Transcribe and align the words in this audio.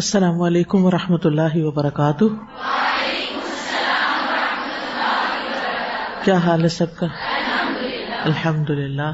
السلام 0.00 0.42
علیکم 0.42 0.84
و 0.84 0.90
رحمۃ 0.90 1.24
اللہ 1.24 1.56
وبرکاتہ۔ 1.56 2.24
کیا 6.24 6.36
حال 6.36 6.62
ہے 6.62 6.68
سب 6.68 6.86
کا؟ 6.96 7.06
الحمد 8.24 8.70
للہ 8.70 9.10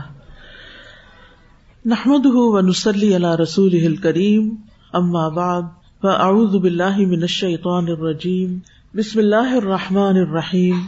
نحمد 1.86 2.26
و 2.26 2.60
نسلی 2.60 3.14
اللہ 3.14 3.34
رسول 3.34 3.96
کریم 3.96 4.54
اما 4.92 5.28
بعد، 5.28 5.62
فاعوذ 6.00 6.56
باللہ 6.56 6.96
من 6.96 7.20
الشیطان 7.20 7.84
الرجیم۔ 7.88 8.58
بسم 8.94 9.18
اللہ 9.18 9.56
الرحمٰن 9.56 10.16
الرحیم۔ 10.16 10.80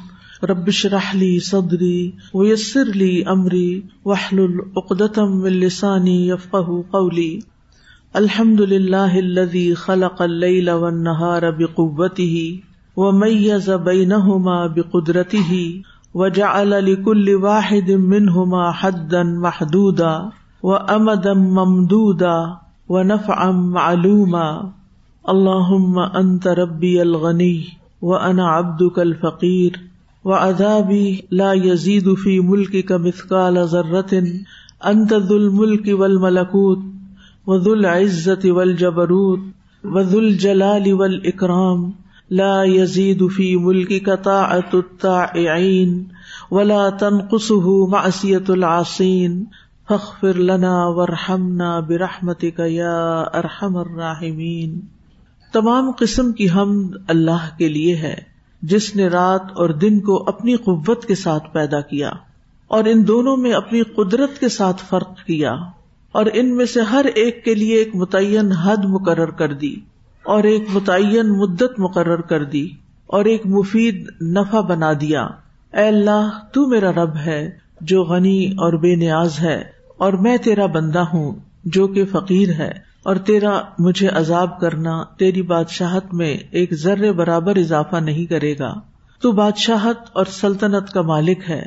ربش 0.43 0.87
رحلی 0.87 1.41
صدری 1.41 2.11
ویسر 2.35 2.85
لی 2.85 3.23
امری۔ 3.27 3.81
وحل 4.05 4.39
العقدم 4.39 5.45
السانی 5.45 6.29
یفقہ 6.29 6.83
قولی۔ 6.91 7.58
الحمد 8.17 8.61
للہ 8.61 9.17
الذي 9.17 9.75
خلق 9.75 10.23
الليل 10.23 10.71
والنهار 10.71 11.51
بقوته 11.51 12.61
وميز 12.97 13.71
بينهما 13.71 14.67
بقدرته 14.67 15.83
وجعل 16.15 16.93
لكل 16.93 17.35
واحد 17.35 17.91
منهما 17.91 18.73
حدا 18.73 19.23
محدودا 19.23 20.31
وامدا 20.63 21.35
ممدودا 21.35 22.57
ونفعا 22.89 23.51
معلوما 23.53 24.73
اللهم 25.29 25.99
انت 25.99 26.49
ربي 26.49 27.03
الغني 27.03 27.65
وانا 28.03 28.49
عبدك 28.49 28.99
الفقير 28.99 29.81
وعذابي 30.25 31.25
لا 31.31 31.53
يزيد 31.53 32.15
في 32.15 32.41
ملكك 32.41 32.93
مثقال 32.93 33.67
ذره 33.67 34.23
انت 34.87 35.13
ذو 35.13 35.37
الملك 35.37 35.89
والملكوت 35.89 36.79
وز 37.49 37.69
العزت 37.69 38.45
ول 38.45 38.75
جبروت 38.77 39.41
وز 39.85 40.15
الجلال 40.15 40.93
ول 40.93 41.19
اکرام 41.25 41.91
لا 42.31 42.65
یزید 42.65 43.23
فی 43.37 43.57
ملک 43.57 43.93
قطاعت 44.07 44.75
الطاعین 44.75 45.95
ولا 46.51 46.89
تنقصه 47.01 47.77
معصیت 47.89 48.51
العاصین 48.51 49.45
فاغفر 49.89 50.39
لنا 50.43 50.75
وارحمنا 50.89 51.79
برحمتك 51.81 52.61
یا 52.67 52.99
ارحم 53.35 53.77
الراحمین 53.77 54.79
تمام 55.55 55.91
قسم 55.99 56.33
کی 56.33 56.49
حمد 56.51 56.97
اللہ 57.09 57.49
کے 57.59 57.69
لیے 57.69 57.97
ہے 57.97 58.15
جس 58.63 58.95
نے 58.97 59.09
رات 59.09 59.57
اور 59.57 59.71
دن 59.79 60.01
کو 60.01 60.23
اپنی 60.29 60.57
قوت 60.57 61.07
کے 61.07 61.15
ساتھ 61.15 61.53
پیدا 61.53 61.81
کیا 61.81 62.11
اور 62.71 62.85
ان 62.85 63.07
دونوں 63.09 63.37
میں 63.37 63.53
اپنی 63.53 63.83
قدرت 63.97 64.39
کے 64.41 64.49
ساتھ 64.49 64.83
فرق 64.89 65.17
کیا 65.27 65.55
اور 66.13 66.27
ان 66.35 66.57
میں 66.57 66.67
سے 66.67 66.81
ہر 66.81 67.05
ایک 67.15 67.45
کے 67.45 67.55
لیے 67.55 67.77
ایک 67.77 67.97
متعین 67.97 68.53
حد 68.53 68.85
مقرر 68.85 69.31
کر 69.31 69.53
دی 69.53 69.77
اور 70.25 70.45
ایک 70.45 70.65
متعین 70.73 71.39
مدت 71.39 71.79
مقرر 71.79 72.21
کر 72.21 72.45
دی 72.45 72.69
اور 73.07 73.25
ایک 73.25 73.47
مفید 73.47 74.09
نفع 74.23 74.61
بنا 74.61 74.93
دیا۔ 75.01 75.23
اے 75.73 75.89
اللہ، 75.89 76.31
تو 76.53 76.67
میرا 76.67 76.93
رب 76.93 77.17
ہے 77.17 77.51
جو 77.81 78.03
غنی 78.03 78.47
اور 78.47 78.73
بے 78.73 78.95
نیاز 78.95 79.41
ہے 79.41 79.65
اور 79.99 80.13
میں 80.13 80.37
تیرا 80.37 80.67
بندہ 80.67 81.05
ہوں 81.13 81.33
جو 81.65 81.87
کہ 81.87 82.05
فقیر 82.05 82.49
ہے 82.49 82.73
اور 83.03 83.17
تیرا 83.17 83.61
مجھے 83.79 84.09
عذاب 84.09 84.61
کرنا 84.61 85.03
تیری 85.19 85.43
بادشاہت 85.43 86.15
میں 86.15 86.37
ایک 86.51 86.75
ذر 86.75 87.13
برابر 87.13 87.57
اضافہ 87.57 87.97
نہیں 87.97 88.27
کرے 88.27 88.55
گا۔ 88.59 88.75
تو 89.21 89.33
بادشاہت 89.33 89.97
اور 90.13 90.25
سلطنت 90.25 90.93
کا 90.93 91.03
مالک 91.03 91.51
ہے 91.51 91.63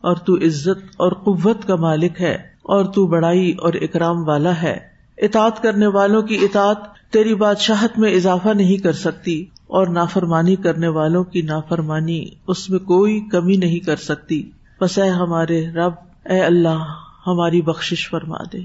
اور 0.00 0.16
تو 0.16 0.34
عزت 0.34 0.82
اور 0.96 1.12
قوت 1.12 1.64
کا 1.66 1.76
مالک 1.76 2.20
ہے۔ 2.20 2.50
اور 2.70 2.84
تو 2.84 3.06
بڑائی 3.06 3.52
اور 3.52 3.72
اکرام 3.74 4.28
والا 4.28 4.62
ہے۔ 4.62 4.78
اطاط 5.18 5.60
کرنے 5.60 5.86
والوں 5.86 6.22
کی 6.22 6.34
اطاط 6.34 6.78
تیری 7.10 7.34
بادشاہت 7.34 7.98
میں 7.98 8.12
اضافہ 8.12 8.48
نہیں 8.48 8.76
کر 8.76 8.92
سکتی 8.92 9.46
اور 9.66 9.86
نافرمانی 9.86 10.56
کرنے 10.56 10.88
والوں 10.88 11.24
کی 11.24 11.42
نافرمانی 11.42 12.24
اس 12.48 12.70
میں 12.70 12.78
کوئی 12.78 13.20
کمی 13.20 13.56
نہیں 13.56 13.78
کر 13.78 13.96
سکتی۔ 13.96 14.50
بس 14.80 14.98
اے 14.98 15.08
ہمارے 15.08 15.70
رب، 15.70 15.92
اے 16.24 16.40
اللہ، 16.40 16.82
ہماری 17.26 17.62
بخش 17.62 18.10
فرما 18.10 18.38
دے 18.52 18.58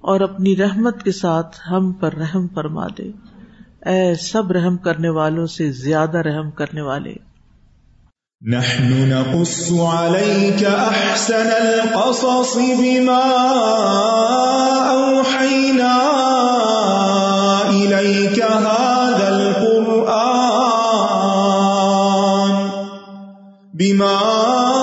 اور 0.00 0.20
اپنی 0.20 0.56
رحمت 0.56 1.02
کے 1.02 1.12
ساتھ 1.12 1.56
ہم 1.70 1.92
پر 1.92 2.14
رحم 2.14 2.46
فرما 2.54 2.86
دے۔ 2.98 3.10
اے 3.90 4.14
سب 4.14 4.52
رحم 4.52 4.76
کرنے 4.76 5.08
والوں 5.08 5.46
سے 5.46 5.72
زیادہ 5.72 6.18
رحم 6.18 6.50
کرنے 6.50 6.80
والے۔ 6.80 7.14
نحن 8.44 9.08
نقص 9.08 9.72
عليك 9.72 10.64
أحسن 10.64 11.48
القصص 11.48 12.56
بما 12.56 13.24
أوحينا 14.92 15.96
إليك 17.70 18.42
هذا 18.42 19.28
القرآن 19.28 20.66
بما 23.74 24.14
أوحينا 24.14 24.75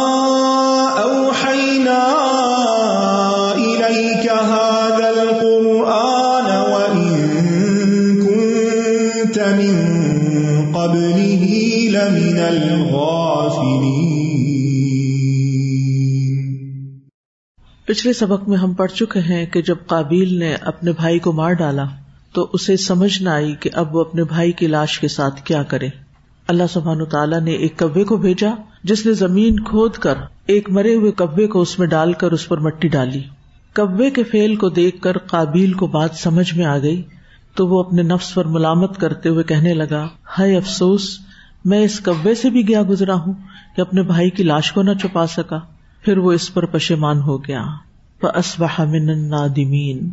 پچھلے 17.94 18.14
سبق 18.14 18.50
میں 18.50 18.58
ہم 18.58 18.74
پڑھ 18.74 18.92
چکے 18.92 19.20
ہیں 19.20 19.46
کہ 19.46 19.62
جب 19.62 19.76
قابیل 19.88 20.40
نے 20.40 20.56
اپنے 20.62 20.92
بھائی 20.92 21.20
کو 21.20 21.32
مار 21.32 21.54
ڈالا 21.54 21.86
تو 22.34 22.50
اسے 22.54 22.78
سمجھ 22.78 23.22
نہ 23.22 23.30
آئی 23.30 23.56
کہ 23.56 23.70
اب 23.74 23.96
وہ 23.96 24.02
اپنے 24.02 24.24
بھائی 24.24 24.52
کی 24.52 24.68
لاش 24.68 25.00
کے 25.00 25.08
ساتھ 25.08 25.42
کیا 25.44 25.64
کرے۔ 25.64 25.88
اللہ 26.48 26.64
سبحان 26.74 27.06
تعالیٰ 27.06 27.42
نے 27.42 27.52
ایک 27.52 27.78
کبے 27.78 28.04
کو 28.04 28.18
بھیجا 28.18 28.50
جس 28.84 29.06
نے 29.06 29.14
زمین 29.14 29.60
کھود 29.60 29.94
کر 29.94 30.14
ایک 30.46 30.70
مرے 30.70 30.96
ہوئے 30.96 31.12
کبے 31.12 31.48
کو 31.48 31.62
اس 31.62 31.80
میں 31.80 31.88
ڈال 31.88 32.14
کر 32.14 32.32
اس 32.32 32.48
پر 32.48 32.58
مٹی 32.58 32.88
ڈالی۔ 32.88 33.22
کبے 33.74 34.10
کے 34.10 34.24
فیل 34.24 34.56
کو 34.56 34.70
دیکھ 34.70 35.02
کر 35.02 35.18
قابیل 35.18 35.74
کو 35.74 35.88
بات 35.88 36.16
سمجھ 36.16 36.54
میں 36.54 36.66
آ 36.66 36.78
گئی 36.78 37.02
تو 37.56 37.68
وہ 37.68 37.80
اپنے 37.80 38.02
نفس 38.02 38.34
پر 38.34 38.46
ملامت 38.46 38.98
کرتے 38.98 39.30
ہوئے 39.30 39.44
کہنے 39.44 39.74
لگا، 39.74 40.08
ہائے 40.40 40.58
افسوس، 40.58 41.20
میں 41.66 41.84
اس 41.84 42.00
کبے 42.00 42.36
سے 42.36 42.50
بھی 42.50 42.68
گیا 42.68 42.84
گزرا 42.90 43.14
ہوں 43.14 43.34
کہ 43.76 43.82
اپنے 43.82 44.02
بھائی 44.02 44.30
کی 44.30 44.44
لاش 44.44 44.72
کو 44.72 44.82
نہ 44.82 44.94
چھپا 45.02 45.28
سکا۔ 45.28 45.60
پھر 46.04 46.18
وہ 46.18 46.32
اس 46.32 46.54
پر 46.54 46.66
پشیمان 46.66 47.20
ہو 47.20 47.38
گیا۔ 47.44 47.64
من 48.80 49.08
نادمین 49.30 50.10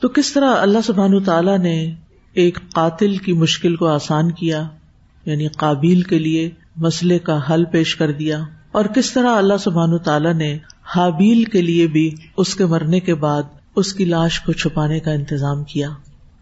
تو 0.00 0.08
کس 0.08 0.32
طرح 0.32 0.54
اللہ 0.56 0.78
سبحان 0.84 1.22
تعالیٰ 1.22 1.58
نے 1.58 1.74
ایک 2.34 2.58
قاتل 2.74 3.16
کی 3.16 3.32
مشکل 3.32 3.76
کو 3.76 3.86
آسان 3.86 4.30
کیا 4.32 4.62
یعنی 5.26 5.48
قابیل 5.48 6.02
کے 6.02 6.18
لیے 6.18 6.50
مسئلے 6.76 7.18
کا 7.18 7.38
حل 7.50 7.64
پیش 7.64 7.94
کر 7.96 8.12
دیا، 8.12 8.40
اور 8.72 8.84
کس 8.84 9.12
طرح 9.12 9.36
اللہ 9.36 9.56
سبحان 9.60 9.98
تعالیٰ 9.98 10.34
نے 10.34 10.56
حابیل 10.94 11.44
کے 11.44 11.62
لیے 11.62 11.86
بھی 11.86 12.14
اس 12.36 12.54
کے 12.54 12.66
مرنے 12.66 13.00
کے 13.00 13.14
بعد 13.14 13.42
اس 13.76 13.92
کی 13.92 14.04
لاش 14.04 14.40
کو 14.40 14.52
چھپانے 14.52 15.00
کا 15.00 15.10
انتظام 15.10 15.64
کیا۔ 15.64 15.88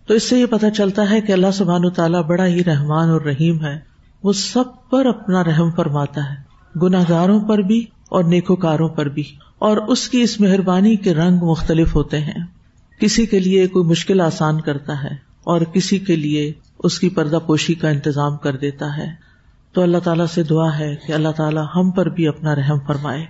تو 0.06 0.14
اس 0.14 0.28
سے 0.28 0.38
یہ 0.40 0.46
پتا 0.46 0.70
چلتا 0.70 1.10
ہے 1.10 1.20
کہ 1.20 1.32
اللہ 1.32 1.50
سبحان 1.54 1.90
تعالیٰ 1.90 2.22
بڑا 2.22 2.46
ہی 2.46 2.64
رحمان 2.64 3.08
اور 3.08 3.20
رحیم 3.20 3.64
ہے۔ 3.64 3.78
وہ 4.24 4.32
سب 4.32 4.64
پر 4.90 5.06
اپنا 5.06 5.44
رحم 5.44 5.70
فرماتا 5.70 6.20
ہے۔ 6.30 6.78
گناہ 6.78 7.04
گاروں 7.08 7.40
پر 7.40 7.58
بھی 7.58 7.84
اور 8.12 8.24
نیکوکاروں 8.24 8.88
پر 8.88 9.06
بھی۔ 9.06 9.22
اور 9.58 9.76
اس 9.76 10.08
کی 10.08 10.20
اس 10.20 10.40
مہربانی 10.40 10.96
کے 10.96 11.14
رنگ 11.14 11.36
مختلف 11.36 11.94
ہوتے 11.94 12.18
ہیں۔ 12.18 12.46
کسی 13.00 13.26
کے 13.26 13.38
لیے 13.38 13.66
کوئی 13.66 13.84
مشکل 13.84 14.20
آسان 14.20 14.60
کرتا 14.60 15.02
ہے 15.02 15.14
اور 15.44 15.60
کسی 15.60 15.98
کے 15.98 16.16
لیے 16.16 16.52
اس 16.78 16.98
کی 16.98 17.08
پردہ 17.08 17.38
پوشی 17.46 17.74
کا 17.74 17.88
انتظام 17.88 18.36
کر 18.36 18.56
دیتا 18.56 18.96
ہے۔ 18.96 19.06
تو 19.72 19.82
اللہ 19.82 19.98
تعالیٰ 19.98 20.26
سے 20.26 20.42
دعا 20.42 20.78
ہے 20.78 20.96
کہ 21.06 21.12
اللہ 21.12 21.28
تعالیٰ 21.28 21.64
ہم 21.76 21.90
پر 21.90 22.08
بھی 22.08 22.28
اپنا 22.28 22.54
رحم 22.54 22.78
فرمائے۔ 22.86 23.24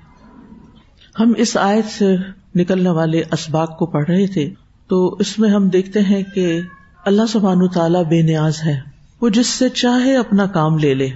ہم 1.20 1.32
اس 1.37 1.56
آیت 1.56 1.87
سے 1.87 2.16
نکلنے 2.54 2.91
والے 2.91 3.22
اسباق 3.32 3.78
کو 3.78 3.87
پڑھ 3.87 4.10
رہے 4.10 4.26
تھے۔ 4.26 4.50
تو 4.88 5.16
اس 5.20 5.38
میں 5.38 5.50
ہم 5.50 5.69
دیکھتے 5.69 6.00
ہیں 6.00 6.22
کہ 6.34 6.60
اللہ 7.04 7.22
سبحان 7.28 7.69
تعالیٰ 7.69 8.04
بے 8.04 8.22
نیاز 8.22 8.55
ہے۔ 8.67 8.81
وہ 9.20 9.28
جس 9.28 9.46
سے 9.46 9.69
چاہے 9.69 10.17
اپنا 10.17 10.46
کام 10.46 10.78
لے 10.78 10.94
لے۔ 10.94 11.08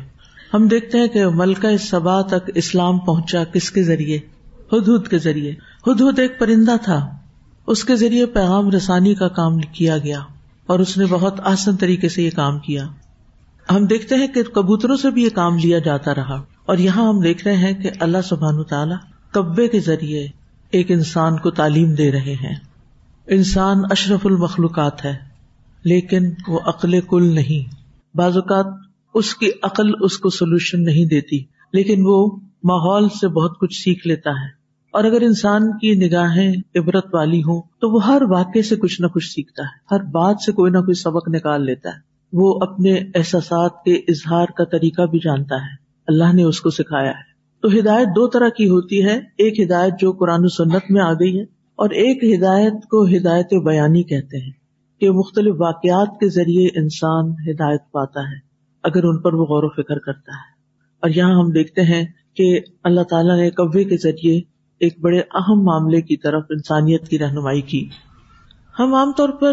ہم 0.54 0.68
دیکھتے 0.68 0.98
ہیں 0.98 1.08
کہ 1.08 1.26
ملکہ 1.26 1.76
سبا 1.76 2.22
تک 2.22 2.50
اسلام 2.54 2.98
پہنچا 2.98 3.44
کس 3.44 3.70
کے 3.70 3.82
ذریعے؟ 3.82 4.18
ہد 4.72 4.88
ہد 4.88 5.08
کے 5.08 5.18
ذریعے۔ 5.18 5.50
ہد 5.86 6.00
ہد 6.00 6.18
ایک 6.18 6.38
پرندہ 6.38 6.76
تھا۔ 6.82 7.10
اس 7.66 7.84
کے 7.84 7.96
ذریعے 7.96 8.26
پیغام 8.26 8.70
رسانی 8.70 9.14
کا 9.14 9.28
کام 9.28 9.58
کیا 9.58 9.98
گیا 9.98 10.20
اور 10.66 10.78
اس 10.78 10.98
نے 10.98 11.04
بہت 11.10 11.40
آسن 11.44 11.76
طریقے 11.76 12.08
سے 12.08 12.22
یہ 12.22 12.30
کام 12.36 12.58
کیا۔ 12.58 12.86
ہم 13.70 13.86
دیکھتے 13.86 14.14
ہیں 14.14 14.26
کہ 14.26 14.42
کبوتروں 14.42 14.96
سے 14.96 15.10
بھی 15.10 15.22
یہ 15.22 15.28
کام 15.28 15.58
لیا 15.58 15.78
جاتا 15.78 16.14
رہا۔ 16.14 16.42
اور 16.66 16.78
یہاں 16.78 17.08
ہم 17.08 17.20
دیکھ 17.20 17.44
رہے 17.44 17.56
ہیں 17.56 17.82
کہ 17.82 17.90
اللہ 18.00 18.18
سبحان 18.24 18.62
تعالیٰ 18.62 18.96
کبے 19.30 19.68
کے 19.68 19.80
ذریعے 19.80 20.26
ایک 20.70 20.90
انسان 20.90 21.38
کو 21.38 21.50
تعلیم 21.50 21.94
دے 21.94 22.12
رہے 22.12 22.34
ہیں۔ 22.34 22.56
انسان 23.26 23.78
اشرف 23.90 24.26
المخلوقات 24.26 25.04
ہے، 25.04 25.16
لیکن 25.84 26.30
وہ 26.48 26.60
عقل 26.66 27.00
کل 27.00 27.34
نہیں۔ 27.34 27.74
بعض 28.16 28.36
اوقات 28.36 28.66
اس 29.16 29.34
کی 29.34 29.50
عقل 29.62 29.90
اس 30.00 30.18
کو 30.18 30.30
سولوشن 30.30 30.82
نہیں 30.82 31.06
دیتی، 31.06 31.44
لیکن 31.72 32.02
وہ 32.06 32.36
ماحول 32.64 33.08
سے 33.08 33.28
بہت 33.28 33.58
کچھ 33.60 33.82
سیکھ 33.82 34.06
لیتا 34.06 34.30
ہے۔ 34.30 34.56
اور 34.92 35.04
اگر 35.04 35.20
انسان 35.20 35.78
کی 35.78 35.94
نگاہیں 35.94 36.52
عبرت 36.76 37.06
والی 37.12 37.40
ہوں، 37.40 37.62
تو 37.80 37.94
وہ 37.94 38.06
ہر 38.06 38.22
واقعے 38.30 38.62
سے 38.62 38.76
کچھ 38.76 39.00
نہ 39.00 39.06
کچھ 39.06 39.24
سیکھتا 39.24 39.62
ہے۔ 39.62 39.94
ہر 39.94 40.02
بات 40.02 40.36
سے 40.46 40.52
کوئی 40.52 40.72
نہ 40.72 40.78
کوئی 40.78 40.94
سبق 40.94 41.28
نکال 41.28 41.66
لیتا 41.66 41.88
ہے۔ 41.88 41.98
وہ 42.32 42.58
اپنے 42.62 42.94
احساسات 42.94 43.70
کے 43.84 43.94
اظہار 43.94 44.46
کا 44.46 44.64
طریقہ 44.64 45.02
بھی 45.02 45.18
جانتا 45.18 45.54
ہے۔ 45.54 45.74
اللہ 46.08 46.32
نے 46.34 46.42
اس 46.42 46.60
کو 46.60 46.70
سکھایا 46.70 47.10
ہے۔ 47.10 47.36
تو 47.62 47.78
ہدایت 47.78 48.06
دو 48.06 48.28
طرح 48.28 48.48
کی 48.48 48.68
ہوتی 48.68 49.04
ہے۔ 49.04 49.16
ایک 49.16 49.60
ہدایت 49.60 49.94
جو 50.00 50.12
قرآن 50.12 50.44
و 50.44 50.48
سنت 50.48 50.90
میں 50.90 51.02
آ 51.02 51.12
گئی 51.12 51.38
ہے، 51.38 51.44
اور 51.76 51.90
ایک 51.90 52.38
ہدایت 52.38 52.72
کو 52.72 53.04
ہدایت 53.04 53.54
بیانی 53.64 54.02
کہتے 54.02 54.44
ہیں 54.44 54.52
کہ 55.00 55.10
مختلف 55.10 55.54
واقعات 55.58 56.20
کے 56.20 56.28
ذریعے 56.28 56.66
انسان 56.66 57.30
ہدایت 57.30 57.80
پاتا 57.92 58.20
ہے۔ 58.20 58.45
اگر 58.86 59.04
ان 59.04 59.18
پر 59.20 59.32
وہ 59.32 59.44
غور 59.44 59.62
و 59.62 59.68
فکر 59.68 59.98
کرتا 59.98 60.32
ہے۔ 60.32 60.56
اور 61.00 61.10
یہاں 61.10 61.34
ہم 61.34 61.50
دیکھتے 61.50 61.82
ہیں 61.82 62.06
کہ 62.36 62.60
اللہ 62.84 63.00
تعالیٰ 63.00 63.36
نے 63.36 63.50
قوے 63.50 63.84
کے 63.84 63.96
ذریعے 63.96 64.40
ایک 64.80 65.00
بڑے 65.00 65.18
اہم 65.18 65.62
معاملے 65.62 66.00
کی 66.00 66.16
طرف 66.16 66.44
انسانیت 66.50 67.08
کی 67.08 67.18
رہنمائی 67.18 67.60
کی۔ 67.60 67.88
ہم 68.78 68.94
عام 68.94 69.12
طور 69.16 69.28
پر 69.28 69.52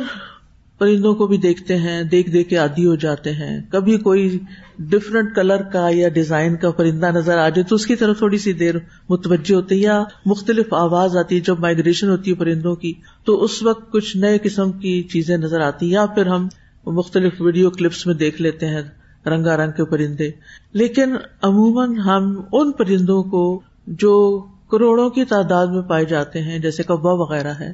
پرندوں 0.78 1.16
کو 1.16 1.28
بھی 1.28 1.38
دیکھتے 1.38 1.78
ہیں، 1.78 2.04
دیکھ 2.04 2.30
دیکھ 2.32 2.50
کے 2.50 2.56
عادی 2.56 2.86
ہو 2.86 2.96
جاتے 2.96 3.32
ہیں۔ 3.32 3.62
کبھی 3.72 3.98
کوئی 3.98 4.40
ڈفرنٹ 4.80 5.36
کلر 5.36 5.62
کا 5.62 5.88
یا 5.92 6.10
ڈیزائن 6.10 6.56
کا 6.56 6.72
پرندہ 6.72 7.12
نظر 7.12 7.38
آ 7.38 7.50
جائے 7.50 7.64
تو 7.64 7.76
اس 7.76 7.86
کی 7.86 7.96
طرف 7.96 8.18
تھوڑی 8.18 8.38
سی 8.38 8.54
دیر 8.54 8.76
متوجہ 9.10 9.56
ہوتی 9.56 9.76
ہے 9.76 9.80
یا 9.80 10.04
مختلف 10.26 10.74
آواز 10.74 11.18
آتی 11.18 11.36
ہے، 11.36 11.40
جب 11.40 11.60
مائگریشن 11.60 12.10
ہوتی 12.10 12.32
ہے 12.32 12.36
پرندوں 12.36 12.76
کی 12.76 12.94
تو 13.26 13.44
اس 13.44 13.64
وقت 13.64 13.92
کچھ 13.92 14.18
نئے 14.18 14.38
قسم 14.44 14.72
کی 14.72 15.04
چیزیں 15.04 15.38
نظر 15.38 15.62
آتی 15.62 15.92
یا 15.92 16.06
پھر 16.06 16.26
ہم 16.26 16.48
مختلف 16.86 17.34
ویڈیو 17.40 17.70
کلپس 17.70 18.08
میں 18.08 18.16
دیکھ 18.16 18.42
لیتے 18.42 18.68
ہیں۔ 18.68 19.03
رنگا 19.28 19.58
رنگ 19.58 19.72
کے 19.72 19.86
پرندے۔ 19.86 20.32
لیکن 20.74 21.16
عموماً 21.42 21.96
ہم 21.98 22.42
ان 22.52 22.72
پرندوں 22.72 23.24
کو 23.24 23.62
جو 23.88 24.46
کروڑوں 24.72 25.10
کی 25.10 25.26
تعداد 25.26 25.68
میں 25.68 25.82
پائے 25.82 26.06
جاتے 26.06 26.42
ہیں، 26.42 26.60
جیسے 26.60 26.84
کبا 26.84 27.12
وغیرہ 27.12 27.54
ہے، 27.60 27.74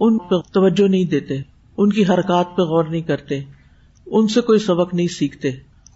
ان 0.00 0.18
پہ 0.18 0.34
توجہ 0.52 0.88
نہیں 0.88 1.04
دیتے، 1.04 1.40
ان 1.76 1.90
کی 1.90 2.02
حرکات 2.02 2.56
پہ 2.56 2.62
غور 2.62 2.84
نہیں 2.84 3.00
کرتے، 3.00 3.40
ان 4.06 4.28
سے 4.28 4.40
کوئی 4.40 4.58
سبق 4.58 4.94
نہیں 4.94 5.08
سیکھتے۔ 5.08 5.48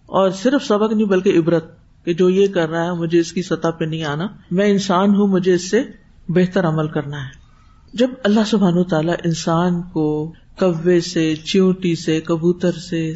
اور 0.07 0.31
صرف 0.31 0.65
سبق 0.65 0.93
نہیں، 0.93 1.07
بلکہ 1.07 1.39
عبرت 1.39 1.75
کہ 2.05 2.15
جو 2.15 2.31
یہ 2.31 2.47
کر 2.47 2.69
رہا 2.69 2.85
ہے، 2.85 2.93
مجھے 2.93 3.19
اس 3.19 3.33
کی 3.33 3.43
سطح 3.43 3.69
پہ 3.69 3.85
نہیں 3.85 4.05
آنا، 4.05 4.27
میں 4.51 4.67
انسان 4.67 5.15
ہوں، 5.15 5.27
مجھے 5.27 5.55
اس 5.55 5.71
سے 5.71 5.83
بہتر 6.29 6.67
عمل 6.67 6.89
کرنا 6.89 7.17
ہے۔ 7.17 7.49
جب 7.93 8.11
اللہ 8.25 8.41
سبحان 8.47 8.79
و 8.79 8.85
تعالیٰ 8.85 9.15
انسان 9.25 9.83
کو 9.83 10.33
کوے 10.59 11.01
سے، 11.01 11.35
چیونٹی 11.37 11.95
سے، 11.95 12.21
کبوتر 12.21 12.73
سے 12.73 13.11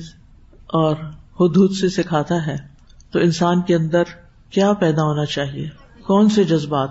اور 0.66 0.94
حدود 1.44 1.72
سے 1.72 1.88
سکھاتا 1.88 2.46
ہے۔ 2.46 2.56
تو 3.10 3.18
انسان 3.18 3.62
کے 3.62 3.74
اندر 3.74 4.02
کیا 4.50 4.72
پیدا 4.72 5.02
ہونا 5.02 5.24
چاہیے؟ 5.24 5.68
کون 6.06 6.28
سے 6.28 6.44
جذبات؟ 6.44 6.90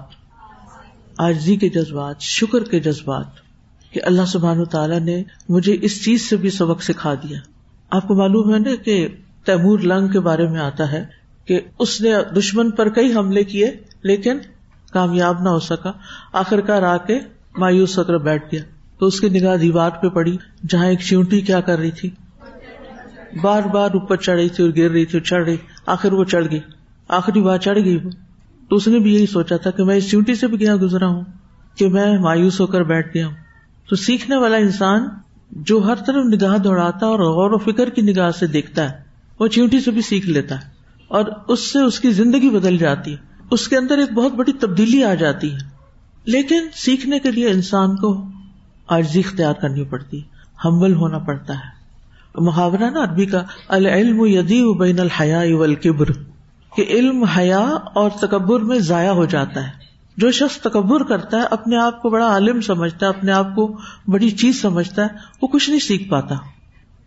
آجزی 1.18 1.56
کے 1.56 1.70
جذبات، 1.70 2.22
شکر 2.22 2.64
کے 2.64 2.80
جذبات۔ 2.80 3.26
کہ 3.92 4.02
اللہ 4.04 4.26
سبحان 4.28 4.66
تعالیٰ 4.66 5.00
نے 5.00 5.24
مجھے 5.50 5.78
اس 5.82 6.06
چیز 6.06 6.30
سے 6.30 6.36
بھی 6.36 6.50
سبق 6.50 6.84
سکھا 6.84 7.14
دیا۔ 7.14 7.40
آپ 7.90 8.08
کو 8.08 8.16
معلوم 8.16 8.54
ہے 8.54 8.60
نا 8.60 8.76
کہ 8.84 9.08
تیمور 9.46 9.80
لنگ 9.80 10.08
کے 10.08 10.20
بارے 10.20 10.48
میں 10.48 10.60
آتا 10.60 10.92
ہے 10.92 11.06
کہ 11.46 11.62
اس 11.80 12.02
نے 12.02 12.12
دشمن 12.38 12.72
پر 12.72 12.90
کئی 12.90 13.16
حملے 13.16 13.44
کیے، 13.44 13.72
لیکن 14.04 14.38
کامیاب 14.94 15.42
نہ 15.42 15.50
ہو 15.50 15.60
سکا۔ 15.60 15.92
آخر 16.34 16.62
کار 16.62 16.84
آ 16.84 16.98
کے 16.98 17.20
مایوس 17.58 18.00
ہو 18.00 18.04
کر 18.04 18.18
بیٹھ 18.18 18.46
گیا۔ 18.52 18.62
تو 19.00 19.06
اس 19.06 19.20
کی 19.20 19.30
نگاہ 19.30 19.58
دیوار 19.58 19.90
پہ 19.90 20.10
پڑی، 20.10 20.38
جہاں 20.70 20.86
ایک 20.86 21.00
چیونٹی 21.00 21.42
کیا 21.42 21.62
کر 21.62 21.80
رہی 21.80 21.92
تھی۔ 21.92 22.10
بار 23.42 23.64
بار 23.64 23.90
اوپر 23.94 24.16
چڑھ 24.16 24.36
رہی 24.36 24.50
تھی 24.50 24.64
اور 24.64 24.72
گر 24.78 24.92
رہی 24.92 25.06
تھی 25.06 25.20
اور 25.20 25.26
چڑھ 25.26 25.44
رہی۔ 25.44 25.58
آخر 25.86 26.14
وہ 26.14 26.24
چڑھ 26.24 26.48
گئی۔ 26.52 26.60
آخری 27.08 27.42
بار 27.42 27.58
چڑھ 27.58 27.80
گئی 27.80 27.98
وہ۔ 27.98 28.10
تو 28.70 28.76
اس 28.76 28.88
نے 28.88 29.00
بھی 29.00 29.16
یہی 29.16 29.26
سوچا 29.26 29.58
تھا 29.58 29.72
کہ 29.72 29.84
میں 29.84 29.96
اس 29.96 30.10
چیونٹی 30.10 30.36
سے 30.36 30.48
بھی 30.48 30.58
کیا 30.58 30.76
گزرا 30.76 31.08
ہوں 31.08 31.24
کہ 31.76 31.88
میں 31.88 32.18
مایوس 32.18 32.62
ہو 32.62 32.68
کر 32.68 32.84
بیٹھ 32.84 33.08
گیا 33.14 33.28
ہوں۔ 33.28 33.34
تو 33.90 33.96
سیکھنے 33.96 34.36
والا 34.36 34.58
انسان 34.58 35.08
جو 35.52 35.84
ہر 35.86 35.96
طرف 35.96 36.26
نگاہ 36.26 36.58
دوڑاتا 36.58 37.06
ہے 37.06 37.12
اور 37.12 37.20
غور 37.20 37.52
و 37.52 37.58
فکر 37.58 37.90
کی 37.90 38.02
نگاہ 38.02 38.32
سے 38.32 38.48
دیکھتا 38.48 38.92
ہے، 38.92 38.96
وہ 39.40 39.48
چیونٹی 39.48 39.80
سے 39.80 39.92
بھی 39.92 40.02
سیکھ 40.02 40.28
لیتا 40.28 40.56
ہے 40.56 40.70
اور 41.08 41.26
اس 41.48 41.72
سے 41.72 41.80
اس 41.80 42.00
کی 42.00 42.12
زندگی 42.12 42.50
بدل 42.50 42.78
جاتی 42.78 43.12
ہے۔ 43.12 43.18
اس 43.52 43.68
کے 43.68 43.78
اندر 43.78 43.98
ایک 43.98 44.14
بہت 44.14 44.34
بڑی 44.34 44.54
تبدیلی 44.54 45.04
آ 45.04 45.14
جاتی 45.14 45.54
ہے۔ 45.54 45.58
لیکن 46.26 46.68
سیکھنے 46.74 47.20
کے 47.20 47.32
لیے 47.32 47.50
انسان 47.50 47.96
کو 47.96 48.26
عرضی 48.88 49.20
اختیار 49.20 49.54
کرنی 49.54 49.84
پڑتی 49.84 50.22
ہمبل 50.66 50.94
ہونا 50.94 51.18
پڑتا 51.18 51.54
ہے۔ 51.54 51.81
محاورہ 52.36 52.90
نا 52.90 53.04
عربی 53.04 53.26
کا، 53.26 53.44
العلم 53.68 54.26
یدی 54.26 54.78
بین 54.78 55.00
الحیا 55.00 55.58
والکبر، 55.58 56.12
کہ 56.76 56.86
علم 56.90 57.24
حیا 57.24 57.70
اور 57.94 58.10
تکبر 58.22 58.60
میں 58.60 58.80
ضائع 58.80 59.12
ہو 59.12 59.26
جاتا 59.26 59.64
ہے۔ 59.64 59.70
جو 60.18 60.32
شخص 60.32 60.58
تکبر 60.58 61.04
کرتا 61.04 61.38
ہے، 61.38 61.44
اپنے 61.52 61.78
آپ 61.78 62.02
کو 62.02 62.10
بڑا 62.10 62.28
عالم 62.28 62.62
سمجھتا 62.62 63.06
ہے، 63.06 63.12
اپنے 63.12 63.32
آپ 63.32 63.56
کو 63.56 63.78
بڑی 64.08 64.30
چیز 64.30 64.62
سمجھتا 64.62 65.02
ہے، 65.02 65.08
وہ 65.42 65.48
کچھ 65.48 65.70
نہیں 65.70 65.80
سیکھ 65.80 66.10
پاتا۔ 66.10 66.36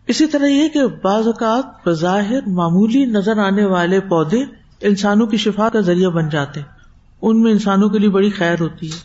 اسی 0.07 0.25
طرح 0.25 0.45
یہ 0.45 0.67
کہ 0.67 0.79
بعض 1.03 1.25
اوقات 1.25 1.87
بظاہر 1.87 2.39
معمولی 2.47 3.05
نظر 3.05 3.37
آنے 3.37 3.65
والے 3.65 3.99
پودے 3.99 4.37
انسانوں 4.81 5.27
کی 5.27 5.37
شفا 5.37 5.69
کا 5.69 5.79
ذریعہ 5.79 6.09
بن 6.09 6.29
جاتے 6.29 6.61
ان 7.21 7.41
میں 7.41 7.51
انسانوں 7.51 7.89
کے 7.89 7.99
لیے 7.99 8.09
بڑی 8.09 8.29
خیر 8.29 8.59
ہوتی 8.59 8.87
ہے۔ 8.87 8.97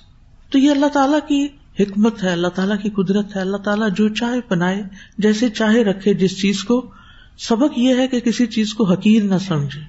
تو 0.51 0.59
یہ 0.59 0.71
اللہ 0.71 0.87
تعالیٰ 0.87 1.19
کی 1.29 1.49
حکمت 1.81 2.23
ہے، 2.23 2.29
اللہ 2.29 2.49
تعالیٰ 2.49 2.77
کی 2.83 2.91
قدرت 2.91 3.37
ہے، 3.37 3.41
اللہ 3.41 3.57
تعالیٰ 3.57 3.89
جو 3.91 4.09
چاہے 4.09 4.41
بنائے، 4.51 4.83
جیسے 5.19 5.49
چاہے 5.49 5.85
رکھے، 5.85 6.15
جس 6.15 6.41
چیز 6.41 6.65
کو 6.65 6.91
سبق 7.39 7.79
یہ 7.79 7.95
ہے 7.95 8.09
کہ 8.09 8.21
کسی 8.21 8.47
چیز 8.47 8.75
کو 8.75 8.85
حقیر 8.85 9.23
نہ 9.23 9.39
سمجھے 9.39 9.81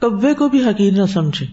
کبے 0.00 0.34
کو 0.34 0.48
بھی 0.48 0.64
حقیر 0.64 0.92
نہ 0.92 1.06
سمجھے۔ 1.06 1.46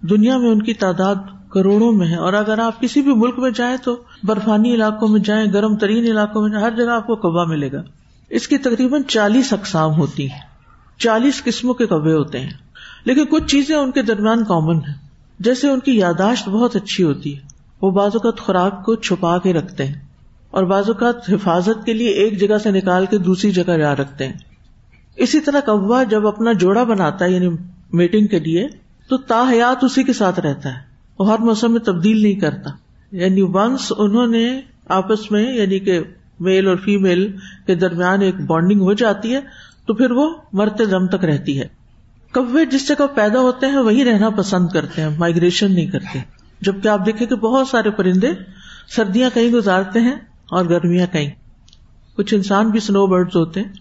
دنیا 0.00 0.38
میں 0.38 0.50
ان 0.50 0.62
کی 0.62 0.74
تعداد 0.74 1.14
کروڑوں 1.50 1.92
میں 1.92 2.08
ہے، 2.08 2.16
اور 2.16 2.32
اگر 2.32 2.58
آپ 2.58 2.80
کسی 2.80 3.02
بھی 3.02 3.14
ملک 3.14 3.38
میں 3.38 3.50
جائیں 3.50 3.76
تو 3.76 4.02
برفانی 4.22 4.74
علاقوں 4.74 5.08
میں 5.08 5.20
جائیں، 5.20 5.52
گرم 5.52 5.76
ترین 5.76 6.04
علاقوں 6.04 6.48
میں 6.48 6.60
ہر 6.60 6.70
جگہ 6.76 6.90
آپ 6.90 7.06
کو 7.06 7.16
کبا 7.16 7.44
ملے 7.44 7.72
گا۔ 7.72 7.82
اس 8.30 8.48
کی 8.48 8.58
تقریباً 8.58 9.02
چالیس 9.02 9.52
اقسام 9.52 9.90
ہوتی 9.90 10.30
ہیں۔ 10.30 10.40
چالیس 10.98 11.42
قسموں 11.44 11.74
کے 11.74 11.86
کبے 11.86 12.12
ہوتے 12.12 12.40
ہیں۔ 12.40 12.50
لیکن 13.04 13.24
کچھ 13.30 13.44
چیزیں 13.44 13.76
ان 13.76 13.90
کے 13.90 14.02
درمیان 14.02 14.44
کامن 14.44 14.76
ہیں۔ 14.76 14.94
جیسے 15.38 15.68
ان 15.68 15.80
کی 15.80 15.96
یاداشت 15.96 16.48
بہت 16.48 16.76
اچھی 16.76 17.04
ہوتی 17.04 17.36
ہے۔ 17.36 17.53
وہ 17.82 17.90
بعض 17.90 18.10
اوقات 18.14 18.40
خوراک 18.40 18.84
کو 18.84 18.94
چھپا 18.94 19.38
کے 19.38 19.52
رکھتے 19.52 19.84
ہیں 19.84 19.94
اور 20.50 20.64
بعض 20.64 20.88
اوقات 20.88 21.30
حفاظت 21.30 21.86
کے 21.86 21.92
لیے 21.92 22.08
ایک 22.08 22.40
جگہ 22.40 22.58
سے 22.58 22.70
نکال 22.70 23.06
کے 23.06 23.18
دوسری 23.18 23.50
جگہ 23.50 23.76
جا 23.76 23.96
رکھتے 23.96 24.26
ہیں۔ 24.26 24.34
اسی 25.16 25.40
طرح 25.40 25.60
کوا 25.60 26.02
جب 26.02 26.26
اپنا 26.26 26.52
جوڑا 26.52 26.84
بناتا 26.84 27.24
ہے 27.24 27.30
یعنی 27.30 27.48
میٹنگ 27.92 28.26
کے 28.26 28.38
لیے، 28.38 28.68
تو 29.08 29.16
تاحیات 29.16 29.84
اسی 29.84 30.02
کے 30.02 30.12
ساتھ 30.12 30.40
رہتا 30.40 30.68
ہے 30.68 30.78
وہ 31.18 31.32
ہر 31.32 31.38
موسم 31.38 31.72
میں 31.72 31.80
تبدیل 31.80 32.22
نہیں 32.22 32.34
کرتا۔ 32.34 32.70
یعنی 33.12 33.42
ونس 33.42 33.92
انہوں 33.98 34.26
نے 34.26 34.60
آپس 34.88 35.30
میں 35.30 35.56
یعنی 35.56 35.78
کہ 35.78 36.00
میل 36.40 36.68
اور 36.68 36.76
فیمل 36.76 37.36
کے 37.66 37.74
درمیان 37.74 38.22
ایک 38.22 38.40
بانڈنگ 38.40 38.80
ہو 38.80 38.92
جاتی 38.92 39.34
ہے، 39.34 39.40
تو 39.86 39.94
پھر 39.94 40.10
وہ 40.10 40.34
مرتے 40.52 40.84
دم 40.84 41.06
تک 41.06 41.24
رہتی 41.24 41.60
ہے۔ 41.60 41.68
کبے 42.32 42.64
جس 42.64 42.88
جگہ 42.88 43.06
پیدا 43.14 43.40
ہوتے 43.40 43.66
ہیں، 43.66 43.78
وہی 43.78 44.04
رہنا 44.04 44.30
پسند 44.30 44.68
کرتے 44.68 45.02
ہیں 45.02 45.08
مائگریشن 45.18 45.72
نہیں 45.72 45.86
کرتے۔ 45.86 46.43
جبکہ 46.60 46.88
آپ 46.88 47.06
دیکھیں 47.06 47.26
کہ 47.26 47.34
بہت 47.34 47.68
سارے 47.68 47.90
پرندے 47.90 48.30
سردیاں 48.88 49.30
کہیں 49.34 49.52
گزارتے 49.52 50.00
ہیں 50.00 50.14
اور 50.50 50.64
گرمیاں 50.64 51.06
کہیں۔ 51.06 51.30
کچھ 52.16 52.34
انسان 52.34 52.70
بھی 52.70 52.80
سنو 52.80 53.06
برڈ 53.06 53.28
ہوتے 53.28 53.60
ہیں۔ 53.60 53.72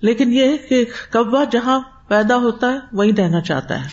لیکن 0.00 0.32
یہ 0.32 0.56
کہ 0.68 0.84
کبا 1.10 1.44
جہاں 1.44 1.80
پیدا 2.08 2.36
ہوتا 2.36 2.72
ہے 2.72 2.78
وہی 2.92 3.12
رہنا 3.18 3.40
چاہتا 3.40 3.84
ہے۔ 3.84 3.88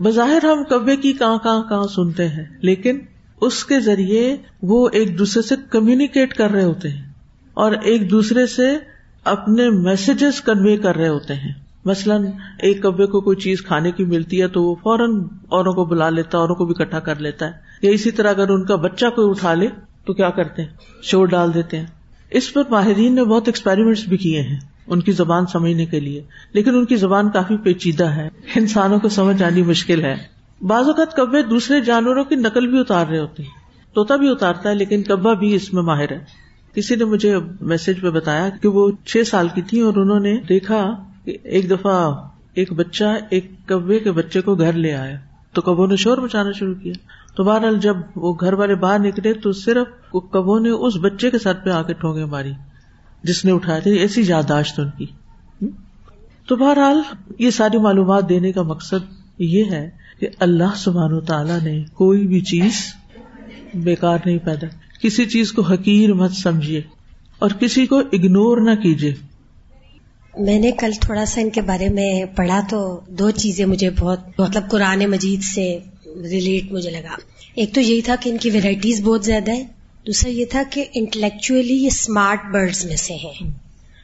بظاہر 0.00 0.44
ہم 0.44 0.64
کبے 0.64 0.96
کی 0.96 1.12
کہاں 1.12 1.38
کہاں 1.38 1.62
کہاں 1.62 1.86
سنتے 1.86 2.28
ہیں، 2.28 2.44
لیکن 2.60 2.98
اس 3.40 3.64
کے 3.64 3.80
ذریعے 3.80 4.36
وہ 4.62 4.88
ایک 4.92 5.18
دوسرے 5.18 5.42
سے 5.42 5.54
کمیونیکیٹ 5.70 6.34
کر 6.34 6.50
رہے 6.50 6.64
ہوتے 6.64 6.88
ہیں 6.88 7.08
اور 7.54 7.72
ایک 7.72 8.10
دوسرے 8.10 8.46
سے 8.46 8.78
اپنے 9.24 9.70
میسجز 9.70 10.40
کنوے 10.40 10.76
کر 10.76 10.96
رہے 10.96 11.08
ہوتے 11.08 11.34
ہیں۔ 11.34 11.65
مثلاً 11.86 12.26
ایک 12.62 12.82
کبے 12.82 13.06
کو 13.06 13.20
کوئی 13.20 13.36
چیز 13.36 13.62
کھانے 13.62 13.90
کی 13.90 14.04
ملتی 14.04 14.42
ہے 14.42 14.48
تو 14.48 14.62
وہ 14.62 14.74
فوراً 14.74 15.22
اوروں 15.48 15.72
کو 15.72 15.84
بلا 15.84 16.10
لیتا 16.10 16.38
ہے، 16.38 16.42
اوروں 16.42 16.54
کو 16.54 16.64
بھی 16.64 16.74
اکٹھا 16.78 17.00
کر 17.00 17.20
لیتا 17.20 17.46
ہے۔ 17.46 17.52
یا 17.82 17.90
اسی 17.90 18.10
طرح 18.10 18.30
اگر 18.30 18.48
ان 18.48 18.64
کا 18.64 18.76
بچہ 18.76 19.06
کوئی 19.06 19.30
اٹھا 19.30 19.54
لے، 19.54 19.68
تو 20.04 20.14
کیا 20.14 20.30
کرتے 20.30 20.62
ہیں؟ 20.62 20.68
شور 21.02 21.26
ڈال 21.26 21.54
دیتے 21.54 21.78
ہیں۔ 21.78 21.86
اس 22.30 22.52
پر 22.52 22.62
ماہرین 22.70 23.14
نے 23.14 23.24
بہت 23.24 23.42
ایکسپیریمنٹس 23.46 24.08
بھی 24.08 24.16
کیے 24.16 24.42
ہیں 24.42 24.58
ان 24.86 25.00
کی 25.00 25.12
زبان 25.12 25.46
سمجھنے 25.46 25.86
کے 25.86 26.00
لیے۔ 26.00 26.22
لیکن 26.52 26.74
ان 26.74 26.84
کی 26.84 26.96
زبان 26.96 27.30
کافی 27.30 27.56
پیچیدہ 27.56 28.04
ہے۔ 28.04 28.28
انسانوں 28.56 28.98
کو 28.98 29.08
سمجھ 29.08 29.42
آنی 29.42 29.62
مشکل 29.62 30.04
ہے۔ 30.04 30.14
بعض 30.60 30.86
اوقات 30.86 31.16
کبے 31.16 31.42
دوسرے 31.42 31.80
جانوروں 31.80 32.24
کی 32.24 32.34
نقل 32.34 32.66
بھی 32.66 32.80
اتار 32.80 33.06
رہے 33.06 33.18
ہوتے 33.18 33.42
ہیں۔ 33.42 33.50
توتا 33.94 34.16
بھی 34.16 34.30
اتارتا 34.30 34.70
ہے، 34.70 34.74
لیکن 34.74 35.02
کبا 35.02 35.32
بھی 35.32 35.54
اس 35.54 35.74
میں 35.74 35.82
ماہر 35.82 36.12
ہے۔ 36.12 36.18
کسی 36.74 36.94
نے 36.94 37.04
مجھے 37.04 37.36
میسج 37.60 38.00
پہ 38.00 38.10
بتایا 38.10 38.48
کہ 38.62 38.68
وہ 38.68 38.90
چھ 39.04 39.16
سال 39.26 39.48
کی 39.54 39.62
تھی 39.62 39.80
اور 39.80 39.94
انہوں 39.94 40.20
نے 40.20 40.36
دیکھا 40.48 40.94
ایک 41.26 41.70
دفعہ 41.70 42.28
ایک 42.54 42.72
بچہ 42.72 43.04
ایک 43.30 43.50
کبے 43.66 43.98
کے 43.98 44.12
بچے 44.12 44.40
کو 44.40 44.54
گھر 44.54 44.72
لے 44.72 44.94
آیا 44.94 45.16
تو 45.52 45.62
کبو 45.62 45.86
نے 45.86 45.96
شور 45.96 46.18
مچانا 46.18 46.52
شروع 46.52 46.74
کیا۔ 46.74 46.92
تو 47.36 47.44
بہرحال 47.44 47.78
جب 47.78 47.96
وہ 48.16 48.34
گھر 48.40 48.52
والے 48.52 48.74
باہر 48.74 48.98
نکلے 48.98 49.32
تو 49.32 49.52
صرف 49.52 50.12
کبو 50.12 50.58
نے 50.58 50.70
اس 50.70 50.94
بچے 50.96 51.30
کے 51.30 51.38
سر 51.38 51.54
پہ 51.54 51.70
آ 51.70 51.82
کے 51.82 51.92
ٹھونگے 51.92 52.24
ماری 52.24 52.52
جس 53.22 53.44
نے 53.44 53.52
اٹھایا 53.52 53.78
تھا، 53.78 53.90
ایسی 53.90 54.22
یاداشت 54.26 54.80
ان 54.80 54.90
کی۔ 54.98 55.06
تو 56.48 56.56
بہرحال 56.56 57.00
یہ 57.38 57.50
ساری 57.50 57.78
معلومات 57.78 58.28
دینے 58.28 58.52
کا 58.52 58.62
مقصد 58.62 59.12
یہ 59.38 59.64
ہے 59.64 59.90
کہ 60.20 60.28
اللہ 60.40 60.76
سبحان 60.76 61.12
و 61.12 61.20
تعالیٰ 61.20 61.60
نے 61.60 61.84
کوئی 61.94 62.26
بھی 62.26 62.40
چیز 62.40 62.72
بیکار 63.74 64.18
نہیں 64.24 64.38
پیدا۔ 64.38 64.66
کسی 65.02 65.24
چیز 65.24 65.52
کو 65.52 65.62
حقیر 65.62 66.12
مت 66.14 66.32
سمجھیے 66.32 66.82
اور 67.38 67.50
کسی 67.50 67.86
کو 67.86 67.98
اگنور 67.98 68.60
نہ 68.60 68.74
کیجیے۔ 68.74 69.14
میں 70.38 70.58
نے 70.58 70.70
کل 70.72 70.90
تھوڑا 71.00 71.24
سا 71.24 71.40
ان 71.40 71.50
کے 71.50 71.60
بارے 71.60 71.88
میں 71.88 72.24
پڑھا 72.24 72.60
تو 72.70 73.00
دو 73.08 73.30
چیزیں 73.30 73.66
مجھے 73.66 73.90
بہت 73.90 74.40
مطلب 74.40 74.70
قرآن 74.70 75.06
مجید 75.06 75.42
سے 75.54 75.78
ریلیٹ 76.06 76.72
مجھے 76.72 76.90
لگا۔ 76.90 77.16
ایک 77.54 77.74
تو 77.74 77.80
یہی 77.80 78.02
تھا 78.02 78.16
کہ 78.20 78.30
ان 78.30 78.38
کی 78.38 78.50
ویرائٹیز 78.50 79.00
بہت 79.02 79.24
زیادہ 79.24 79.50
ہے 79.50 79.64
دوسرا 80.06 80.30
یہ 80.30 80.44
تھا 80.44 80.62
کہ 80.70 80.84
انٹلیکچولی 80.94 81.74
یہ 81.74 81.86
اسمارٹ 81.86 82.44
برڈز 82.52 82.84
میں 82.84 82.96
سے 82.96 83.14
ہیں۔ 83.14 83.50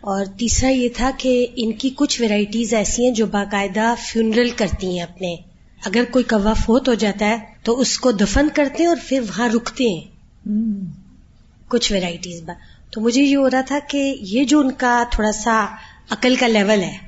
اور 0.00 0.24
تیسرا 0.38 0.70
یہ 0.70 0.88
تھا 0.96 1.10
کہ 1.18 1.46
ان 1.56 1.72
کی 1.72 1.90
کچھ 1.96 2.20
ویرائٹیز 2.20 2.74
ایسی 2.74 3.04
ہیں 3.04 3.14
جو 3.14 3.26
باقاعدہ 3.26 3.94
فیونرل 3.98 4.50
کرتی 4.50 4.86
ہیں 4.86 5.00
اپنے۔ 5.00 5.36
اگر 5.84 6.04
کوئی 6.10 6.24
کوا 6.24 6.52
فوت 6.52 6.88
ہو 6.88 6.94
جاتا 6.94 7.26
ہے 7.26 7.36
تو 7.62 7.80
اس 7.80 7.98
کو 7.98 8.12
دفن 8.12 8.48
کرتے 8.54 8.82
ہیں 8.82 8.88
اور 8.88 8.96
پھر 9.08 9.20
وہاں 9.20 9.48
رکتے 9.48 9.84
ہیں۔ 9.84 10.00
کچھ 11.68 11.92
ویرائٹیز 11.92 12.42
تو 12.90 13.00
مجھے 13.00 13.22
یہ 13.22 13.36
ہو 13.36 13.50
رہا 13.50 13.60
تھا 13.60 13.78
کہ 13.90 14.14
یہ 14.20 14.44
جو 14.44 14.60
ان 14.60 14.72
کا 14.72 15.04
تھوڑا 15.12 15.32
سا 15.32 15.66
عقل 16.10 16.34
کا 16.34 16.46
لیول 16.46 16.82
ہے۔ 16.82 16.98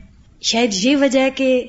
شاید 0.42 0.70
یہ 0.74 0.96
وجہ 0.96 1.20
ہے 1.20 1.30
کہ 1.30 1.64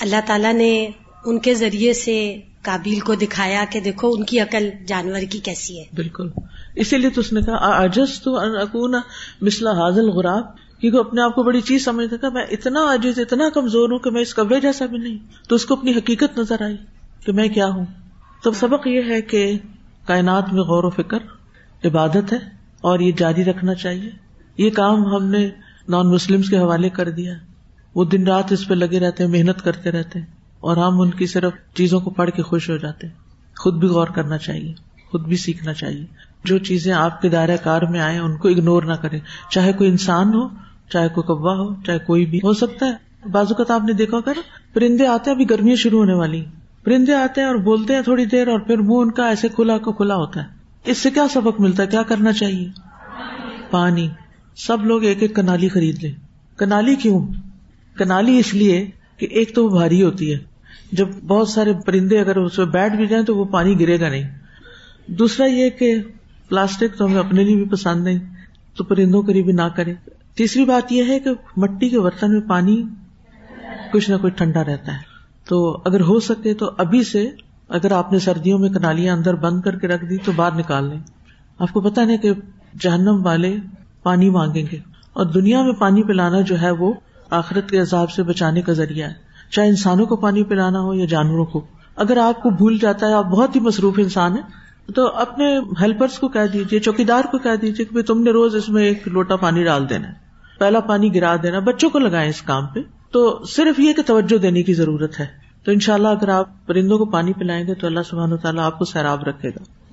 اللہ 0.00 0.16
تعالیٰ 0.26 0.52
نے 0.52 0.88
ان 1.24 1.38
کے 1.38 1.54
ذریعے 1.54 1.92
سے 1.92 2.40
کابل 2.62 3.00
کو 3.00 3.14
دکھایا 3.14 3.64
کہ 3.70 3.80
دیکھو 3.80 4.10
ان 4.12 4.24
کی 4.24 4.40
عقل 4.40 4.70
جانور 4.86 5.20
کی 5.30 5.38
کیسی 5.38 5.78
ہے۔ 5.78 5.84
بالکل۔ 5.94 6.30
اسی 6.76 6.98
لیے 6.98 7.10
تو 7.10 7.20
اس 7.20 7.32
نے 7.32 7.40
کہا 7.40 7.82
آجز 7.82 8.20
تو 8.20 8.36
اکون 8.36 8.94
مسلح 9.40 9.70
حاضل 9.70 10.08
غراب 10.08 10.44
کیونکہ 10.80 10.98
اپنے 10.98 11.22
آپ 11.22 11.34
کو 11.34 11.42
بڑی 11.42 11.60
چیز 11.60 11.84
سمجھتا 11.84 12.16
تھا 12.16 12.28
میں 12.28 12.44
اتنا 12.50 12.80
عاجز، 12.80 13.18
اتنا 13.18 13.48
کمزور 13.48 13.88
ہوں 13.90 13.98
کہ 13.98 14.10
میں 14.10 14.22
اس 14.22 14.34
کبے 14.34 14.60
جیسا 14.60 14.86
بھی 14.86 14.98
نہیں 14.98 15.18
تو 15.48 15.56
اس 15.56 15.66
کو 15.66 15.74
اپنی 15.74 15.90
حقیقت 15.90 16.38
نظر 16.38 16.62
آئی 16.62 16.76
کہ 17.26 17.32
میں 17.32 17.48
کیا 17.48 17.66
ہوں۔ 17.66 17.86
تو 18.42 18.52
سبق 18.52 18.86
یہ 18.86 19.00
ہے 19.08 19.22
کہ 19.22 19.58
کائنات 20.06 20.52
میں 20.52 20.62
غور 20.62 20.84
و 20.84 20.90
فکر 20.90 21.18
عبادت 21.84 22.32
ہے 22.32 22.38
اور 22.80 23.00
یہ 23.00 23.12
جاری 23.16 23.44
رکھنا 23.44 23.74
چاہیے۔ 23.74 24.10
یہ 24.58 24.70
کام 24.70 25.06
ہم 25.06 25.24
نے 25.24 25.50
نان 25.88 26.10
مسلم 26.10 26.42
کے 26.42 26.58
حوالے 26.58 26.88
کر 26.88 27.10
دیا۔ 27.10 27.34
وہ 27.94 28.04
دن 28.04 28.26
رات 28.26 28.52
اس 28.52 28.68
پہ 28.68 28.74
لگے 28.74 29.00
رہتے 29.00 29.24
ہیں 29.24 29.30
محنت 29.30 29.62
کرتے 29.62 29.90
رہتے 29.90 30.18
ہیں 30.18 30.26
اور 30.60 30.76
ہم 30.76 31.00
ان 31.00 31.10
کی 31.10 31.26
صرف 31.26 31.52
چیزوں 31.74 32.00
کو 32.00 32.10
پڑھ 32.10 32.30
کے 32.30 32.42
خوش 32.42 32.70
ہو 32.70 32.76
جاتے۔ 32.76 33.06
ہیں 33.06 33.14
خود 33.58 33.74
بھی 33.74 33.88
غور 33.88 34.06
کرنا 34.06 34.38
چاہیے، 34.38 34.74
خود 35.10 35.26
بھی 35.26 35.36
سیکھنا 35.36 35.72
چاہیے۔ 35.72 36.06
جو 36.44 36.58
چیزیں 36.58 36.92
آپ 36.92 37.22
کے 37.22 37.28
دائرہ 37.28 37.56
کار 37.62 37.82
میں 37.82 38.00
آئے 38.00 38.18
ان 38.18 38.36
کو 38.36 38.48
اگنور 38.48 38.82
نہ 38.82 38.92
کرے 38.92 39.18
چاہے 39.50 39.72
کوئی 39.72 39.90
انسان 39.90 40.34
ہو، 40.34 40.48
چاہے 40.88 41.08
کوئی 41.08 41.26
کبا 41.26 41.52
ہو، 41.52 41.82
چاہے 41.86 41.98
کوئی 41.98 42.26
بھی۔ 42.26 42.38
ہو 42.38 42.52
سکتا 42.52 42.86
ہے۔ 42.86 43.28
بازو 43.28 43.54
کا 43.54 43.74
آپ 43.74 43.84
نے 43.84 43.92
دیکھا 43.92 44.20
کر 44.20 44.32
پرندے 44.72 45.06
آتے 45.06 45.30
ہیں، 45.30 45.36
ابھی 45.36 45.50
گرمیاں 45.50 45.76
شروع 45.76 45.98
ہونے 45.98 46.14
والی۔ 46.14 46.44
پرندے 46.84 47.14
آتے 47.14 47.40
ہیں 47.40 47.48
اور 47.48 47.56
بولتے 47.56 47.94
ہیں 47.94 48.02
تھوڑی 48.02 48.24
دیر 48.24 48.48
اور 48.48 48.60
پھر 48.60 48.78
منہ 48.78 48.94
ان 48.94 49.10
کا 49.10 49.28
ایسے 49.28 49.48
کھلا 49.48 49.78
کو 49.78 49.92
کھلا 49.92 50.14
ہوتا 50.14 50.42
ہے۔ 50.42 50.48
اس 50.84 50.98
سے 50.98 51.10
کیا 51.10 51.26
سبق 51.30 51.60
ملتا 51.60 51.82
ہے؟ 51.82 51.88
کیا 51.88 52.02
کرنا 52.02 52.32
چاہیے؟ 52.32 52.68
پانی۔ 53.70 54.08
سب 54.56 54.84
لوگ 54.84 55.04
ایک 55.04 55.22
ایک 55.22 55.36
کنالی 55.36 55.68
خرید 55.68 56.04
لیں۔ 56.04 56.12
کنالی 56.56 56.94
کیوں؟ 56.94 57.26
کنالی 57.98 58.38
اس 58.38 58.54
لیے 58.54 58.90
کہ 59.16 59.26
ایک 59.30 59.54
تو 59.54 59.64
وہ 59.64 59.78
بھاری 59.78 60.02
ہوتی 60.02 60.32
ہے۔ 60.32 60.38
جب 60.92 61.08
بہت 61.26 61.48
سارے 61.48 61.72
پرندے 61.86 62.20
اگر 62.20 62.36
اس 62.36 62.58
میں 62.58 62.66
بیٹھ 62.66 62.94
بھی 62.94 63.06
جائیں 63.06 63.24
تو 63.24 63.36
وہ 63.36 63.44
پانی 63.44 63.80
گرے 63.80 64.00
گا 64.00 64.08
نہیں۔ 64.08 64.38
دوسرا 65.06 65.46
یہ 65.46 65.70
کہ 65.70 65.94
پلاسٹک 66.48 66.98
تو 66.98 67.04
ہمیں 67.04 67.18
اپنے 67.18 67.44
لیے 67.44 67.56
بھی 67.56 67.64
پسند 67.64 68.04
نہیں، 68.04 68.18
تو 68.76 68.84
پرندوں 68.84 69.22
کے 69.22 69.32
لیے 69.32 69.42
بھی 69.42 69.52
نہ 69.52 69.68
کرے 69.76 69.94
تیسری 70.34 70.64
بات 70.64 70.92
یہ 70.92 71.04
ہے 71.08 71.20
کہ 71.20 71.30
مٹی 71.56 71.88
کے 71.88 72.00
برتن 72.00 72.32
میں 72.32 72.48
پانی 72.48 72.82
کچھ 73.92 74.10
نہ 74.10 74.16
کچھ 74.22 74.34
ٹھنڈا 74.34 74.64
رہتا 74.64 74.92
ہے۔ 74.92 74.98
تو 75.48 75.82
اگر 75.84 76.00
ہو 76.00 76.20
سکے 76.20 76.54
تو 76.54 76.70
ابھی 76.78 77.04
سے 77.04 77.30
اگر 77.68 77.92
آپ 77.92 78.12
نے 78.12 78.18
سردیوں 78.18 78.58
میں 78.58 78.68
کنالیاں 78.68 79.16
اندر 79.16 79.34
بند 79.34 79.60
کر 79.60 79.78
کے 79.78 79.88
رکھ 79.88 80.04
دی 80.04 80.16
تو 80.16 80.32
باہر 80.36 80.58
نکال 80.58 80.88
لیں۔ 80.88 81.00
آپ 81.58 81.72
کو 81.72 81.80
پتا 81.80 82.04
نہیں 82.04 82.16
کہ 82.16 82.32
جہنم 82.80 83.26
والے 83.26 83.56
پانی 84.04 84.30
مانگیں 84.30 84.64
گے۔ 84.72 84.78
اور 85.12 85.26
دنیا 85.26 85.62
میں 85.62 85.72
پانی 85.72 86.02
پلانا 86.02 86.40
جو 86.40 86.60
ہے 86.62 86.70
وہ 86.70 86.92
آخرت 87.30 87.70
کے 87.70 87.78
عذاب 87.78 88.10
سے 88.10 88.22
بچانے 88.22 88.62
کا 88.62 88.72
ذریعہ 88.72 89.08
ہے۔ 89.08 89.14
چاہے 89.50 89.68
انسانوں 89.68 90.06
کو 90.06 90.16
پانی 90.16 90.44
پلانا 90.44 90.80
ہو 90.80 90.94
یا 90.94 91.04
جانوروں 91.04 91.44
کو۔ 91.44 91.66
اگر 91.96 92.16
آپ 92.16 92.42
کو 92.42 92.50
بھول 92.50 92.78
جاتا 92.78 93.08
ہے، 93.08 93.12
آپ 93.12 93.24
بہت 93.24 93.56
ہی 93.56 93.60
مصروف 93.60 93.94
انسان 93.98 94.32
ہے 94.32 94.64
تو 94.92 95.06
اپنے 95.06 95.58
ہیلپرس 95.58 96.18
کو 96.18 96.28
کہہ 96.28 96.46
دیجیے 96.52 96.80
چوکی 96.80 97.04
دار 97.04 97.22
کو 97.32 97.38
کہہ 97.38 97.56
دیجیے 97.62 97.86
کہ 97.86 98.02
تم 98.02 98.22
نے 98.22 98.30
روز 98.30 98.54
اس 98.54 98.68
میں 98.68 98.84
ایک 98.84 99.08
لوٹا 99.08 99.36
پانی 99.36 99.64
ڈال 99.64 99.88
دینا 99.88 100.08
ہے۔ 100.08 100.12
پہلا 100.58 100.80
پانی 100.80 101.14
گرا 101.14 101.36
دینا، 101.42 101.58
بچوں 101.58 101.90
کو 101.90 101.98
لگائیں 101.98 102.30
اس 102.30 102.42
کام 102.42 102.66
پہ۔ 102.66 102.80
تو 103.10 103.44
صرف 103.48 103.80
یہ 103.80 103.92
کہ 103.92 104.02
توجہ 104.06 104.38
دینے 104.38 104.62
کی 104.62 104.74
ضرورت 104.74 105.20
ہے۔ 105.20 105.26
تو 105.64 105.72
ان 105.72 105.80
شاء 105.80 105.94
اللہ 105.94 106.08
اگر 106.08 106.28
آپ 106.28 106.66
پرندوں 106.66 106.98
کو 106.98 107.04
پانی 107.04 107.32
پلائیں 107.32 107.66
گے 107.66 107.74
تو 107.74 107.86
اللہ 107.86 108.00
سبحان 108.10 108.32
و 108.32 108.36
تعالیٰ 108.36 108.64
آپ 108.64 108.78
کو 108.78 108.84
سیراب 108.84 109.22
رکھے 109.22 109.48
گا۔ 109.48 109.83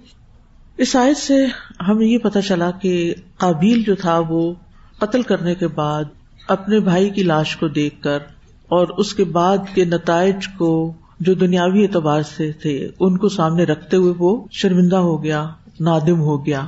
اس 0.82 0.96
آیت 0.96 1.18
سے 1.18 1.46
ہمیں 1.88 2.06
یہ 2.06 2.18
پتا 2.18 2.42
چلا 2.42 2.72
کہ 2.72 3.14
قابیل 3.38 3.84
جو 3.84 3.96
تھا 3.96 4.22
وہ 4.30 4.54
قتل 5.00 5.22
کرنے 5.22 5.56
کے 5.56 5.68
بعد 5.68 6.04
اپنے 6.48 6.80
بھائی 6.80 7.10
کی 7.10 7.24
لاش 7.24 7.58
کو 7.58 7.68
دیکھ 7.68 8.02
کر 8.02 8.20
اور 8.70 8.88
اس 8.88 9.14
کے 9.14 9.24
بعد 9.24 9.58
کے 9.74 9.86
نتائج 9.86 10.48
کو 10.48 10.94
جو 11.20 11.34
دنیاوی 11.34 11.84
اعتبار 11.84 12.22
سے 12.22 12.52
تھے، 12.52 12.90
ان 13.00 13.18
کو 13.18 13.30
سامنے 13.30 13.64
رکھتے 13.64 13.98
ہوئے 13.98 14.14
وہ 14.20 14.46
شرمندہ 14.52 14.96
ہو 14.96 15.24
گیا، 15.24 15.50
نادم 15.80 16.20
ہو 16.20 16.46
گیا۔ 16.46 16.66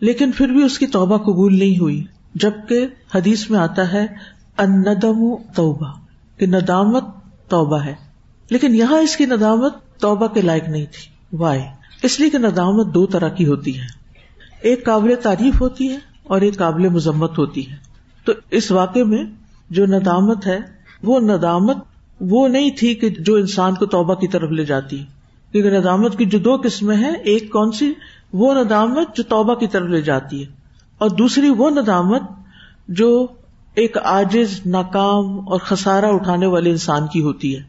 لیکن 0.00 0.32
پھر 0.32 0.48
بھی 0.48 0.62
اس 0.62 0.78
کی 0.78 0.86
توبہ 0.86 1.16
قبول 1.16 1.58
نہیں 1.58 1.78
ہوئی، 1.78 2.04
جبکہ 2.34 2.86
حدیث 3.14 3.50
میں 3.50 3.58
آتا 3.58 3.92
ہے 3.92 4.06
اندم 4.58 5.34
توبہ، 5.54 5.92
کہ 6.38 6.46
ندامت 6.46 7.04
توبہ 7.48 7.84
ہے۔ 7.84 7.94
لیکن 8.50 8.74
یہاں 8.74 8.98
اس 8.98 9.16
کی 9.16 9.26
ندامت 9.26 9.74
توبہ 10.00 10.26
کے 10.26 10.42
لائق 10.42 10.68
نہیں 10.68 10.86
تھی۔ 10.86 11.36
وائے۔ 11.36 11.81
اس 12.02 12.20
لیے 12.20 12.30
کہ 12.30 12.38
ندامت 12.38 12.94
دو 12.94 13.06
طرح 13.06 13.28
کی 13.28 13.46
ہوتی 13.46 13.78
ہے 13.78 13.84
ایک 14.62 14.84
قابل 14.84 15.14
تعریف 15.22 15.60
ہوتی 15.60 15.88
ہے 15.88 15.98
اور 16.24 16.40
ایک 16.40 16.56
قابل 16.56 16.88
مذمت 16.88 17.38
ہوتی 17.38 17.70
ہے۔ 17.70 17.76
تو 18.24 18.32
اس 18.50 18.70
واقعے 18.70 19.04
میں 19.04 19.24
جو 19.70 19.86
ندامت 19.86 20.46
ہے، 20.46 20.58
وہ 21.02 21.20
ندامت 21.20 21.76
وہ 22.20 22.48
نہیں 22.48 22.70
تھی 22.70 22.94
کہ 22.94 23.08
جو 23.08 23.34
انسان 23.34 23.74
کو 23.74 23.86
توبہ 23.86 24.14
کی 24.14 24.28
طرف 24.28 24.50
لے 24.50 24.64
جاتی۔ 24.64 25.04
کیونکہ 25.52 25.70
ندامت 25.70 26.18
کی 26.18 26.24
جو 26.24 26.38
دو 26.38 26.56
قسمیں 26.64 26.96
ہیں، 26.96 27.12
ایک 27.12 27.52
کون 27.52 27.72
سی؟ 27.72 27.92
وہ 28.32 28.54
ندامت 28.54 29.16
جو 29.16 29.22
توبہ 29.22 29.54
کی 29.54 29.66
طرف 29.66 29.88
لے 29.88 30.02
جاتی 30.02 30.40
ہے۔ 30.40 30.46
اور 30.98 31.10
دوسری 31.10 31.48
وہ 31.48 31.70
ندامت 31.70 32.22
جو 32.88 33.26
ایک 33.74 33.96
آجز 34.04 34.60
ناکام 34.66 35.48
اور 35.48 35.58
خسارا 35.58 36.08
اٹھانے 36.08 36.46
والے 36.46 36.70
انسان 36.70 37.06
کی 37.06 37.22
ہوتی 37.22 37.56
ہے۔ 37.56 37.62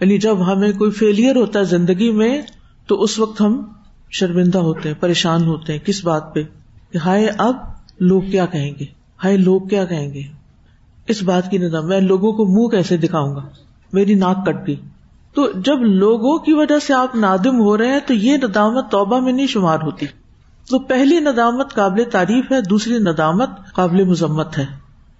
یعنی 0.00 0.18
جب 0.18 0.52
ہمیں 0.52 0.72
کوئی 0.72 0.90
فیلئر 0.90 1.36
ہوتا 1.36 1.58
ہے 1.58 1.64
زندگی 1.64 2.10
میں 2.10 2.42
تو 2.86 3.02
اس 3.02 3.18
وقت 3.18 3.40
ہم 3.40 3.64
شرمندہ 4.10 4.58
ہوتے 4.58 4.88
ہیں، 4.88 4.96
پریشان 5.00 5.46
ہوتے 5.46 5.72
ہیں، 5.72 5.86
کس 5.86 6.04
بات 6.04 6.34
پہ؟ 6.34 6.42
کہ 6.92 6.98
ہائے 6.98 7.28
اب 7.38 7.56
لوگ 8.00 8.22
کیا 8.22 8.46
کہیں 8.46 8.72
گے؟ 8.80 8.84
ہائے 9.24 9.36
لوگ 9.36 9.60
کیا 9.60 9.84
کہیں 9.84 10.14
گے؟ 10.14 10.22
اس 11.08 11.22
بات 11.22 11.50
کی 11.50 11.58
ندم 11.58 11.88
میں 11.88 12.00
لوگوں 12.00 12.32
کو 12.32 12.46
منہ 12.46 12.66
کیسے 12.66 12.96
دکھاؤں 12.96 13.34
گا؟ 13.34 13.40
میری 13.92 14.14
ناک 14.14 14.46
کٹ 14.46 14.66
گئی۔ 14.66 14.76
تو 15.34 15.50
جب 15.52 15.82
لوگوں 15.82 16.38
کی 16.38 16.52
وجہ 16.52 16.78
سے 16.78 16.94
آپ 16.94 17.16
نادم 17.16 17.60
ہو 17.60 17.78
رہے 17.78 17.88
ہیں 17.88 18.00
تو 18.06 18.14
یہ 18.14 18.36
ندامت 18.36 18.90
توبہ 18.90 19.20
میں 19.20 19.32
نہیں 19.32 19.46
شمار 19.46 19.78
ہوتی۔ 19.82 20.06
تو 20.70 20.78
پہلی 20.78 21.20
ندامت 21.20 21.74
قابل 21.74 22.02
تعریف 22.12 22.52
ہے، 22.52 22.60
دوسری 22.60 22.98
ندامت 22.98 23.50
قابل 23.74 24.04
مذمت 24.04 24.58
ہے۔ 24.58 24.66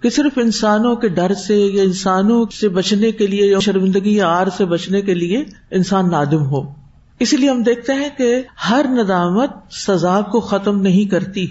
کہ 0.01 0.11
صرف 0.11 0.39
انسانوں 0.39 0.97
کے 0.97 1.09
ڈر 1.09 1.35
سے 1.35 1.57
یا 1.57 1.83
انسانوں 1.83 2.45
سے 2.61 2.69
بچنے 2.69 3.13
کے 3.13 3.27
لیے 3.27 3.47
یا 3.47 3.59
شرمندگی 3.59 4.17
یا 4.17 4.29
آر 4.29 4.47
سے 4.57 4.65
بچنے 4.65 5.01
کے 5.01 5.15
لیے 5.15 5.45
انسان 5.71 6.11
نادم 6.11 6.43
ہو۔ 6.43 6.86
اسی 7.21 7.37
لیے 7.37 7.51
ہم 7.51 7.63
دیکھتے 7.63 7.93
ہیں 7.93 8.09
کہ 8.19 8.43
ہر 8.71 8.87
ندامت 8.89 9.51
سزا 9.71 10.21
کو 10.21 10.41
ختم 10.41 10.81
نہیں 10.81 11.11
کرتی۔ 11.11 11.47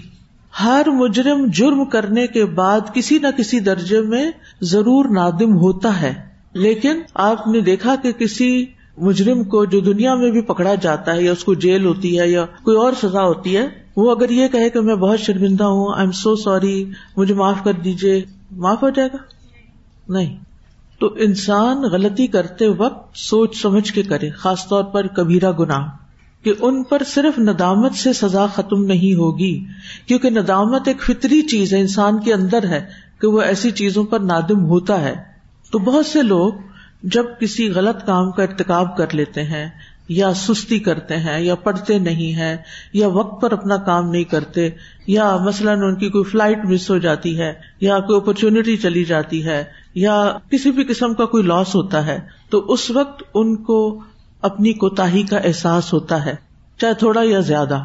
ہر 0.64 0.82
مجرم 0.86 1.46
جرم 1.46 1.84
کرنے 1.84 2.26
کے 2.26 2.44
بعد 2.44 2.80
کسی 2.94 3.18
نہ 3.18 3.26
کسی 3.36 3.60
درجے 3.60 4.00
میں 4.00 4.30
ضرور 4.60 5.04
نادم 5.04 5.56
ہوتا 5.56 6.00
ہے۔ 6.00 6.14
لیکن 6.52 7.00
آپ 7.14 7.46
نے 7.46 7.60
دیکھا 7.60 7.94
کہ 8.02 8.12
کسی 8.12 8.66
مجرم 8.98 9.44
کو 9.44 9.64
جو 9.64 9.80
دنیا 9.80 10.14
میں 10.14 10.30
بھی 10.30 10.40
پکڑا 10.40 10.74
جاتا 10.74 11.14
ہے 11.14 11.22
یا 11.22 11.32
اس 11.32 11.44
کو 11.44 11.54
جیل 11.54 11.84
ہوتی 11.84 12.20
ہے 12.20 12.28
یا 12.28 12.46
کوئی 12.62 12.76
اور 12.76 12.92
سزا 13.02 13.22
ہوتی 13.22 13.56
ہے، 13.56 13.66
وہ 13.96 14.10
اگر 14.10 14.30
یہ 14.30 14.48
کہے 14.48 14.70
کہ 14.70 14.80
میں 14.80 14.94
بہت 14.94 15.20
شرمندہ 15.20 15.64
ہوں 15.64 15.92
آئی 15.94 16.02
ایم 16.02 16.12
سو 16.12 16.36
سوری 16.36 16.90
مجھے 17.16 17.34
معاف 17.34 17.64
کر 17.64 17.72
دیجیے 17.72 18.24
معاف 18.50 18.82
ہو 18.82 18.90
جائے 18.90 19.08
گا؟ 19.12 19.18
نہیں۔ 20.08 20.36
تو 21.00 21.14
انسان 21.18 21.82
غلطی 21.82 22.26
کرتے 22.26 22.68
وقت 22.68 23.16
سوچ 23.18 23.56
سمجھ 23.62 23.92
کے 23.92 24.02
کرے، 24.02 24.30
خاص 24.30 24.66
طور 24.68 24.84
پر 24.84 25.06
کبیرا 25.06 25.50
گناہ، 25.58 25.88
کہ 26.44 26.52
ان 26.60 26.82
پر 26.82 27.02
صرف 27.06 27.38
ندامت 27.38 27.94
سے 27.94 28.12
سزا 28.12 28.46
ختم 28.46 28.84
نہیں 28.84 29.14
ہوگی، 29.14 29.64
کیونکہ 30.06 30.30
ندامت 30.30 30.88
ایک 30.88 31.02
فطری 31.02 31.42
چیز 31.42 31.74
ہے، 31.74 31.80
انسان 31.80 32.20
کے 32.20 32.32
اندر 32.34 32.68
ہے 32.68 32.84
کہ 33.20 33.28
وہ 33.28 33.40
ایسی 33.40 33.70
چیزوں 33.70 34.04
پر 34.04 34.20
نادم 34.20 34.64
ہوتا 34.64 35.00
ہے۔ 35.00 35.14
تو 35.72 35.78
بہت 35.78 36.06
سے 36.06 36.22
لوگ 36.22 36.52
جب 37.02 37.24
کسی 37.40 37.68
غلط 37.70 38.04
کام 38.06 38.30
کا 38.30 38.42
ارتکاب 38.42 38.96
کر 38.96 39.14
لیتے 39.14 39.42
ہیں، 39.42 39.68
یا 40.08 40.32
سستی 40.34 40.78
کرتے 40.78 41.16
ہیں، 41.16 41.40
یا 41.40 41.54
پڑھتے 41.54 41.98
نہیں 41.98 42.34
ہے 42.34 42.56
یا 42.92 43.08
وقت 43.08 43.40
پر 43.42 43.52
اپنا 43.52 43.76
کام 43.76 44.10
نہیں 44.10 44.24
کرتے، 44.24 44.68
یا 45.06 45.36
مثلاً 45.36 45.82
ان 45.82 45.94
کی 45.94 46.08
کوئی 46.08 46.24
فلائٹ 46.24 46.64
مس 46.64 46.90
ہو 46.90 46.98
جاتی 46.98 47.38
ہے، 47.38 47.52
یا 47.80 47.98
کوئی 47.98 48.20
اپرچونٹی 48.20 48.76
چلی 48.76 49.04
جاتی 49.04 49.44
ہے 49.46 49.64
یا 49.96 50.38
کسی 50.50 50.70
بھی 50.70 50.84
قسم 50.84 51.14
کا 51.14 51.24
کوئی 51.24 51.42
لاس 51.42 51.74
ہوتا 51.74 52.06
ہے، 52.06 52.20
تو 52.50 52.72
اس 52.72 52.90
وقت 52.90 53.22
ان 53.34 53.56
کو 53.56 54.00
اپنی 54.42 54.72
کوتا 54.72 55.06
کا 55.30 55.36
احساس 55.36 55.92
ہوتا 55.92 56.24
ہے، 56.24 56.34
چاہے 56.78 56.94
تھوڑا 56.94 57.20
یا 57.24 57.40
زیادہ۔ 57.40 57.84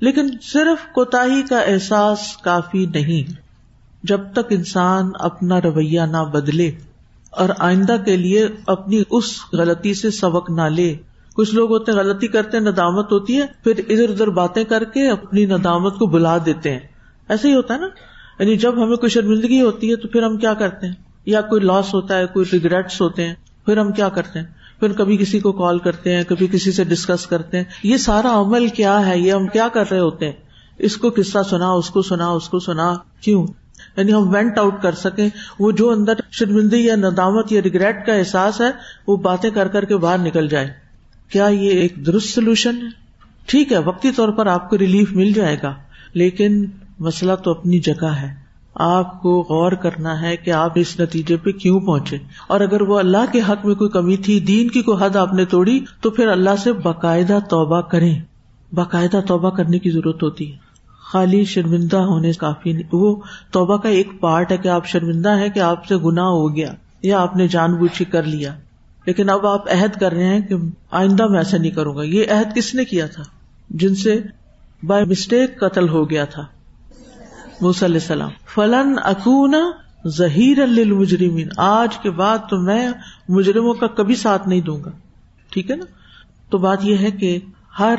لیکن 0.00 0.28
صرف 0.42 0.92
کوتا 0.94 1.24
کا 1.48 1.58
احساس 1.58 2.36
کافی 2.36 2.86
نہیں، 2.86 3.32
جب 4.02 4.20
تک 4.32 4.46
انسان 4.50 5.10
اپنا 5.20 5.60
رویہ 5.60 6.00
نہ 6.00 6.24
بدلے 6.32 6.70
اور 7.30 7.48
آئندہ 7.58 7.96
کے 8.04 8.16
لیے 8.16 8.48
اپنی 8.66 9.02
اس 9.10 9.24
غلطی 9.52 9.94
سے 9.94 10.10
سبق 10.10 10.50
نہ 10.50 10.62
لے۔ 10.62 10.96
کچھ 11.34 11.54
لوگ 11.54 11.70
ہوتے 11.70 11.92
ہیں، 11.92 11.98
غلطی 11.98 12.28
کرتے 12.28 12.56
ہیں، 12.56 12.64
ندامت 12.64 13.12
ہوتی 13.12 13.40
ہے، 13.40 13.46
پھر 13.64 13.80
ادھر 13.88 14.10
ادھر 14.10 14.26
باتیں 14.26 14.64
کر 14.64 14.84
کے 14.84 15.08
اپنی 15.08 15.46
ندامت 15.46 15.98
کو 15.98 16.06
بلا 16.06 16.38
دیتے 16.46 16.72
ہیں۔ 16.72 16.80
ایسا 17.28 17.48
ہی 17.48 17.54
ہوتا 17.54 17.74
ہے 17.74 17.78
نا؟ 17.78 17.86
یعنی 18.38 18.56
جب 18.56 18.84
ہمیں 18.84 18.96
کوئی 18.96 19.10
شرمندگی 19.10 19.60
ہوتی 19.60 19.90
ہے 19.90 19.96
تو 19.96 20.08
پھر 20.08 20.22
ہم 20.22 20.36
کیا 20.36 20.54
کرتے 20.54 20.86
ہیں؟ 20.86 21.13
یا 21.26 21.40
کوئی 21.40 21.62
لاس 21.62 21.94
ہوتا 21.94 22.18
ہے، 22.18 22.26
کوئی 22.26 22.46
ریگریٹس 22.52 23.00
ہوتے 23.00 23.26
ہیں، 23.26 23.34
پھر 23.64 23.76
ہم 23.76 23.92
کیا 23.92 24.08
کرتے 24.08 24.38
ہیں؟ 24.38 24.46
پھر 24.80 24.92
کبھی 24.92 25.16
کسی 25.16 25.40
کو 25.40 25.52
کال 25.52 25.78
کرتے 25.78 26.16
ہیں، 26.16 26.24
کبھی 26.24 26.46
کسی 26.46 26.72
سے 26.72 26.84
ڈسکس 26.84 27.26
کرتے 27.26 27.56
ہیں۔ 27.56 27.64
یہ 27.82 27.96
سارا 27.96 28.40
عمل 28.40 28.68
کیا 28.68 29.06
ہے؟ 29.06 29.18
یہ 29.18 29.32
ہم 29.32 29.46
کیا 29.46 29.68
کر 29.68 29.90
رہے 29.90 29.98
ہوتے 29.98 30.26
ہیں؟ 30.26 30.32
اس 30.78 30.96
کو 30.96 31.10
قصہ 31.16 31.38
سنا، 31.50 31.70
اس 31.70 31.90
کو 31.90 32.02
سنا، 32.02 32.28
اس 32.28 32.48
کو 32.48 32.58
سنا۔ 32.58 32.94
کیوں؟ 33.20 33.46
یعنی 33.96 34.12
ہم 34.12 34.34
وینٹ 34.34 34.58
آؤٹ 34.58 34.82
کر 34.82 34.92
سکیں۔ 34.92 35.28
وہ 35.58 35.72
جو 35.72 35.90
اندر 35.90 36.12
شرمندگی 36.30 36.86
یا 36.86 36.96
ندامت 36.96 37.52
یا 37.52 37.62
ریگریٹ 37.62 38.06
کا 38.06 38.12
احساس 38.12 38.60
ہے، 38.60 38.70
وہ 39.06 39.16
باتیں 39.16 39.50
کر 39.50 39.68
کر 39.68 39.84
کے 39.84 39.96
باہر 39.96 40.18
نکل 40.18 40.48
جائے 40.48 40.70
کیا 41.28 41.46
یہ 41.46 41.70
ایک 41.70 42.06
درست 42.06 42.28
سولوشن 42.28 42.76
ہے؟ 42.76 42.88
ٹھیک 43.46 43.72
ہے، 43.72 43.78
وقتی 43.78 44.10
طور 44.12 44.28
پر 44.28 44.46
آپ 44.46 44.70
کو 44.70 44.78
ریلیف 44.78 45.12
مل 45.12 45.32
جائے 45.32 45.56
گا، 45.62 45.74
لیکن 46.14 46.66
مسئلہ 46.98 47.32
تو 47.32 47.50
اپنی 47.50 47.78
جگہ 47.78 48.06
ہے۔ 48.06 48.43
آپ 48.74 49.22
کو 49.22 49.46
غور 49.48 49.72
کرنا 49.72 50.22
ہے 50.22 50.36
کہ 50.36 50.50
آپ 50.50 50.72
اس 50.74 51.00
نتیجے 51.00 51.36
پہ 51.36 51.50
کیوں 51.50 51.80
پہنچے۔ 51.80 52.16
اور 52.48 52.60
اگر 52.60 52.80
وہ 52.80 52.98
اللہ 52.98 53.32
کے 53.32 53.40
حق 53.48 53.66
میں 53.66 53.74
کوئی 53.74 53.90
کمی 53.90 54.16
تھی، 54.16 54.40
دین 54.40 54.68
کی 54.68 54.82
کوئی 54.82 54.98
حد 55.00 55.16
آپ 55.16 55.34
نے 55.34 55.44
توڑی، 55.44 55.80
تو 56.00 56.10
پھر 56.10 56.28
اللہ 56.28 56.56
سے 56.58 56.72
باقاعدہ 56.72 57.38
توبہ 57.50 57.80
کریں۔ 57.80 58.20
باقاعدہ 58.72 59.20
توبہ 59.28 59.50
کرنے 59.50 59.78
کی 59.78 59.90
ضرورت 59.90 60.22
ہوتی 60.22 60.52
ہے۔ 60.52 60.56
خالی 61.12 61.44
شرمندہ 61.44 61.96
ہونے 61.96 62.32
کافی 62.32 62.72
نہیں۔ 62.72 62.88
وہ 62.92 63.16
توبہ 63.50 63.76
کا 63.76 63.88
ایک 63.88 64.08
پارٹ 64.20 64.52
ہے 64.52 64.56
کہ 64.56 64.68
آپ 64.68 64.86
شرمندہ 64.86 65.38
ہے 65.38 65.50
کہ 65.50 65.60
آپ 65.60 65.86
سے 65.86 65.96
گنا 65.96 66.28
ہو 66.28 66.56
گیا 66.56 66.72
یا 67.02 67.20
آپ 67.20 67.36
نے 67.36 67.48
جان 67.48 67.74
بوجھ 67.74 68.02
کر 68.10 68.22
لیا۔ 68.22 68.54
لیکن 69.06 69.30
اب 69.30 69.46
آپ 69.46 69.72
عہد 69.72 70.00
کر 70.00 70.12
رہے 70.12 70.24
ہیں 70.24 70.40
کہ 70.40 70.54
آئندہ 70.90 71.26
میں 71.26 71.38
ایسا 71.38 71.56
نہیں 71.56 71.70
کروں 71.70 71.96
گا۔ 71.96 72.02
یہ 72.02 72.24
عہد 72.30 72.54
کس 72.54 72.74
نے 72.74 72.84
کیا 72.84 73.06
تھا؟ 73.06 73.22
جن 73.70 73.94
سے 73.94 74.20
بائی 74.82 75.04
مسٹیک 75.04 75.60
قتل 75.60 75.88
ہو 75.88 76.10
گیا 76.10 76.24
تھا۔ 76.24 76.44
علیہ 77.68 77.94
السلام، 77.94 78.30
فلن 78.54 78.96
اکونا 79.04 79.70
ظہیر 80.08 80.62
المجرمین 80.62 81.48
آج 81.56 81.98
کے 81.98 82.10
بعد 82.10 82.38
تو 82.50 82.56
میں 82.56 82.88
مجرموں 83.28 83.74
کا 83.74 83.86
کبھی 83.86 84.14
ساتھ 84.14 84.48
نہیں 84.48 84.60
دوں 84.60 84.84
گا۔ 84.84 84.90
ٹھیک 85.50 85.70
ہے 85.70 85.76
نا؟ 85.76 85.84
تو 86.50 86.58
بات 86.58 86.84
یہ 86.84 86.96
ہے 86.96 87.10
کہ 87.10 87.38
ہر 87.78 87.98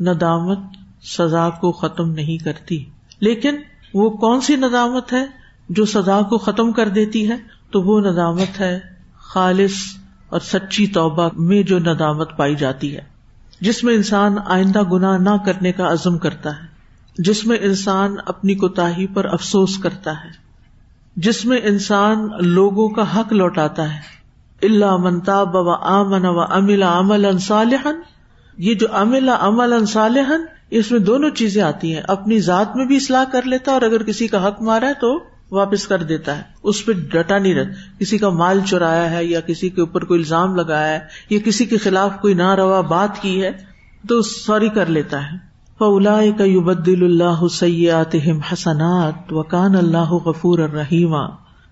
ندامت 0.00 0.58
سزا 1.02 1.48
کو 1.50 1.72
ختم 1.72 2.10
نہیں 2.10 2.44
کرتی۔ 2.44 2.84
لیکن 3.20 3.56
وہ 3.94 4.10
کون 4.10 4.40
سی 4.40 4.56
ندامت 4.56 5.12
ہے 5.12 5.26
جو 5.68 5.84
سزا 5.84 6.20
کو 6.22 6.38
ختم 6.38 6.72
کر 6.72 6.88
دیتی 6.88 7.30
ہے؟ 7.30 7.36
تو 7.70 7.82
وہ 7.82 8.00
ندامت 8.00 8.60
ہے 8.60 8.80
خالص 9.18 9.74
اور 10.28 10.40
سچی 10.40 10.86
توبہ 10.86 11.28
میں 11.36 11.62
جو 11.62 11.78
ندامت 11.78 12.36
پائی 12.36 12.54
جاتی 12.54 12.96
ہے، 12.96 13.02
جس 13.60 13.84
میں 13.84 13.94
انسان 13.94 14.36
آئندہ 14.46 14.82
گنا 14.82 15.16
نہ 15.16 15.44
کرنے 15.46 15.72
کا 15.72 15.92
عزم 15.92 16.18
کرتا 16.18 16.50
ہے۔ 16.50 16.77
جس 17.18 17.46
میں 17.46 17.58
انسان 17.60 18.16
اپنی 18.26 18.54
کوتا 18.54 18.88
پر 19.14 19.24
افسوس 19.24 19.78
کرتا 19.78 20.10
ہے، 20.10 20.30
جس 21.16 21.44
میں 21.44 21.58
انسان 21.64 22.28
لوگوں 22.40 22.88
کا 22.88 23.20
حق 23.20 23.32
لوٹاتا 23.32 23.94
ہے۔ 23.94 24.18
اللہ 24.62 24.96
منتاب 24.96 25.48
و 25.52 25.70
امن 25.70 26.26
و 26.26 26.40
امل 26.40 26.82
امل 26.82 27.24
انصالحن 27.24 28.00
یہ 28.58 28.74
جو 28.74 28.86
امل 28.92 29.28
امل 29.40 29.72
انصالحن 29.72 30.40
اس 30.70 30.90
میں 30.90 31.00
دونوں 31.00 31.30
چیزیں 31.30 31.62
آتی 31.62 31.94
ہیں۔ 31.94 32.02
اپنی 32.08 32.40
ذات 32.40 32.76
میں 32.76 32.84
بھی 32.84 32.96
اصلاح 32.96 33.24
کر 33.32 33.42
لیتا 33.42 33.70
ہے 33.70 33.74
اور 33.74 33.82
اگر 33.82 34.02
کسی 34.02 34.26
کا 34.26 34.48
حق 34.48 34.62
مارا 34.62 34.88
ہے 34.88 34.94
تو 34.94 35.24
واپس 35.50 35.86
کر 35.86 36.02
دیتا 36.02 36.38
ہے۔ 36.38 36.42
اس 36.62 36.86
پہ 36.86 36.92
ڈٹا 36.92 37.38
نہیں 37.38 37.54
رہتا۔ 37.54 37.98
کسی 37.98 38.18
کا 38.18 38.28
مال 38.28 38.60
چرایا 38.66 39.10
ہے 39.10 39.24
یا 39.24 39.40
کسی 39.40 39.68
کے 39.68 39.80
اوپر 39.80 40.04
کوئی 40.04 40.20
الزام 40.20 40.54
لگایا 40.54 40.92
ہے 40.92 40.98
یا 41.30 41.38
کسی 41.44 41.64
کے 41.64 41.76
خلاف 41.76 42.10
کوئی 42.20 42.34
نہ 42.34 42.54
روا 42.54 42.80
بات 42.80 43.22
کی 43.22 43.42
ہے 43.42 43.50
تو 44.08 44.22
سوری 44.22 44.68
کر 44.68 44.86
لیتا 44.86 45.32
ہے۔ 45.32 45.47
فلا 45.78 46.20
کا 46.38 46.44
اللہ 46.84 47.46
سیات 47.50 48.16
حسنات 48.52 49.32
وکان 49.32 49.76
اللہ 49.76 50.12
غفور 50.12 50.58
الرحیم۔ 50.58 51.14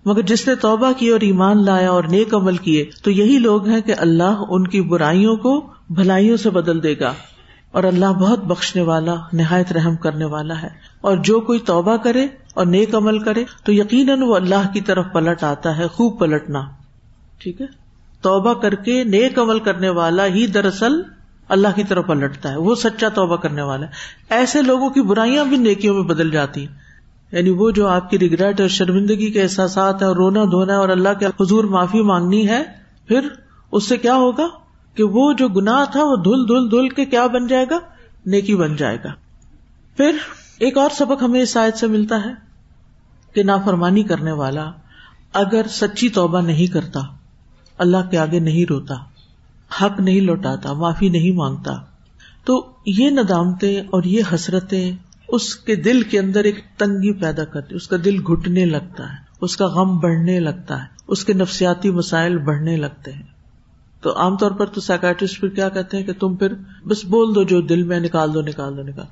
مگر 0.05 0.21
جس 0.21 0.47
نے 0.47 0.55
توبہ 0.55 0.91
کی 0.97 1.09
اور 1.09 1.19
ایمان 1.19 1.65
لایا 1.65 1.89
اور 1.89 2.03
نیک 2.03 2.33
عمل 2.33 2.57
کیے، 2.57 2.89
تو 3.03 3.11
یہی 3.11 3.37
لوگ 3.39 3.67
ہیں 3.67 3.81
کہ 3.81 3.93
اللہ 3.97 4.43
ان 4.49 4.67
کی 4.67 4.81
برائیوں 4.81 5.35
کو 5.35 5.65
بھلائیوں 5.89 6.37
سے 6.37 6.49
بدل 6.49 6.83
دے 6.83 6.99
گا۔ 6.99 7.13
اور 7.71 7.83
اللہ 7.83 8.05
بہت 8.05 8.43
بخشنے 8.43 8.81
والا، 8.81 9.15
نہایت 9.33 9.71
رحم 9.71 9.95
کرنے 9.95 10.25
والا 10.25 10.61
ہے۔ 10.61 10.69
اور 11.01 11.17
جو 11.17 11.39
کوئی 11.39 11.59
توبہ 11.59 11.95
کرے 11.97 12.27
اور 12.53 12.65
نیک 12.65 12.95
عمل 12.95 13.19
کرے، 13.19 13.43
تو 13.63 13.73
یقیناً 13.73 14.21
وہ 14.21 14.35
اللہ 14.35 14.73
کی 14.73 14.81
طرف 14.81 15.05
پلٹ 15.13 15.43
آتا 15.43 15.77
ہے، 15.77 15.87
خوب 15.87 16.19
پلٹنا۔ 16.19 16.61
ٹھیک 17.37 17.61
ہے؟ 17.61 17.65
توبہ 18.21 18.53
کر 18.53 18.75
کے 18.75 19.03
نیک 19.03 19.39
عمل 19.39 19.59
کرنے 19.59 19.89
والا 19.89 20.25
ہی 20.25 20.47
دراصل 20.47 21.01
اللہ 21.49 21.67
کی 21.75 21.83
طرف 21.83 22.05
پلٹتا 22.07 22.51
ہے، 22.51 22.57
وہ 22.57 22.75
سچا 22.75 23.09
توبہ 23.09 23.35
کرنے 23.35 23.61
والا 23.61 23.85
ہے۔ 23.85 23.91
ایسے 24.29 24.61
لوگوں 24.61 24.89
کی 24.89 25.01
برائیاں 25.01 25.45
بھی 25.45 25.57
نیکیوں 25.57 25.95
میں 25.95 26.03
بدل 26.03 26.31
جاتی 26.31 26.67
ہیں۔ 26.67 26.75
یعنی 27.31 27.49
وہ 27.49 27.71
جو 27.71 27.87
آپ 27.87 28.09
کی 28.09 28.19
ریگریٹ 28.19 28.61
اور 28.61 28.67
شرمندگی 28.67 29.31
کے 29.31 29.41
احساسات 29.41 30.01
ہیں 30.01 30.07
اور 30.07 30.15
رونا 30.15 30.43
دھونا 30.43 30.77
اور 30.77 30.89
اللہ 30.89 31.09
کے 31.19 31.25
حضور 31.25 31.63
معافی 31.63 32.01
مانگنی 32.01 32.47
ہے، 32.47 32.63
پھر 33.07 33.27
اس 33.71 33.83
سے 33.83 33.97
کیا 33.97 34.15
ہوگا؟ 34.15 34.47
کہ 34.95 35.03
وہ 35.03 35.33
جو 35.33 35.47
گنا 35.47 35.83
تھا، 35.83 36.03
وہ 36.03 36.15
دھل 36.15 36.47
دھل 36.47 36.71
دھل 36.71 36.89
کے 36.89 37.05
کیا 37.05 37.27
بن 37.27 37.47
جائے 37.47 37.65
گا؟ 37.69 37.79
نیکی 38.25 38.55
بن 38.55 38.75
جائے 38.75 38.97
گا۔ 39.03 39.09
پھر 39.97 40.11
ایک 40.59 40.77
اور 40.77 40.89
سبق 40.89 41.23
ہمیں 41.23 41.41
اس 41.41 41.53
شاید 41.53 41.75
سے 41.75 41.87
ملتا 41.87 42.15
ہے 42.15 42.31
کہ 43.33 43.43
نافرمانی 43.43 44.03
کرنے 44.03 44.31
والا 44.31 44.71
اگر 45.33 45.61
سچی 45.69 46.09
توبہ 46.09 46.41
نہیں 46.41 46.73
کرتا، 46.73 46.99
اللہ 47.77 48.09
کے 48.11 48.17
آگے 48.17 48.39
نہیں 48.39 48.65
روتا۔ 48.69 48.95
حق 49.81 49.99
نہیں 49.99 50.21
لوٹاتا، 50.21 50.73
معافی 50.73 51.09
نہیں 51.09 51.31
مانگتا۔ 51.31 51.71
تو 52.45 52.69
یہ 52.85 53.09
ندامتے 53.09 53.79
اور 53.79 54.03
یہ 54.03 54.21
حسرتیں 54.33 54.91
اس 55.27 55.55
کے 55.55 55.75
دل 55.75 56.01
کے 56.01 56.19
اندر 56.19 56.43
ایک 56.43 56.59
تنگی 56.77 57.13
پیدا 57.13 57.45
کرتی، 57.45 57.75
اس 57.75 57.87
کا 57.87 57.97
دل 58.05 58.19
گھٹنے 58.19 58.65
لگتا 58.65 59.03
ہے، 59.03 59.17
اس 59.41 59.57
کا 59.57 59.65
غم 59.65 59.99
بڑھنے 59.99 60.39
لگتا 60.39 60.79
ہے، 60.79 60.87
اس 61.07 61.25
کے 61.25 61.33
نفسیاتی 61.33 61.91
مسائل 61.91 62.37
بڑھنے 62.37 62.77
لگتے 62.77 63.11
ہیں۔ 63.11 63.23
تو 64.01 64.17
عام 64.17 64.37
طور 64.37 64.51
پر 64.51 64.65
تو 64.65 64.81
سائکٹرسٹ 64.81 65.39
پھر 65.39 65.47
کیا 65.47 65.69
کہتے 65.69 65.97
ہیں 65.97 66.03
کہ 66.03 66.13
تم 66.13 66.35
پھر 66.35 66.53
بس 66.85 67.05
بول 67.05 67.35
دو 67.35 67.43
جو 67.43 67.61
دل 67.61 67.83
میں 67.83 67.99
نکال 67.99 68.33
دو 68.33 68.41
نکال 68.41 68.77
دو، 68.77 68.83
نکال۔ 68.83 69.05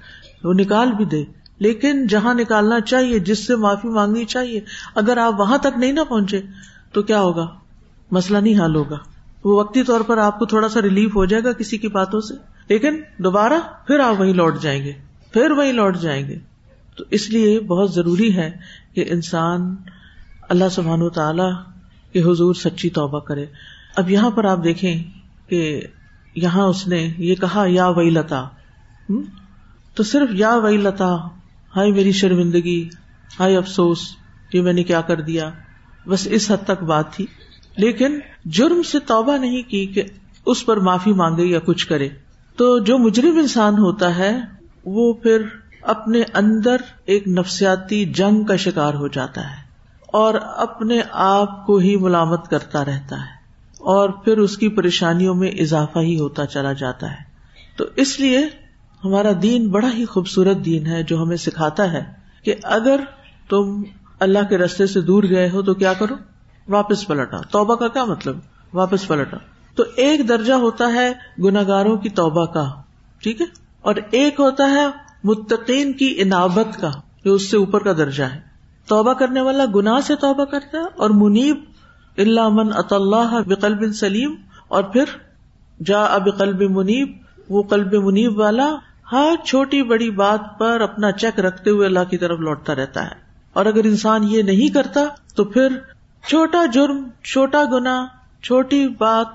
وہ 0.44 0.54
نکال 0.54 0.92
بھی 0.92 1.06
دے، 1.06 1.24
لیکن 1.60 2.08
جہاں 2.08 2.34
نکالنا 2.34 2.80
چاہیے، 2.80 3.20
جس 3.20 3.48
سے 3.48 3.56
معافی 3.56 3.88
مانگنی 3.88 4.26
چاہیے، 4.26 4.62
اگر 4.96 5.18
آپ 5.18 5.40
وہاں 5.40 5.58
تک 5.58 5.78
نہیں 5.78 5.92
نہ 5.92 6.02
پہنچے 6.10 6.42
تو 6.92 7.04
کیا 7.04 7.22
ہوگا؟ 7.22 7.48
مسئلہ 8.12 8.38
نہیں 8.38 8.66
حل 8.66 8.76
ہوگا۔ 8.76 8.98
وہ 9.46 9.60
وقتی 9.60 9.84
طور 9.84 10.02
پر 10.02 10.18
آپ 10.18 10.40
کو 10.40 10.46
تھوڑا 10.46 10.70
سا 10.70 10.82
ریلیف 10.82 11.16
ہو 11.16 11.26
جائے 11.26 11.44
گا 11.44 11.54
کسی 11.54 11.78
کی 11.78 11.88
باتوں 11.88 12.22
سے۔ 12.22 12.34
لیکن 12.70 13.02
دوبارہ 13.18 13.54
پھر 13.88 14.00
آپ 14.00 14.20
وہیں 14.20 14.34
لوٹ 14.34 14.62
جائیں 14.62 14.86
گے۔ 14.86 14.94
پھر 15.34 15.52
وہیں 15.52 15.74
لوٹ 15.74 15.98
جائیں 15.98 16.28
گے۔ 16.28 16.40
تو 16.96 17.04
اس 17.12 17.30
لیے 17.30 17.60
بہت 17.60 17.94
ضروری 17.94 18.36
ہے 18.36 18.52
کہ 18.94 19.06
انسان 19.08 19.76
اللہ 20.50 20.70
سبحان 20.72 21.02
و 21.02 21.10
تعالی 21.10 21.54
کے 22.14 22.32
حضور 22.32 22.54
سچی 22.54 22.90
توبہ 22.90 23.20
کرے۔ 23.20 23.46
اب 23.96 24.10
یہاں 24.10 24.32
پر 24.32 24.46
آپ 24.46 24.64
دیکھیں 24.64 25.04
کہ 25.50 25.82
یہاں 26.36 26.66
اس 26.66 26.88
نے 26.88 27.14
یہ 27.18 27.36
کہا، 27.36 27.66
یا 27.68 27.88
وئی 27.88 28.10
لتا 28.10 28.48
تو 29.94 30.04
صرف 30.04 30.30
یا 30.32 30.56
وئی 30.56 30.78
لتا 30.78 31.16
ہائی 31.76 31.92
میری 31.92 32.12
شرمندگی 32.12 32.90
ہائی 33.40 33.56
افسوس، 33.56 34.00
یہ 34.54 34.62
میں 34.62 34.74
نے 34.74 34.84
کیا 34.84 35.02
کر 35.02 35.22
دیا۔ 35.22 35.52
بس 36.08 36.28
اس 36.32 36.52
حد 36.52 36.66
تک 36.66 36.84
بات 36.84 37.14
تھی۔ 37.14 37.26
لیکن 37.78 38.20
جرم 38.46 38.84
سے 38.84 39.00
توبہ 39.00 39.38
نہیں 39.38 39.64
کی 39.70 39.86
کہ 39.86 40.04
اس 40.46 40.66
پر 40.66 40.78
معافی 40.78 41.14
مانگے 41.14 41.44
یا 41.44 41.60
کچھ 41.60 41.88
کرے۔ 41.88 42.10
تو 42.56 42.80
جو 42.80 42.98
مجرم 42.98 43.38
انسان 43.38 43.78
ہوتا 43.78 44.16
ہے، 44.16 44.40
وہ 44.86 45.14
پھر 45.14 45.42
اپنے 45.82 46.22
اندر 46.34 46.76
ایک 47.06 47.28
نفسیاتی 47.28 48.06
جنگ 48.06 48.44
کا 48.44 48.56
شکار 48.56 48.94
ہو 48.94 49.08
جاتا 49.08 49.42
ہے 49.42 49.56
اور 50.08 50.34
اپنے 50.42 51.02
آپ 51.12 51.66
کو 51.66 51.78
ہی 51.78 51.96
ملامت 51.96 52.48
کرتا 52.48 52.86
رہتا 52.86 53.16
ہے 53.16 53.36
اور 53.78 54.10
پھر 54.10 54.38
اس 54.38 54.58
کی 54.58 54.70
پریشانیوں 54.70 55.36
میں 55.36 55.48
اضافہ 55.48 56.00
ہی 56.00 56.20
ہوتا 56.20 56.46
چلا 56.46 56.74
جاتا 56.74 57.12
ہے۔ 57.12 57.24
تو 57.78 57.86
اس 57.96 58.20
لیے 58.20 58.40
ہمارا 59.04 59.32
دین 59.42 59.70
بڑا 59.70 59.90
ہی 59.94 60.06
خوبصورت 60.06 60.58
دین 60.66 60.86
ہے 60.86 61.04
جو 61.04 61.24
ہمیں 61.24 61.38
سکھاتا 61.38 61.92
ہے 61.92 62.04
کہ 62.44 62.56
اگر 62.64 63.00
تم 63.50 63.84
اللہ 64.20 64.40
کے 64.50 64.58
رستے 64.58 64.86
سے 64.86 65.02
دور 65.02 65.24
گئے 65.30 65.50
ہو 65.50 65.62
تو 65.62 65.74
کیا 65.74 65.94
کرو؟ 65.94 66.16
واپس 66.70 67.08
پلٹا۔ 67.08 67.38
توبہ 67.52 67.76
کا 67.76 67.88
کیا 67.88 68.04
مطلب؟ 68.04 68.38
واپس 68.74 69.08
پلٹا۔ 69.08 69.38
تو 69.76 69.84
ایک 69.96 70.30
درجہ 70.30 70.54
ہوتا 70.54 70.94
ہے 70.94 71.14
گناگاروں 71.44 71.98
کی 71.98 72.10
توبہ 72.10 72.46
کا، 72.46 72.72
ٹھیک 73.22 73.42
ہے؟ 73.42 73.46
اور 73.82 73.96
ایک 74.12 74.40
ہوتا 74.40 74.70
ہے 74.70 74.88
متقین 75.24 75.94
کی 75.94 76.16
انابت 76.18 76.82
کا، 76.82 76.92
جو 77.26 77.34
اس 77.34 77.52
سے 77.52 77.58
اوپر 77.58 77.84
کا 77.84 77.94
درجہ 77.94 78.24
ہے۔ 78.24 78.40
توبہ 78.88 79.14
کرنے 79.14 79.42
والا 79.42 79.64
گناہ 79.76 80.00
سے 80.00 80.16
توبہ 80.16 80.46
کرتا 80.46 80.78
ہے 80.78 80.84
اور 80.84 81.10
منیب 81.10 81.64
اللہ 82.18 82.50
من 82.50 82.68
اط 82.76 82.94
اللہ 82.94 83.40
بقل 83.48 83.76
بن 83.76 83.94
سلیم، 83.94 84.36
اور 84.68 84.84
پھر 84.84 85.04
جا 85.86 86.04
اب 86.04 86.28
قلب 86.38 86.72
منیب، 86.72 87.18
وہ 87.50 87.64
قلب 87.64 87.94
منیب 87.94 88.40
والا 88.40 88.76
ہر 89.12 89.36
چھوٹی 89.46 89.84
بڑی 89.84 90.10
بات 90.10 90.60
پر 90.60 90.82
اپنا 90.82 91.12
چیک 91.12 91.40
رکھتے 91.40 91.70
ہوئے 91.70 91.88
اللہ 91.88 92.00
کی 92.10 92.18
طرف 92.18 92.40
لوٹتا 92.40 92.76
رہتا 92.76 93.04
ہے۔ 93.04 93.16
اور 93.54 93.66
اگر 93.66 93.84
انسان 93.84 94.24
یہ 94.24 94.42
نہیں 94.42 94.74
کرتا 94.74 95.02
تو 95.36 95.44
پھر 95.44 95.68
چھوٹا 96.28 96.66
جرم، 96.66 97.10
چھوٹا 97.24 97.64
گنا 97.72 98.08
چھوٹی 98.44 98.88
بات 98.88 99.28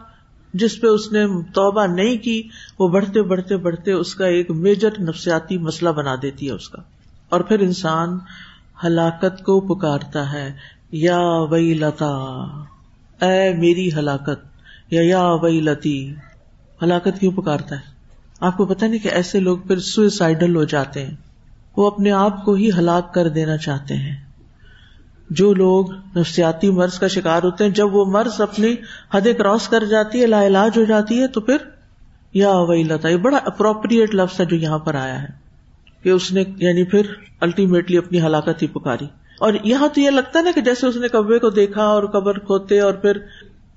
جس 0.55 0.81
پہ 0.81 0.87
اس 0.87 1.13
نے 1.13 1.27
توبہ 1.55 1.87
نہیں 1.87 2.17
کی، 2.17 2.49
وہ 2.79 2.89
بڑھتے 2.89 3.23
بڑھتے 3.23 3.57
بڑھتے 3.57 3.93
اس 3.93 4.15
کا 4.15 4.27
ایک 4.27 4.51
میجر 4.51 4.91
نفسیاتی 5.01 5.59
مسئلہ 5.59 5.91
بنا 5.91 6.15
دیتی 6.23 6.47
ہے 6.47 6.53
اس 6.53 6.69
کا۔ 6.69 6.83
اور 7.29 7.41
پھر 7.41 7.61
انسان 7.61 8.19
ہلاکت 8.85 9.45
کو 9.45 9.75
پکارتا 9.75 10.33
ہے، 10.33 10.53
یا 10.93 11.21
وئی 11.21 11.75
لتا 11.75 12.09
اے 13.23 13.55
میری 13.55 13.95
ہلاکت، 13.95 14.45
یا 14.91 15.01
یا 15.03 15.33
وئی 15.33 15.61
لتی 15.61 16.15
ہلاکت 16.83 17.21
کیوں 17.21 17.33
پکارتا 17.33 17.77
ہے؟ 17.77 17.91
آپ 18.41 18.57
کو 18.57 18.67
پتا 18.67 18.87
نہیں 18.87 18.99
کہ 18.99 19.09
ایسے 19.09 19.41
لوگ 19.41 19.59
پھر 19.59 19.79
سوئسائڈل 19.79 20.57
ہو 20.57 20.65
جاتے 20.65 21.07
ہیں۔ 21.07 21.15
وہ 21.77 21.87
اپنے 21.87 22.11
آپ 22.11 22.45
کو 22.45 22.55
ہی 22.55 22.71
ہلاک 22.79 23.15
کر 23.15 23.29
دینا 23.29 23.57
چاہتے 23.57 23.95
ہیں۔ 23.95 24.30
جو 25.31 25.55
لوگ 25.55 25.93
نفسیاتی 26.17 26.71
مرض 26.71 26.99
کا 26.99 27.09
شکار 27.09 27.43
ہوتے 27.43 27.65
ہیں، 27.65 27.71
جب 27.71 27.95
وہ 27.95 28.05
مرض 28.05 28.41
اپنی 28.41 28.75
حد 29.15 29.27
کراس 29.39 29.69
کر 29.69 29.85
جاتی 29.85 30.23
ہے، 30.23 30.27
لا 30.27 30.47
علاج 30.47 30.79
ہو 30.79 30.85
جاتی 30.85 31.23
ہے، 31.23 31.27
تو 31.27 31.41
پھر 31.41 31.57
یا 32.35 32.51
وہی 32.51 32.83
لتا 32.83 33.09
یہ 33.09 33.17
بڑا 33.17 33.39
اپروپریٹ 33.45 34.15
لفظ 34.15 34.41
ہے 34.41 34.45
جو 34.45 34.57
یہاں 34.57 34.79
پر 34.79 34.95
آیا 34.95 35.23
ہے 35.23 35.29
کہ 36.03 36.09
اس 36.09 36.33
نے 36.33 36.45
یعنی 36.57 36.85
پھر 36.85 37.03
الٹیمیٹلی 37.41 37.99
اپنی 37.99 38.21
ہلاکت 38.21 38.63
ہی 38.63 38.67
پکاری۔ 38.67 39.07
اور 39.41 39.53
یہاں 39.65 39.89
تو 39.95 40.01
یہ 40.01 40.11
لگتا 40.11 40.39
ہے 40.39 40.45
نا 40.45 40.51
کہ 40.55 40.61
جیسے 40.61 40.87
اس 40.87 40.97
نے 40.97 41.09
کبے 41.09 41.39
کو 41.39 41.51
دیکھا 41.51 41.83
اور 41.83 42.03
قبر 42.03 42.39
کھوتے 42.39 42.81
اور 42.81 42.93
پھر 42.93 43.17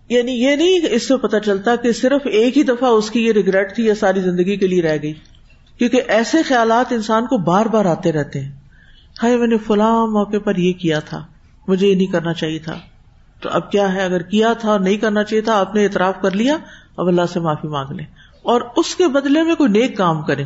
یعنی 0.09 0.31
یہ 0.31 0.55
نہیں 0.55 0.79
اس 0.89 1.07
سے 1.07 1.17
پتا 1.17 1.39
چلتا 1.39 1.75
کہ 1.75 1.91
صرف 1.91 2.21
ایک 2.25 2.57
ہی 2.57 2.63
دفعہ 2.63 2.89
اس 2.89 3.11
کی 3.11 3.25
یہ 3.25 3.31
ریگریٹ 3.31 3.75
تھی 3.75 3.85
یا 3.85 3.95
ساری 3.95 4.21
زندگی 4.21 4.57
کے 4.57 4.67
لیے 4.67 4.81
رہ 4.81 4.97
گئی۔ 5.01 5.13
کیونکہ 5.77 6.01
ایسے 6.07 6.43
خیالات 6.43 6.93
انسان 6.93 7.25
کو 7.25 7.37
بار 7.37 7.65
بار 7.65 7.85
آتے 7.85 8.11
رہتے 8.11 8.39
ہیں۔ 8.39 8.51
ہائے 9.23 9.37
میں 9.37 9.47
نے 9.47 9.57
فلاں 9.57 10.07
موقع 10.07 10.37
پر 10.43 10.55
یہ 10.55 10.73
کیا 10.73 10.99
تھا۔ 10.99 11.25
مجھے 11.67 11.87
یہ 11.87 11.95
نہیں 11.95 12.11
کرنا 12.11 12.33
چاہیے 12.33 12.59
تھا۔ 12.59 12.79
تو 13.41 13.49
اب 13.49 13.71
کیا 13.71 13.93
ہے؟ 13.93 14.03
اگر 14.03 14.21
کیا 14.21 14.53
تھا 14.53 14.71
اور 14.71 14.79
نہیں 14.79 14.97
کرنا 14.97 15.23
چاہیے 15.23 15.41
تھا، 15.41 15.59
آپ 15.59 15.75
نے 15.75 15.83
اعتراف 15.83 16.13
کر 16.21 16.31
لیا، 16.31 16.57
اب 16.97 17.07
اللہ 17.07 17.21
سے 17.33 17.39
معافی 17.39 17.67
مانگ 17.67 17.91
لیں۔ 17.91 18.05
اور 18.41 18.61
اس 18.75 18.95
کے 18.95 19.07
بدلے 19.07 19.43
میں 19.43 19.55
کوئی 19.55 19.69
نیک 19.69 19.97
کام 19.97 20.21
کرے 20.21 20.43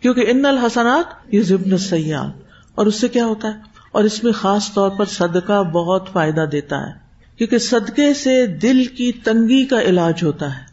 کیونکہ 0.00 0.24
ان 0.28 0.46
الحسنات 0.46 1.34
یہ 1.34 1.42
ضبن 1.42 1.78
سیاح 1.78 2.28
اور 2.74 2.86
اس 2.86 3.00
سے 3.00 3.08
کیا 3.08 3.24
ہوتا 3.24 3.48
ہے؟ 3.48 3.52
اور 3.92 4.04
اس 4.04 4.24
میں 4.24 4.32
خاص 4.32 4.72
طور 4.72 4.90
پر 4.90 5.04
صدقہ 5.04 5.62
بہت 5.62 6.08
فائدہ 6.12 6.44
دیتا 6.52 6.86
ہے، 6.86 6.92
کیونکہ 7.38 7.58
صدقے 7.58 8.14
سے 8.14 8.46
دل 8.46 8.84
کی 8.84 9.12
تنگی 9.12 9.64
کا 9.64 9.80
علاج 9.80 10.24
ہوتا 10.24 10.54
ہے۔ 10.54 10.68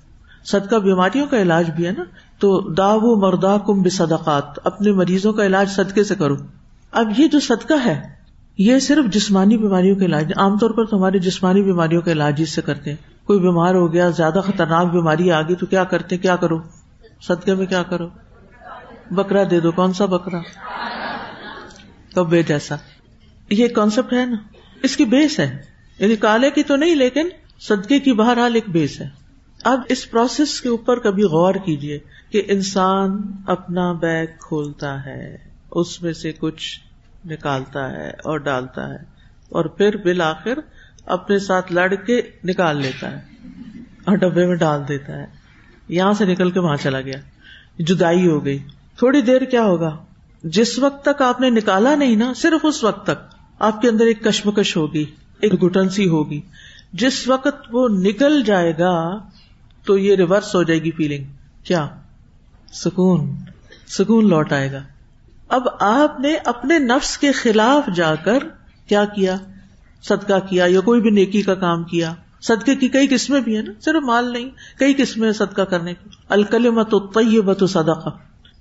صدقہ 0.46 0.76
بیماریوں 0.76 1.26
کا 1.26 1.42
علاج 1.42 1.72
بھی 1.76 1.86
ہے 1.86 1.92
نا؟ 1.92 2.04
تو 2.40 2.74
داو 2.74 3.16
مردا 3.16 3.58
کم 3.58 3.82
بے 3.82 3.90
صدقات 3.90 4.44
اپنے 4.64 4.92
مریضوں 4.92 5.34
کا 5.34 5.46
علاج 5.46 5.70
صدقے 5.70 6.04
سے 6.04 6.16
کرو۔ 6.16 6.36
اب 6.92 7.20
یہ 7.20 7.28
جو 7.28 7.40
صدقہ 7.40 7.74
ہے 7.86 8.25
یہ 8.58 8.80
صرف 8.80 9.14
جسمانی 9.14 9.58
بیماریوں 9.58 9.96
کا 9.96 10.06
علاج 10.06 10.32
عام 10.36 10.58
طور 10.58 10.70
پر 10.70 10.86
تو 10.86 10.98
ہماری 10.98 11.20
جسمانی 11.20 11.64
بیماریوں 11.64 12.02
کا 12.02 12.12
علاج 12.12 12.42
اس 12.42 12.50
سے 12.50 12.62
کرتے 12.62 12.90
ہیں۔ 12.90 13.28
کوئی 13.28 13.40
بیمار 13.40 13.76
ہو 13.76 13.94
گیا، 13.94 14.10
زیادہ 14.10 14.40
خطرناک 14.48 14.92
بیماری 14.92 15.32
آ 15.32 15.42
گئی 15.42 15.56
تو 15.56 15.66
کیا 15.66 15.84
کرتے 15.84 16.18
کیا 16.18 16.36
کرو؟ 16.36 16.60
صدقے 17.22 17.56
میں 17.56 17.66
کیا 17.66 17.84
کرو؟ 17.84 18.08
بکرا 19.12 19.44
دے 19.52 19.60
دو، 19.60 19.72
کون 19.72 19.94
سا 19.94 20.06
بکرا؟ 20.06 20.42
کبے 22.16 22.44
جیسا۔ 22.44 22.76
یہ 23.50 23.68
کانسیپٹ 23.68 24.14
ہے 24.14 24.26
نا۔ 24.26 24.36
اس 24.84 24.98
کی 24.98 25.06
بیس 25.06 25.40
ہے۔ 25.40 25.62
یعنی 26.00 26.16
کالے 26.16 26.52
کی 26.52 26.64
تو 26.64 26.76
نہیں، 26.76 26.96
لیکن 26.96 27.30
صدقے 27.60 28.00
کی 28.00 28.14
بہرحال 28.14 28.56
ایک 28.56 28.70
بیس 28.70 29.02
ہے۔ 29.02 29.10
اب 29.64 29.80
اس 29.90 30.12
پروسیس 30.12 30.62
کے 30.62 30.70
اوپر 30.70 31.00
کبھی 31.00 31.24
غور 31.24 31.54
کیجیے 31.54 32.00
کہ 32.30 32.42
انسان 32.48 33.22
اپنا 33.48 33.92
بیگ 33.92 34.28
کھولتا 34.40 35.06
ہے۔ 35.06 35.38
اس 35.72 36.02
میں 36.02 36.14
سے 36.14 36.32
کچھ 36.32 36.80
نکالتا 37.26 37.92
ہے 37.92 38.10
اور 38.10 38.38
ڈالتا 38.38 38.90
ہے 38.90 38.98
اور 39.50 39.66
پھر 39.66 39.98
بالآخر 39.98 40.60
اپنے 41.06 41.40
ساتھ 41.40 41.74
لڑ 41.74 41.96
کے 41.96 42.22
نکال 42.44 42.82
لیتا 42.82 43.12
ہے 43.12 43.22
اور 44.06 44.16
ڈبے 44.16 44.46
میں 44.46 44.56
ڈال 44.56 44.88
دیتا 44.88 45.14
ہے۔ 45.14 45.26
یہاں 45.88 46.14
سے 46.14 46.26
نکل 46.26 46.52
کے 46.52 46.60
وہاں 46.60 46.76
چلا 46.76 47.02
گیا۔ 47.02 47.18
جدائی 47.80 48.28
ہو 48.28 48.46
گئی۔ 48.46 48.64
تھوڑی 48.98 49.22
دیر 49.22 49.42
کیا 49.42 49.64
ہوگا؟ 49.64 49.98
جس 50.44 50.80
وقت 50.80 51.06
تک 51.06 51.22
آپ 51.22 51.42
نے 51.42 51.50
نکالا 51.50 51.96
نہیں 51.96 52.16
نا، 52.16 52.34
صرف 52.36 52.66
اس 52.66 52.84
وقت 52.84 53.04
تک 53.04 53.36
آپ 53.60 53.82
کے 53.82 53.90
اندر 53.90 54.06
ایک 54.06 54.24
کشمکش 54.24 54.78
ہوگی، 54.78 55.06
ایک 55.42 55.64
گٹن 55.64 55.90
سی 55.90 56.08
ہوگی۔ 56.08 56.42
جس 56.94 57.28
وقت 57.28 57.68
وہ 57.72 57.90
نکل 57.90 58.44
جائے 58.44 58.74
گا 58.80 59.20
تو 59.86 59.98
یہ 59.98 60.16
ریورس 60.16 60.56
ہو 60.56 60.64
جائے 60.64 60.84
گی 60.84 60.92
فیلنگ 60.92 61.24
کیا؟ 61.64 61.88
سکون۔ 62.74 63.36
سکون 63.88 64.30
لوٹ 64.30 64.54
آئے 64.54 64.72
گا۔ 64.72 64.84
اب 65.50 65.62
آپ 65.80 66.20
نے 66.20 66.36
اپنے 66.46 66.80
نفس 66.80 67.18
کے 67.18 67.32
خلاف 67.32 67.96
جا 67.96 68.16
کر 68.16 68.40
کیا 68.88 69.06
کیا؟ 69.06 69.38
صدقہ 70.04 70.48
کیا 70.50 70.66
یا 70.68 70.80
کوئی 70.80 71.02
بھی 71.02 71.10
نیکی 71.10 71.42
کا 71.42 71.54
کام 71.54 71.84
کیا؟ 71.84 72.14
صدقے 72.42 72.76
کی 72.76 72.88
کئی 72.88 73.08
قسمیں 73.08 73.42
بھی 73.42 73.56
ہیں 73.56 73.64
نا، 73.64 73.72
صرف 73.82 74.04
مال 74.04 74.34
نہیں، 74.34 74.50
کئی 74.80 74.94
قسمیں 74.94 75.32
صدقہ 75.32 75.62
کرنے 75.62 75.94
کی۔ 75.94 76.10
الکلمت 76.30 76.92
طیبت 77.14 77.64
صدقہ۔ 77.70 78.10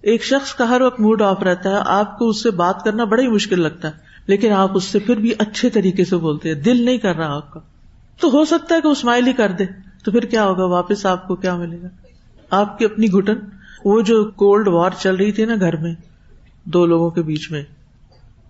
ایک 0.00 0.24
شخص 0.24 0.54
کا 0.54 0.68
ہر 0.68 0.80
وقت 0.80 1.00
موڈ 1.00 1.22
آف 1.22 1.42
رہتا 1.42 1.70
ہے، 1.70 1.80
آپ 1.86 2.18
کو 2.18 2.28
اس 2.28 2.42
سے 2.42 2.50
بات 2.50 2.84
کرنا 2.84 3.04
بڑا 3.04 3.22
ہی 3.22 3.28
مشکل 3.28 3.60
لگتا 3.60 3.88
ہے، 3.88 3.92
لیکن 4.26 4.52
آپ 4.52 4.70
اس 4.74 4.84
سے 4.84 4.98
پھر 4.98 5.16
بھی 5.16 5.34
اچھے 5.38 5.70
طریقے 5.70 6.04
سے 6.04 6.16
بولتے 6.16 6.48
ہیں، 6.48 6.62
دل 6.62 6.84
نہیں 6.84 6.98
کر 6.98 7.16
رہا 7.16 7.36
آپ 7.36 7.52
کا۔ 7.52 7.60
تو 8.20 8.28
ہو 8.28 8.44
سکتا 8.44 8.74
ہے 8.74 8.80
کہ 8.80 8.88
اسمائل 8.88 9.26
ہی 9.26 9.32
کر 9.32 9.52
دے، 9.52 9.64
تو 10.04 10.10
پھر 10.10 10.20
کیا 10.20 10.44
ہوگا؟ 10.44 10.64
واپس 10.64 11.06
آپ 11.06 11.28
کو 11.28 11.36
کیا 11.36 11.56
ملے 11.56 11.82
گا؟ 11.82 11.88
آپ 12.50 12.78
کی 12.78 12.84
اپنی 12.84 13.06
گٹن 13.06 13.36
وہ 13.84 14.00
جو 14.00 14.24
کولڈ 14.24 14.68
وار 14.68 14.90
چل 14.98 15.14
رہی 15.14 15.32
تھی 15.32 15.44
نا 15.44 15.54
گھر 15.60 15.76
میں 15.76 15.94
دو 16.64 16.86
لوگوں 16.86 17.10
کے 17.10 17.22
بیچ 17.22 17.50
میں 17.50 17.62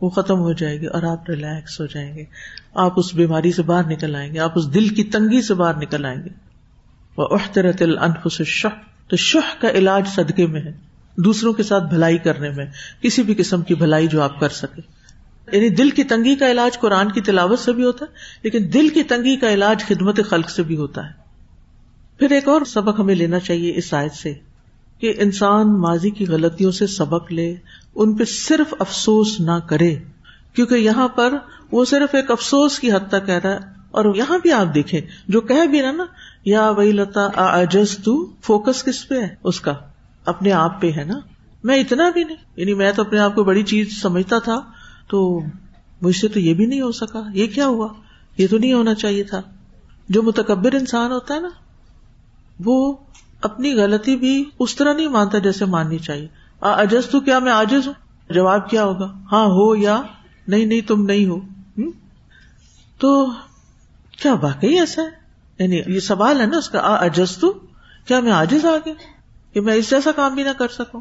وہ 0.01 0.11
ختم 0.11 0.39
ہو 0.39 0.53
جائے 0.53 0.81
گی 0.81 0.87
اور 0.87 1.03
آپ 1.03 1.31
ریلیکس 1.31 1.81
ہو 1.81 1.87
جائیں 1.87 2.15
گے۔ 2.15 2.25
آپ 2.75 2.93
اس 2.97 3.15
بیماری 3.15 3.53
سے 3.53 3.63
باہر 3.63 3.87
نکل 3.87 4.17
آئیں 4.17 4.35
گے۔ 4.35 4.39
آپ 4.39 4.53
اس 4.55 4.75
دل 4.75 4.89
کی 4.89 5.05
تنگی 5.05 5.43
سے 5.43 5.55
باہر 5.55 5.77
نکل 5.77 6.05
آئیں 6.05 6.23
گے۔ 6.25 6.29
وہ 7.17 7.29
احترت 7.31 7.83
الف 7.83 8.33
شہ 8.47 8.69
تو 9.09 9.17
شہ 9.17 9.61
کا 9.61 9.71
علاج 9.71 10.09
صدقے 10.09 10.47
میں 10.47 10.61
ہے۔ 10.61 10.73
دوسروں 11.17 11.53
کے 11.53 11.63
ساتھ 11.63 11.85
بھلائی 11.85 12.19
کرنے 12.19 12.51
میں، 12.51 12.67
کسی 13.03 13.23
بھی 13.23 13.35
قسم 13.35 13.63
کی 13.63 13.75
بھلائی 13.75 14.07
جو 14.07 14.23
آپ 14.23 14.41
کر 14.41 14.49
سکے 14.49 14.83
یعنی 15.53 15.69
دل 15.69 15.91
کی 15.91 16.05
تنگی 16.05 16.35
کا 16.35 16.51
علاج 16.51 16.79
قرآن 16.79 17.13
کی 17.13 17.21
تلاوت 17.21 17.59
سے 17.59 17.73
بھی 17.73 17.85
ہوتا 17.85 18.05
ہے، 18.09 18.15
لیکن 18.43 18.71
دل 18.75 18.89
کی 18.89 19.03
تنگی 19.03 19.37
کا 19.37 19.55
علاج 19.55 19.85
خدمت 19.85 20.21
خلق 20.29 20.51
سے 20.51 20.63
بھی 20.63 20.77
ہوتا 20.77 21.07
ہے۔ 21.07 21.13
پھر 22.19 22.31
ایک 22.31 22.49
اور 22.49 22.61
سبق 22.67 23.01
ہمیں 23.01 23.15
لینا 23.15 23.39
چاہیے 23.39 23.73
اس 23.77 23.95
آیت 23.95 24.13
سے۔ 24.13 24.35
کہ 24.99 25.15
انسان 25.19 25.81
ماضی 25.81 26.11
کی 26.11 26.27
غلطیوں 26.27 26.73
سے 26.73 26.87
سبق 26.87 27.33
لے، 27.33 27.55
ان 27.95 28.15
پہ 28.15 28.25
صرف 28.25 28.75
افسوس 28.79 29.41
نہ 29.41 29.59
کرے، 29.67 29.97
کیونکہ 30.53 30.75
یہاں 30.75 31.09
پر 31.09 31.35
وہ 31.73 31.85
صرف 31.85 32.15
ایک 32.15 32.31
افسوس 32.31 32.79
کی 32.79 32.93
حد 32.93 33.09
تک 33.09 33.27
کہہ 33.27 33.35
رہا 33.35 33.53
ہے۔ 33.53 33.75
اور 33.91 34.15
یہاں 34.15 34.39
بھی 34.39 34.53
آپ 34.53 34.75
دیکھیں، 34.75 35.01
جو 35.29 35.41
کہہ 35.41 35.67
بھی 35.67 35.83
رہا 35.83 35.93
نا، 35.93 36.05
یا 36.45 36.71
وہی 36.71 36.93
لتا 36.93 37.29
آجز 37.35 37.99
تو 37.99 38.31
فوکس 38.41 38.85
کس 38.85 39.09
پہ 39.09 39.21
ہے؟ 39.21 39.35
اس 39.45 39.61
کا۔ 39.61 39.75
اپنے 40.25 40.53
آپ 40.53 40.81
پہ 40.81 40.91
ہے 40.97 41.05
نا۔ 41.05 41.19
میں 41.65 41.77
اتنا 41.77 42.11
بھی 42.11 42.25
نہیں۔ 42.25 42.37
یعنی 42.57 42.75
میں 42.75 42.93
تو 42.93 43.03
اپنے 43.03 43.19
آپ 43.19 43.35
کو 43.35 43.45
بڑی 43.45 43.63
چیز 43.63 44.03
سمجھتا 44.03 44.39
تھا، 44.39 44.61
تو 45.09 45.41
مجھ 46.03 46.17
سے 46.17 46.29
تو 46.29 46.41
یہ 46.41 46.55
بھی 46.55 46.67
نہیں 46.67 46.81
ہو 46.81 46.93
سکا۔ 46.93 47.23
یہ 47.35 47.47
کیا 47.47 47.67
ہوا؟ 47.67 47.89
یہ 48.39 48.47
تو 48.51 48.59
نہیں 48.59 48.73
ہونا 48.73 48.95
چاہیے 48.95 49.25
تھا۔ 49.25 49.43
جو 50.09 50.23
متکبر 50.23 50.73
انسان 50.73 51.13
ہوتا 51.13 51.35
ہے 51.35 51.41
نا، 51.41 51.49
وہ 52.65 52.97
اپنی 53.45 53.75
غلطی 53.75 54.17
بھی 54.17 54.45
اس 54.59 54.75
طرح 54.75 54.93
نہیں 54.93 55.09
مانتا 55.09 55.39
جیسے 55.39 55.65
ماننی 55.65 55.99
چاہیے۔ 55.99 56.29
اجز 56.61 57.11
تو 57.11 57.21
کیا 57.21 57.39
میں 57.39 57.53
آجز 57.53 57.87
ہوں؟ 57.87 57.95
جواب 58.31 58.71
کیا 58.71 58.85
ہوگا؟ 58.85 59.13
ہاں 59.33 59.47
ہو 59.47 59.77
یا 59.77 60.03
نہیں 60.49 60.65
نہیں، 60.65 60.81
تم 60.81 61.05
نہیں 61.05 61.27
ہو۔ 61.27 61.41
تو 62.99 63.31
کیا 64.23 64.35
واقعی 64.35 64.79
ایسا 64.79 65.03
ہے؟ 65.03 65.09
یعنی 65.59 65.95
یہ 65.95 66.01
سوال 66.01 66.41
ہے 66.41 66.47
نا 66.47 66.57
اس 66.57 66.69
کا 66.69 66.79
اجز 66.79 67.37
تو 67.37 67.53
کیا 68.05 68.21
میں 68.21 68.33
آجز 68.33 68.65
آ 68.65 68.77
گیا 68.87 68.95
کہ 69.53 69.61
میں 69.61 69.75
اس 69.75 69.91
جیسا 69.91 70.11
کام 70.17 70.35
بھی 70.35 70.43
نہ 70.43 70.51
کر 70.59 70.69
سکوں۔ 70.69 71.01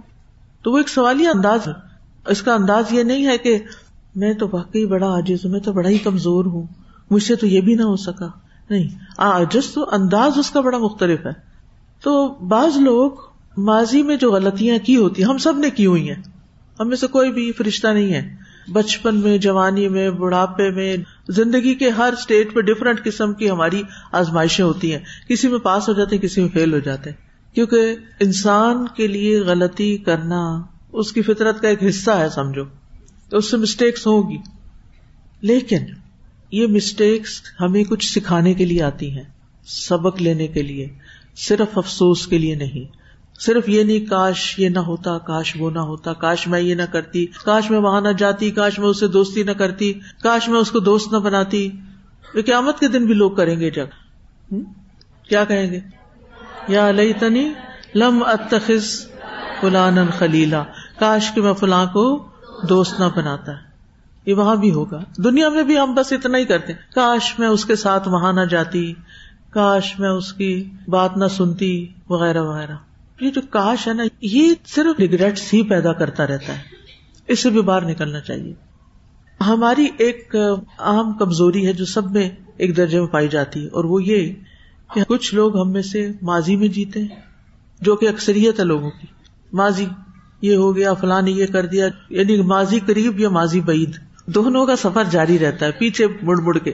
تو 0.64 0.72
وہ 0.72 0.78
ایک 0.78 0.90
سوالی 0.90 1.28
انداز 1.28 1.68
ہے۔ 1.68 1.74
اس 2.28 2.42
کا 2.42 2.54
انداز 2.54 2.84
یہ 2.92 3.04
نہیں 3.04 3.28
ہے 3.28 3.38
کہ 3.38 3.60
میں 4.16 4.34
تو 4.34 4.48
واقعی 4.52 4.86
بڑا 4.86 5.08
آجز 5.08 5.46
ہوں، 5.46 5.52
میں 5.52 5.60
تو 5.60 5.74
بڑا 5.74 5.90
ہی 5.90 5.98
کمزور 5.98 6.46
ہوں، 6.46 6.68
مجھ 7.12 7.24
سے 7.24 7.36
تو 7.36 7.48
یہ 7.48 7.62
بھی 7.62 7.76
نہ 7.76 7.84
ہو 7.84 7.96
سکا۔ 7.96 8.28
نہیں 8.70 8.88
آجز 9.18 9.74
تو 9.74 9.86
انداز 9.92 10.38
اس 10.38 10.52
کا 10.52 10.62
بڑا 10.62 10.78
مختلف 10.78 11.26
ہے۔ 11.26 11.53
تو 12.04 12.28
بعض 12.28 12.78
لوگ 12.78 13.12
ماضی 13.58 14.04
میں 14.04 14.16
جو 14.16 14.32
غلطیاں 14.32 14.78
کی 14.86 14.96
ہوتی 14.96 15.24
ہم 15.24 15.38
سب 15.38 15.58
نے 15.58 15.70
کی 15.70 15.86
ہوئی 15.86 16.10
ہیں۔ 16.10 16.22
ہم 16.80 16.88
میں 16.88 16.98
سے 16.98 17.08
کوئی 17.08 17.32
بھی 17.32 17.52
فرشتہ 17.52 17.88
نہیں 17.88 18.14
ہے۔ 18.14 18.36
بچپن 18.72 19.16
میں، 19.16 19.38
جوانی 19.38 19.90
میں، 19.90 20.10
بڑھاپے 20.10 20.70
میں، 20.70 20.98
زندگی 21.30 21.76
کے 21.76 21.90
ہر 21.90 22.14
اسٹیٹ 22.18 22.54
پہ 22.54 22.62
ڈفرنٹ 22.62 23.04
قسم 23.04 23.34
کی 23.34 23.50
ہماری 23.50 23.84
آزمائشیں 24.12 24.66
ہوتی 24.66 24.92
ہیں۔ 24.92 25.00
کسی 25.30 25.48
میں 25.48 25.60
پاس 25.60 25.90
ہو 25.90 25.94
جاتے 25.94 26.16
ہیں، 26.16 26.24
کسی 26.24 26.42
میں 26.42 26.50
فیل 26.50 26.74
ہو 26.74 26.80
جاتے 26.80 27.10
ہیں۔ 27.10 27.18
کیونکہ 27.56 27.96
انسان 28.20 28.86
کے 28.96 29.08
لیے 29.08 29.40
غلطی 29.40 29.98
کرنا 29.98 30.62
اس 30.92 31.12
کی 31.12 31.22
فطرت 31.22 31.62
کا 31.62 31.68
ایک 31.68 31.84
حصہ 31.90 32.12
ہے، 32.12 32.30
سمجھو۔ 32.30 32.64
تو 33.30 33.38
اس 33.38 33.52
سے 33.52 33.58
مسٹیکس 33.58 34.08
ہوگی۔ 34.08 34.38
لیکن 35.42 35.80
یہ 36.52 36.68
مسٹیکس 36.68 37.42
ہمیں 37.62 37.84
کچھ 37.84 38.20
سکھانے 38.20 38.54
کے 38.54 38.66
لیے 38.66 38.84
آتی 38.84 39.12
ہیں، 39.12 39.24
سبق 39.66 40.22
لینے 40.22 40.48
کے 40.48 40.62
لیے۔ 40.62 40.90
صرف 41.36 41.78
افسوس 41.78 42.28
کے 42.28 42.38
لیے 42.38 42.56
نہیں۔ 42.56 43.04
صرف 43.40 43.70
یہ 43.70 43.84
نہیں، 43.84 44.00
کاش 44.00 44.60
یہ 44.60 44.70
نہ 44.70 44.80
ہوتا، 44.80 45.18
کاش 45.18 45.54
وہ 45.60 45.72
نہ 45.72 45.80
ہوتا، 45.80 46.14
کاش 46.14 46.48
میں 46.48 46.60
یہ 46.60 46.76
نہ 46.76 46.84
کرتی، 46.92 47.26
کاش 47.26 47.72
میں 47.72 47.80
وہاں 47.80 48.02
نہ 48.02 48.10
جاتی، 48.10 48.52
کاش 48.52 48.80
میں 48.80 48.88
اسے 48.88 49.08
دوستی 49.08 49.44
نہ 49.44 49.52
کرتی، 49.52 49.94
کاش 50.24 50.50
میں 50.50 50.60
اس 50.60 50.72
کو 50.72 50.80
دوست 50.80 51.14
نہ 51.14 51.18
بناتی۔ 51.18 51.70
قیامت 52.34 52.80
کے 52.80 52.88
دن 52.88 53.06
بھی 53.06 53.14
لوگ 53.14 53.32
کریں 53.32 53.60
گے 53.60 53.72
جب 53.72 53.88
کیا 55.30 55.46
کہیں 55.46 55.72
گے؟ 55.72 55.80
یا 56.68 56.92
لئی 56.92 57.14
تنی 57.14 57.54
لم 57.96 58.24
اتخذ 58.26 59.06
فلان 59.62 59.96
خلیلا۔ 60.20 60.64
کاش 61.00 61.32
کے 61.32 61.42
میں 61.42 61.54
فلاں 61.54 61.86
کو 61.86 62.28
دوست 62.70 63.00
نہ 63.00 63.06
بناتا۔ 63.16 63.52
ہے 63.52 63.74
یہ 64.26 64.34
وہاں 64.34 64.56
بھی 64.56 64.72
ہوگا۔ 64.72 65.04
دنیا 65.18 65.50
میں 65.50 65.64
بھی 65.64 65.80
ہم 65.80 65.94
بس 65.94 66.14
اتنا 66.14 66.38
ہی 66.38 66.46
کرتے 66.46 66.74
کاش 66.74 67.40
میں 67.40 67.48
اس 67.48 67.66
کے 67.66 67.76
ساتھ 67.76 68.08
وہاں 68.08 68.34
نہ 68.34 68.42
جاتی۔ 68.42 68.94
کاش 69.54 69.94
میں 70.00 70.10
اس 70.10 70.34
کی 70.34 70.52
بات 70.88 71.18
نہ 71.18 71.28
سنتی، 71.28 71.88
وغیرہ 72.10 72.42
وغیرہ۔ 72.42 72.76
یہ 73.20 73.32
جو 73.32 73.42
کاش 73.50 73.88
ہے 73.88 73.94
نا، 73.94 74.04
یہ 74.22 74.54
صرف 74.66 75.00
ریگریٹس 75.00 75.54
ہی 75.54 75.62
پیدا 75.64 75.94
کرتا 75.94 76.28
رہتا 76.28 76.54
ہے۔ 76.54 76.62
اس 77.28 77.40
سے 77.40 77.50
بھی 77.50 77.62
باہر 77.62 77.86
نکلنا 77.86 78.20
چاہیے۔ 78.20 78.54
ہماری 79.40 79.88
ایک 79.98 80.36
عام 80.80 81.12
کمزوری 81.14 81.66
ہے 81.68 81.74
جو 81.74 81.86
سب 81.86 82.12
میں 82.12 82.30
ایک 82.58 82.78
درجے 82.78 83.00
میں 83.00 83.08
پائی 83.08 83.28
جاتی 83.28 83.64
ہے، 83.64 83.68
اور 83.68 83.84
وہ 83.84 84.04
یہ 84.04 84.34
کہ 84.96 85.04
کچھ 85.08 85.34
لوگ 85.36 85.60
ہم 85.62 85.72
میں 85.72 85.82
سے 85.82 86.08
ماضی 86.22 86.56
میں 86.56 86.68
جیتے 86.68 87.00
ہیں، 87.00 87.22
جو 87.82 87.96
کہ 87.96 88.10
اکثریت 88.10 88.60
ہے 88.60 88.66
لوگوں 88.66 88.90
کی۔ 88.92 89.08
ماضی، 89.54 89.86
یہ 90.42 90.56
ہو 90.56 90.76
گیا، 90.76 90.94
فلاں 90.94 91.22
نے 91.22 91.32
یہ 91.32 91.46
کر 91.46 91.66
دیا 91.66 91.88
یعنی 92.10 92.42
ماضی 92.42 92.80
قریب 92.86 93.20
یا 93.20 93.30
ماضی 93.30 93.62
بعید۔ 93.62 93.96
دونوں 94.26 94.66
کا 94.66 94.76
سفر 94.76 95.04
جاری 95.12 95.40
رہتا 95.40 95.66
ہے، 95.66 95.72
پیچھے 95.72 96.08
مڑ 96.22 96.40
مڑ 96.40 96.58
کے۔ 96.58 96.74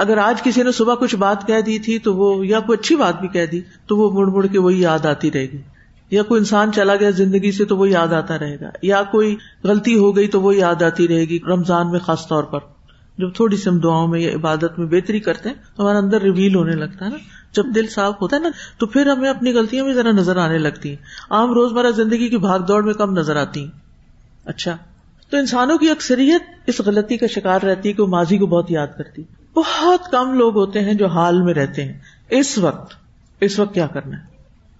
اگر 0.00 0.18
آج 0.18 0.42
کسی 0.42 0.62
نے 0.62 0.72
صبح 0.72 0.94
کچھ 0.94 1.16
بات 1.16 1.46
کہہ 1.46 1.60
دی 1.60 1.78
تھی 1.78 1.98
تو 1.98 2.14
وہ 2.14 2.46
یا 2.46 2.60
کوئی 2.60 2.78
اچھی 2.78 2.96
بات 2.96 3.20
بھی 3.20 3.28
کہہ 3.28 3.46
دی 3.46 3.60
تو 3.86 3.96
وہ 3.96 4.10
مڑ 4.10 4.26
مڑ 4.26 4.46
کے 4.46 4.58
وہی 4.58 4.80
یاد 4.80 5.06
آتی 5.06 5.30
رہے 5.30 5.42
گی۔ 5.42 5.62
یا 6.10 6.22
کوئی 6.22 6.38
انسان 6.38 6.72
چلا 6.72 6.96
گیا 6.96 7.10
زندگی 7.10 7.52
سے 7.52 7.64
تو 7.64 7.76
وہ 7.76 7.88
یاد 7.88 8.08
آتا 8.08 8.38
رہے 8.38 8.60
گا۔ 8.60 8.70
یا 8.82 9.02
کوئی 9.02 9.36
غلطی 9.64 9.98
ہو 9.98 10.16
گئی 10.16 10.28
تو 10.28 10.40
وہ 10.40 10.56
یاد 10.56 10.82
آتی 10.82 11.08
رہے 11.08 11.24
گی 11.24 11.38
رمضان 11.48 11.90
میں 11.90 11.98
خاص 11.98 12.28
طور 12.28 12.44
پر۔ 12.44 12.58
جب 13.18 13.34
تھوڑی 13.34 13.56
سی 13.56 13.70
ہم 13.70 13.78
دعاؤں 13.78 14.08
میں 14.08 14.20
یا 14.20 14.34
عبادت 14.34 14.78
میں 14.78 14.86
بہتری 14.86 15.20
کرتے 15.20 15.48
ہیں 15.48 15.56
تو 15.76 15.82
ہمارے 15.82 15.98
اندر 15.98 16.22
ریویل 16.22 16.54
ہونے 16.54 16.72
لگتا 16.72 17.04
ہے 17.04 17.10
نا۔ 17.10 17.16
جب 17.52 17.64
دل 17.74 17.86
صاف 17.86 18.14
ہوتا 18.20 18.36
ہے 18.36 18.40
نا 18.40 18.48
تو 18.78 18.86
پھر 18.86 19.06
ہمیں 19.06 19.30
اپنی 19.30 19.52
غلطیاں 19.52 19.84
بھی 19.84 19.92
ذرا 19.92 20.10
نظر 20.10 20.36
آنے 20.36 20.58
لگتی 20.58 20.88
ہیں۔ 20.88 20.96
عام 21.30 21.52
روزمرہ 21.52 21.90
زندگی 21.90 22.28
کی 22.28 22.38
بھاگ 22.38 22.60
دوڑ 22.60 22.82
میں 22.82 22.94
کم 22.94 23.18
نظر 23.18 23.36
آتی 23.36 23.60
ہیں۔ 23.60 23.70
اچھا۔ 24.44 24.76
تو 25.30 25.36
انسانوں 25.36 25.78
کی 25.78 25.90
اکثریت 25.90 26.42
اس 26.66 26.80
غلطی 26.80 27.16
کا 27.16 27.26
شکار 27.26 27.60
رہتی 27.62 27.88
ہے 27.88 27.94
کہ 27.94 28.02
وہ 28.02 28.08
ماضی 28.08 28.38
کو 28.38 28.46
بہت 28.46 28.70
یاد 28.70 28.86
کرتی 28.98 29.22
بہت 29.56 30.10
کم 30.10 30.32
لوگ 30.32 30.56
ہوتے 30.56 30.80
ہیں 30.80 30.94
جو 30.94 31.06
حال 31.06 31.42
میں 31.42 31.54
رہتے 31.54 31.84
ہیں۔ 31.84 31.98
اس 32.30 32.58
وقت 32.58 32.94
اس 33.40 33.58
وقت 33.58 33.74
کیا 33.74 33.86
کرنا 33.86 34.16
ہے؟ 34.16 34.22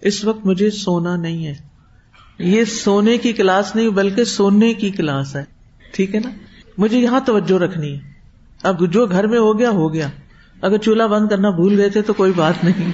اس 0.00 0.24
وقت 0.24 0.46
مجھے 0.46 0.70
سونا 0.70 1.16
نہیں 1.16 1.46
ہے۔ 1.46 1.54
یہ 2.38 2.64
سونے 2.64 3.18
کی 3.18 3.32
کلاس 3.32 3.76
نہیں، 3.76 3.88
بلکہ 3.88 4.24
سونے 4.24 4.74
کی 4.74 4.90
کلاس 4.90 5.36
ہے۔ 5.36 5.44
ٹھیک 5.92 6.14
ہے 6.14 6.20
نا؟ 6.20 6.30
مجھے 6.78 6.98
یہاں 6.98 7.20
توجہ 7.20 7.58
رکھنی 7.58 7.94
ہے۔ 7.94 8.00
اب 8.62 8.92
جو 8.92 9.06
گھر 9.06 9.26
میں 9.26 9.38
ہو 9.38 9.58
گیا 9.58 9.70
ہو 9.70 9.94
گیا۔ 9.94 10.08
اگر 10.62 10.78
چولہا 10.78 11.06
بند 11.06 11.28
کرنا 11.28 11.50
بھول 11.50 11.80
گئے 11.80 11.88
تھے 11.88 12.02
تو 12.02 12.12
کوئی 12.12 12.32
بات 12.36 12.64
نہیں۔ 12.64 12.92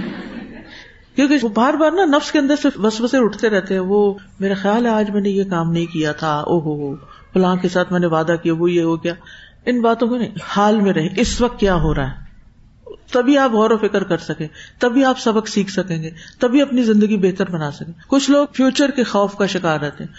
کیونکہ 1.17 1.49
بار 1.55 1.75
بار 1.75 1.91
نا 1.91 2.05
نفس 2.05 2.33
کے 2.33 2.39
اندر 2.39 2.55
سے 2.63 2.69
بس 2.79 3.01
بسے 3.01 3.19
اٹھتے 3.19 3.49
رہتے 3.49 3.75
ہیں۔ 3.75 3.81
وہ، 3.81 4.15
میرا 4.41 4.55
خیال 4.55 4.87
ہے 4.87 4.91
آج 4.91 5.11
میں 5.11 5.21
نے 5.21 5.29
یہ 5.29 5.45
کام 5.45 5.73
نہیں 5.73 5.87
کیا 5.87 6.13
تھا۔ 6.13 6.41
او 6.41 6.61
ہو 6.61 6.91
ہو۔ 6.91 6.97
فلاں 7.35 7.57
کے 7.57 7.69
ساتھ 7.69 7.93
میں 7.93 8.01
نے 8.01 8.07
وعدہ 8.07 8.35
کیا، 8.43 8.55
وہ 8.55 8.71
یہ 8.71 8.83
ہو 8.83 9.05
گیا۔ 9.05 9.15
ان 9.67 9.81
باتوں 9.81 10.09
کو 10.09 10.17
نہیں، 10.17 10.29
حال 10.43 10.81
میں 10.81 10.93
رہے، 10.93 11.09
اس 11.17 11.41
وقت 11.41 11.61
کیا 11.61 11.75
ہو 11.75 11.95
رہا 11.95 12.11
ہے؟ 12.11 12.27
تبھی 13.13 13.39
آپ 13.39 13.53
غور 13.53 13.71
و 13.71 13.79
فکر 13.79 14.05
کر 14.05 14.19
سکیں، 14.19 14.49
تبھی 14.79 15.05
آپ 15.05 15.19
سبق 15.19 15.49
سیکھ 15.49 15.71
سکیں 15.71 16.03
گے، 16.03 16.11
تبھی 16.39 16.63
اپنی 16.63 16.83
زندگی 16.83 17.17
بہتر 17.17 17.51
بنا 17.51 17.71
سکیں 17.71 17.93
کچھ 18.09 18.31
لوگ 18.31 18.47
فیوچر 18.53 18.91
کے 18.91 19.05
خوف 19.05 19.37
کا 19.37 19.47
شکار 19.47 19.81
رہتے 19.81 20.05
ہیں۔ 20.05 20.15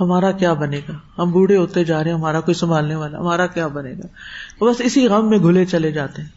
ہمارا 0.00 0.32
کیا 0.32 0.52
بنے 0.52 0.80
گا؟ 0.88 1.22
ہم 1.22 1.30
بوڑھے 1.30 1.56
ہوتے 1.56 1.84
جا 1.84 2.04
رہے 2.04 2.10
ہیں، 2.10 2.18
ہمارا 2.18 2.40
کوئی 2.40 2.54
سنبھالنے 2.54 2.94
والا، 2.94 3.18
ہمارا 3.18 3.46
کیا 3.46 3.66
بنے 3.66 3.92
گا؟ 3.92 4.06
بس 4.64 4.76
اسی 4.78 5.06
غم 5.06 5.30
میں 5.30 5.38
گھلے 5.38 5.64
چلے 5.64 5.92
جاتے 5.92 6.22
ہیں۔ 6.22 6.28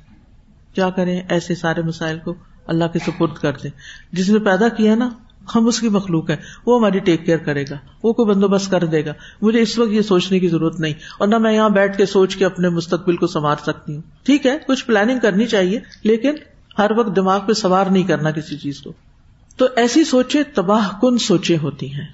کیا 0.75 0.89
کریں؟ 0.89 1.21
ایسے 1.30 1.56
سارے 1.56 1.82
مسائل 1.82 2.19
کو 2.19 2.34
اللہ 2.67 2.86
کے 2.93 2.99
سپرد 2.99 3.34
کر 3.34 3.51
دیں۔ 3.63 3.71
جس 4.12 4.30
نے 4.30 4.39
پیدا 4.39 4.69
کیا 4.69 4.95
نا 4.95 5.10
ہم 5.56 5.68
اس 5.68 5.80
کی 5.80 5.90
مخلوق 5.90 6.30
ہے 6.30 6.36
وہ 6.66 6.78
ہماری 6.80 7.00
ٹیک 7.00 7.26
کیئر 7.26 7.38
کرے 7.38 7.64
گا، 7.64 7.78
وہ 8.04 8.14
کوئی 8.14 8.30
بندوبست 8.30 8.72
کر 8.72 8.86
دے 8.86 9.04
گا۔ 9.06 9.14
مجھے 9.42 9.62
اس 9.62 9.78
وقت 9.80 9.92
یہ 9.92 10.02
سوچنے 10.02 10.40
کی 10.40 10.48
ضرورت 10.48 10.80
نہیں، 10.80 10.94
اور 11.20 11.28
نہ 11.28 11.38
میں 11.38 11.54
یہاں 11.54 11.70
بیٹھ 11.70 11.98
کے 11.98 12.06
سوچ 12.06 12.36
کے 12.36 12.46
اپنے 12.46 12.70
مستقبل 12.70 13.16
کو 13.16 13.28
سنوار 13.28 13.56
سکتی 13.66 13.96
ہوں۔ 13.96 14.02
ٹھیک 14.24 14.46
ہے، 14.46 14.58
کچھ 14.68 14.86
پلاننگ 14.86 15.20
کرنی 15.20 15.46
چاہیے، 15.48 15.80
لیکن 16.04 16.36
ہر 16.78 16.92
وقت 16.98 17.16
دماغ 17.16 17.40
پہ 17.48 17.54
سوار 17.54 17.86
نہیں 17.86 18.04
کرنا 18.04 18.32
کسی 18.32 18.58
چیز 18.58 18.82
کو۔ 18.82 18.94
تو 19.58 19.68
ایسی 19.76 20.04
سوچے 20.04 20.44
تباہ 20.54 20.90
کن 21.02 21.18
سوچے 21.18 21.58
ہوتی 21.58 21.94
ہیں، 21.94 22.08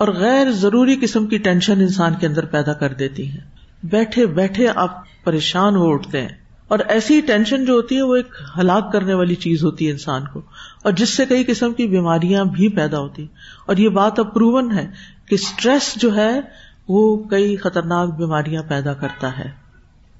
اور 0.00 0.08
غیر 0.08 0.50
ضروری 0.52 0.96
قسم 1.00 1.26
کی 1.26 1.38
ٹینشن 1.38 1.80
انسان 1.80 2.14
کے 2.20 2.26
اندر 2.26 2.44
پیدا 2.46 2.72
کر 2.72 2.92
دیتی 2.92 3.26
ہیں۔ 3.30 3.40
بیٹھے 3.82 4.26
بیٹھے 4.26 4.68
آپ 4.68 5.02
پریشان 5.24 5.76
ہو 5.76 5.92
اٹھتے 5.92 6.22
ہیں۔ 6.22 6.43
اور 6.68 6.78
ایسی 6.78 7.20
ٹینشن 7.20 7.64
جو 7.64 7.72
ہوتی 7.72 7.96
ہے 7.96 8.02
وہ 8.02 8.16
ایک 8.16 8.34
ہلاک 8.58 8.92
کرنے 8.92 9.14
والی 9.14 9.34
چیز 9.34 9.64
ہوتی 9.64 9.86
ہے 9.86 9.92
انسان 9.92 10.22
کو 10.32 10.40
اور 10.84 10.92
جس 10.92 11.08
سے 11.08 11.26
کئی 11.26 11.44
قسم 11.44 11.72
کی 11.72 11.86
بیماریاں 11.86 12.44
بھی 12.44 12.68
پیدا 12.68 12.98
ہوتی 12.98 13.26
اور 13.66 13.76
یہ 13.76 13.88
بات 13.88 14.18
اب 14.18 14.34
پروون 14.34 14.72
ہے 14.72 14.86
کہ 15.28 15.34
اسٹریس 15.34 15.94
جو 15.96 16.16
ہے 16.16 16.40
وہ 16.88 17.24
کئی 17.24 17.56
خطرناک 17.56 18.16
بیماریاں 18.16 18.62
پیدا 18.68 18.94
کرتا 18.94 19.38
ہے۔ 19.38 19.50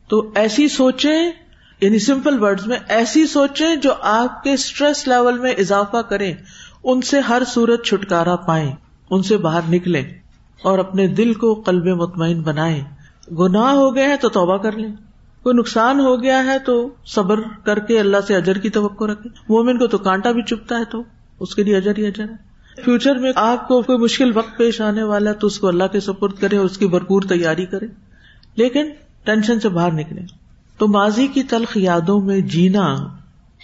تو 0.08 0.32
ایسی 0.34 0.68
سوچیں 0.68 1.30
یعنی 1.80 1.98
سمپل 1.98 2.42
ورڈ 2.42 2.60
میں، 2.66 2.78
ایسی 2.88 3.26
سوچیں 3.26 3.76
جو 3.76 3.92
آپ 4.00 4.42
کے 4.42 4.52
اسٹریس 4.52 5.08
لیول 5.08 5.38
میں 5.38 5.52
اضافہ 5.58 5.96
کریں، 5.96 6.34
ان 6.84 7.00
سے 7.00 7.20
ہر 7.20 7.42
صورت 7.46 7.84
چھٹکارا 7.84 8.36
پائیں، 8.36 8.72
ان 9.10 9.22
سے 9.22 9.36
باہر 9.36 9.60
نکلیں 9.68 10.04
اور 10.62 10.78
اپنے 10.78 11.06
دل 11.06 11.34
کو 11.34 11.54
قلب 11.54 11.86
مطمئن 11.86 12.42
بنائیں۔ 12.42 12.84
گناہ 13.34 13.72
ہو 13.72 13.94
گئے 13.94 14.08
ہیں 14.08 14.16
تو 14.16 14.28
توبہ 14.28 14.56
کر 14.56 14.72
لیں۔ 14.72 14.92
کوئی 15.44 15.58
نقصان 15.58 16.00
ہو 16.00 16.22
گیا 16.22 16.44
ہے 16.44 16.58
تو 16.58 16.94
صبر 17.06 17.40
کر 17.64 17.78
کے 17.78 18.00
اللہ 18.00 18.16
سے 18.26 18.36
اجر 18.36 18.58
کی 18.58 18.70
توقع 18.70 19.04
رکھے۔ 19.04 19.28
مومن 19.48 19.78
کو 19.78 19.86
تو 19.86 19.98
کانٹا 19.98 20.32
بھی 20.32 20.42
چپتا 20.42 20.78
ہے 20.78 20.84
تو 20.84 21.02
اس 21.40 21.54
کے 21.54 21.62
لیے 21.62 21.76
اجر 21.76 21.92
ہی 21.98 22.06
اجر 22.06 22.24
ہے۔ 22.24 22.54
فیوچر 22.84 23.14
میں 23.14 23.32
آپ 23.36 23.68
کو 23.68 23.82
کوئی 23.82 23.98
مشکل 23.98 24.36
وقت 24.36 24.56
پیش 24.56 24.80
آنے 24.80 25.02
والا 25.02 25.30
ہے 25.30 25.34
تو 25.34 25.46
اس 25.46 25.58
کو 25.58 25.68
اللہ 25.68 25.84
کے 25.84 26.00
سپرد 26.00 26.32
کرے 26.40 26.56
اور 26.56 26.64
اس 26.64 26.78
کی 26.78 26.86
بھرپور 26.86 27.22
تیاری 27.22 27.66
کرے۔ 27.66 27.86
لیکن 28.56 28.90
ٹینشن 29.24 29.60
سے 29.60 29.68
باہر 29.68 29.92
نکلے۔ 29.92 30.20
تو 30.78 30.88
ماضی 30.88 31.26
کی 31.26 31.42
تلخ 31.42 31.76
یادوں 31.76 32.20
میں 32.20 32.40
جینا 32.40 32.96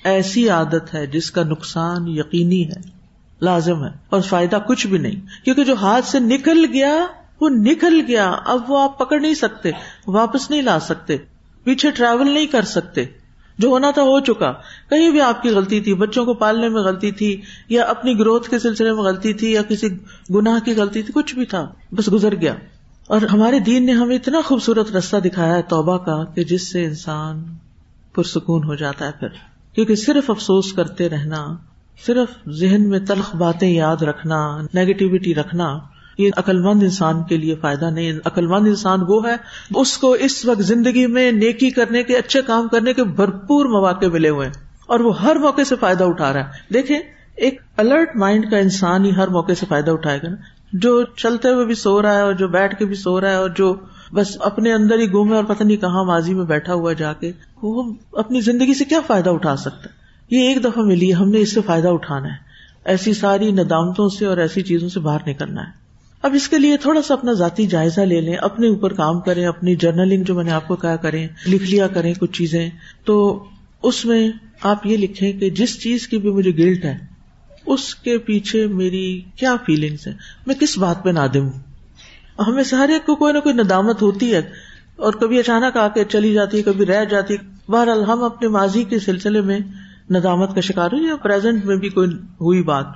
ایسی 0.05 0.49
عادت 0.49 0.95
ہے 0.95 1.07
جس 1.07 1.31
کا 1.31 1.43
نقصان 1.43 2.09
یقینی 2.09 2.69
ہے، 2.69 2.81
لازم 3.41 3.85
ہے 3.85 3.91
اور 4.11 4.21
فائدہ 4.21 4.59
کچھ 4.69 4.87
بھی 4.87 4.99
نہیں۔ 4.99 5.45
کیونکہ 5.45 5.65
جو 5.65 5.75
ہاتھ 5.75 6.05
سے 6.05 6.19
نکل 6.19 6.65
گیا، 6.73 6.95
وہ 7.41 7.49
نکل 7.49 8.01
گیا۔ 8.09 8.31
اب 8.47 8.71
وہ 8.71 8.83
آپ 8.83 8.99
پکڑ 8.99 9.21
نہیں 9.21 9.35
سکتے، 9.35 9.71
واپس 10.07 10.51
نہیں 10.51 10.63
لا 10.63 10.81
سکتے۔ 10.81 11.17
پیچھے 11.71 11.91
ٹریول 11.91 12.31
نہیں 12.31 12.47
کر 12.47 12.63
سکتے۔ 12.63 13.05
جو 13.59 13.69
ہونا 13.69 13.91
تھا 13.91 14.03
ہو 14.03 14.21
چکا۔ 14.21 14.53
کہیں 14.91 15.11
بھی 15.11 15.21
آپ 15.21 15.43
کی 15.43 15.49
غلطی 15.49 15.81
تھی، 15.81 15.95
بچوں 15.95 16.25
کو 16.25 16.35
پالنے 16.35 16.69
میں 16.69 16.83
غلطی 16.83 17.11
تھی، 17.11 17.41
یا 17.69 17.83
اپنی 17.83 18.19
گروتھ 18.19 18.51
کے 18.51 18.59
سلسلے 18.59 18.93
میں 18.93 19.03
غلطی 19.03 19.33
تھی، 19.33 19.53
یا 19.53 19.63
کسی 19.63 19.89
گناہ 20.35 20.65
کی 20.65 20.75
غلطی 20.75 21.03
تھی، 21.03 21.13
کچھ 21.13 21.35
بھی 21.35 21.47
تھا، 21.47 21.73
بس 21.93 22.13
گزر 22.13 22.37
گیا۔ 22.37 22.55
اور 23.07 23.23
ہمارے 23.23 23.59
دین 23.59 23.87
نے 23.87 23.93
ہمیں 23.93 24.17
اتنا 24.17 24.41
خوبصورت 24.45 24.97
رستہ 24.97 25.17
دکھایا 25.17 25.57
ہے 25.57 25.63
توبہ 25.63 25.99
کا، 25.99 26.25
کہ 26.25 26.45
جس 26.45 26.73
سے 26.73 26.85
انسان 26.85 27.45
پرسکون 28.15 28.65
ہو 28.65 28.75
جاتا 28.75 29.07
ہے 29.07 29.13
پھر۔ 29.21 29.29
کیونکہ 29.75 29.95
صرف 29.95 30.31
افسوس 30.31 30.73
کرتے 30.73 31.09
رہنا، 31.09 31.57
صرف 32.07 32.49
ذہن 32.49 32.89
میں 32.89 32.99
تلخ 32.99 33.37
باتیں 33.37 33.71
یاد 33.71 34.03
رکھنا 34.03 34.59
نیگیٹیوٹی 34.75 35.35
رکھنا 35.35 35.79
یہ 36.21 36.31
عقل 36.37 36.59
مند 36.61 36.83
انسان 36.83 37.23
کے 37.23 37.37
لیے 37.37 37.55
فائدہ 37.55 37.85
نہیں 37.85 38.13
عقل 38.25 38.47
مند 38.47 38.67
انسان 38.67 39.01
وہ 39.09 39.29
ہے، 39.29 39.35
اس 39.75 39.99
کو 39.99 40.13
اس 40.13 40.45
وقت 40.45 40.63
زندگی 40.63 41.07
میں 41.07 41.33
نیکی 41.33 41.71
کرنے 41.71 42.03
کے، 42.03 42.17
اچھے 42.17 42.43
کام 42.43 42.69
کرنے 42.69 42.95
کے 42.95 43.05
بھرپور 43.05 43.67
مواقع 43.67 44.07
ملے 44.07 44.29
ہوئے 44.29 44.47
ہیں۔ 44.47 44.55
اور 44.87 45.01
وہ 45.01 45.21
ہر 45.21 45.37
موقع 45.37 45.63
سے 45.63 45.77
فائدہ 45.77 46.05
اٹھا 46.05 46.33
رہا 46.33 46.41
ہے۔ 46.41 46.75
دیکھیں، 46.75 47.01
ایک 47.37 47.61
الرٹ 47.77 48.17
مائنڈ 48.17 48.51
کا 48.51 48.59
انسان 48.59 49.05
ہی 49.05 49.11
ہر 49.17 49.29
موقع 49.29 49.53
سے 49.53 49.67
فائدہ 49.69 49.91
اٹھائے 49.91 50.19
گا 50.23 50.29
نا۔ 50.29 50.37
جو 50.73 51.03
چلتے 51.17 51.49
ہوئے 51.49 51.67
بھی 51.67 51.75
سو 51.75 52.03
رہا 52.03 52.15
ہے 52.15 52.21
اور 52.21 52.33
جو 52.33 52.49
بیٹھ 52.49 52.77
کے 52.77 52.85
بھی 52.85 52.95
سو 52.95 53.21
رہا 53.21 53.31
ہے 53.31 53.35
اور 53.35 53.51
جو 53.51 53.77
بس 54.13 54.37
اپنے 54.41 54.73
اندر 54.73 54.99
ہی 54.99 55.13
گھومے 55.13 55.37
اور 55.37 55.45
پتہ 55.45 55.63
نہیں 55.63 55.77
کہاں 55.77 56.05
ماضی 56.05 56.35
میں 56.35 56.45
بیٹھا 56.45 56.75
ہوا 56.75 56.93
جا 56.93 57.13
کے، 57.13 57.33
وہ 57.63 57.93
اپنی 58.13 58.41
زندگی 58.41 58.75
سے 58.75 58.85
کیا 58.85 59.01
فائدہ 59.07 59.31
اٹھا 59.31 59.57
سکتا 59.57 59.91
ہے؟ 59.91 60.01
یہ 60.31 60.49
ایک 60.49 60.65
دفعہ 60.65 60.83
ملی، 60.85 61.15
ہم 61.15 61.29
نے 61.29 61.41
اس 61.41 61.55
سے 61.55 61.61
فائدہ 61.67 61.89
اٹھانا 61.89 62.29
ہے۔ 62.29 62.51
ایسی 62.85 63.13
ساری 63.13 63.53
ندامتوں 63.53 64.09
سے 64.09 64.27
اور 64.27 64.37
ایسی 64.37 64.63
چیزوں 64.63 64.89
سے 64.89 65.01
باہر 65.01 65.19
نکلنا 65.27 65.63
ہے۔ 65.63 65.80
اب 66.23 66.35
اس 66.35 66.49
کے 66.49 66.59
لیے 66.59 66.77
تھوڑا 66.77 67.03
سا 67.03 67.15
اپنا 67.15 67.33
ذاتی 67.33 67.67
جائزہ 67.67 68.01
لے 68.01 68.21
لیں، 68.21 68.35
اپنے 68.35 68.69
اوپر 68.69 68.93
کام 68.93 69.21
کریں، 69.21 69.47
اپنی 69.47 69.77
جرنلنگ 69.77 70.25
جو 70.25 70.35
میں 70.35 70.45
نے 70.45 70.51
آپ 70.51 70.69
کو 70.69 70.77
کہا 70.77 70.97
کریں، 70.97 71.29
لکھ 71.47 71.63
لیا 71.63 71.87
کریں 71.87 72.15
کچھ 72.15 72.33
چیزیں۔ 72.33 72.71
تو 73.05 73.45
اس 73.83 74.05
میں 74.05 74.31
آپ 74.63 74.87
یہ 74.87 74.97
لکھیں 74.97 75.33
کہ 75.33 75.51
جس 75.51 75.81
چیز 75.81 76.09
کی 76.09 76.19
بھی 76.19 76.31
مجھے 76.31 76.51
گلٹ 76.51 76.85
ہے، 76.85 76.99
اس 77.67 77.95
کے 77.95 78.19
پیچھے 78.19 78.67
میری 78.67 79.21
کیا 79.37 79.57
فیلنگس 79.67 80.07
ہے 80.07 80.13
میں 80.47 80.55
کس 80.55 80.79
بات 80.79 81.05
پہ 81.05 81.11
نادم 81.11 81.43
ہوں؟ 81.43 81.61
ہمیں 82.47 82.63
سارے 82.63 82.93
کو 83.07 83.15
کوئی 83.15 83.33
نہ 83.33 83.39
کوئی 83.39 83.55
ندامت 83.55 84.03
ہوتی 84.03 84.35
ہے۔ 84.35 84.43
اور 84.97 85.13
کبھی 85.13 85.39
اچانک 85.39 85.77
آ 85.77 85.89
کے 85.89 86.05
چلی 86.05 86.33
جاتی 86.33 86.59
ہے، 86.59 86.63
کبھی 86.63 86.87
رہ 86.87 87.05
جاتی 87.05 87.35
ہے۔ 87.35 87.73
بہرحال 87.73 88.05
ہم 88.05 88.23
اپنے 88.23 88.49
ماضی 88.49 88.85
کے 88.85 88.99
سلسلے 88.99 89.41
میں 89.41 89.59
ندامت 90.11 90.55
کا 90.55 90.61
شکار 90.61 90.89
ہوں 90.93 91.03
یا 91.03 91.17
پرزینٹ 91.17 91.65
میں 91.65 91.77
بھی 91.77 91.89
کوئی 91.89 92.11
ہوئی 92.15 92.63
بات۔ 92.63 92.87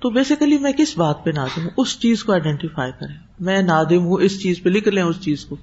تو 0.00 0.10
بیسیکلی 0.10 0.58
میں 0.58 0.72
کس 0.72 0.98
بات 0.98 1.24
پہ 1.24 1.30
نادم 1.30 1.62
ہوں؟ 1.62 1.70
اس 1.76 2.00
چیز 2.00 2.24
کو 2.24 2.32
آئیڈینٹیفائی 2.32 2.92
کریں۔ 3.00 3.14
میں 3.40 3.62
نادم 3.62 4.04
ہوں، 4.04 4.16
اس 4.20 4.42
چیز 4.42 4.62
پہ 4.62 4.68
لکھ 4.70 4.88
لیں 4.88 5.02
اس 5.02 5.20
چیز 5.20 5.44
کو۔ 5.44 5.56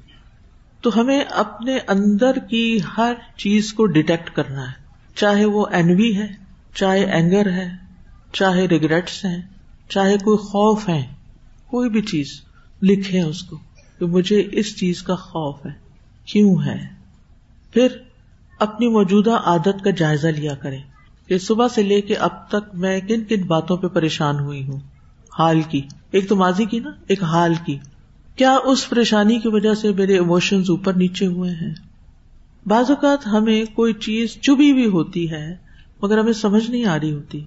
تو 0.82 1.02
ہمیں 1.02 1.19
اپنے 1.19 1.78
اندر 1.88 2.32
کی 2.50 2.80
ہر 2.98 3.13
چیز 3.38 3.74
کو 3.74 3.86
ڈیٹیکٹ 3.86 4.30
کرنا 4.30 4.67
ہے۔ 4.67 4.84
چاہے 5.15 5.46
وہ 5.46 5.65
اینوی 5.72 6.17
ہے، 6.17 6.28
چاہے 6.76 7.04
اینگر 7.04 7.52
ہے، 7.52 7.69
چاہے 8.34 8.65
ریگریٹس 8.65 9.26
ہیں، 9.26 9.41
چاہے 9.89 10.17
کوئی 10.17 10.38
خوف 10.38 10.89
ہے، 10.89 11.08
کوئی 11.67 11.89
بھی 11.89 12.02
چیز 12.02 12.41
لکھے 12.82 13.22
اس 13.22 13.43
کو 13.43 13.58
کہ 14.00 14.06
مجھے 14.06 14.50
اس 14.52 14.78
چیز 14.78 15.04
کا 15.04 15.15
خوف 15.15 15.65
ہے۔ 15.65 15.72
کیوں 16.26 16.56
ہے؟ 16.65 16.88
پھر 17.74 17.88
اپنی 18.60 18.88
موجودہ 18.88 19.32
عادت 19.32 19.84
کا 19.84 19.89
جائزہ 19.89 20.28
لیا 20.28 20.56
کرے 20.56 20.78
کہ 21.34 21.39
صبح 21.39 21.67
سے 21.67 21.84
لے 21.84 22.02
کے 22.02 22.15
اب 22.15 22.48
تک 22.48 22.76
میں 22.76 23.00
کن 23.00 23.24
کن 23.24 23.43
باتوں 23.43 23.78
پہ 23.78 23.88
پریشان 23.88 24.39
ہوئی 24.39 24.67
ہوں؟ 24.67 24.80
حال 25.39 25.62
کی۔ 25.62 25.82
ایک 26.12 26.30
تو 26.30 26.36
ماضی 26.36 26.65
کی 26.65 26.80
نا، 26.80 26.91
ایک 27.08 27.24
حال 27.24 27.54
کی۔ 27.65 27.78
کیا 28.36 28.58
اس 28.65 28.89
پریشانی 28.89 29.39
کی 29.39 29.48
وجہ 29.48 29.74
سے 29.74 29.91
میرے 29.91 30.13
ایموشنز 30.13 30.69
اوپر 30.69 30.93
نیچے 30.93 31.26
ہوئے 31.26 31.52
ہیں؟ 31.52 31.74
بعض 32.65 32.89
اوقات 32.89 33.28
ہمیں 33.28 33.65
کوئی 33.76 33.93
چیز 33.93 34.41
چبھی 34.41 34.74
بھی 34.74 34.86
ہوتی 34.86 35.32
ہے، 35.32 35.58
مگر 36.02 36.17
ہمیں 36.17 36.34
سمجھ 36.34 36.72
نہیں 36.72 36.86
آ 36.86 37.00
رہی 37.00 37.13
ہوتی۔ 37.13 37.46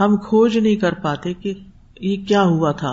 ہم 0.00 0.16
کھوج 0.16 0.58
نہیں 0.58 0.76
کر 0.76 0.92
پاتے 0.92 1.34
کہ 1.34 1.54
یہ 2.00 2.16
کیا 2.28 2.42
ہوا 2.42 2.72
تھا۔ 2.72 2.92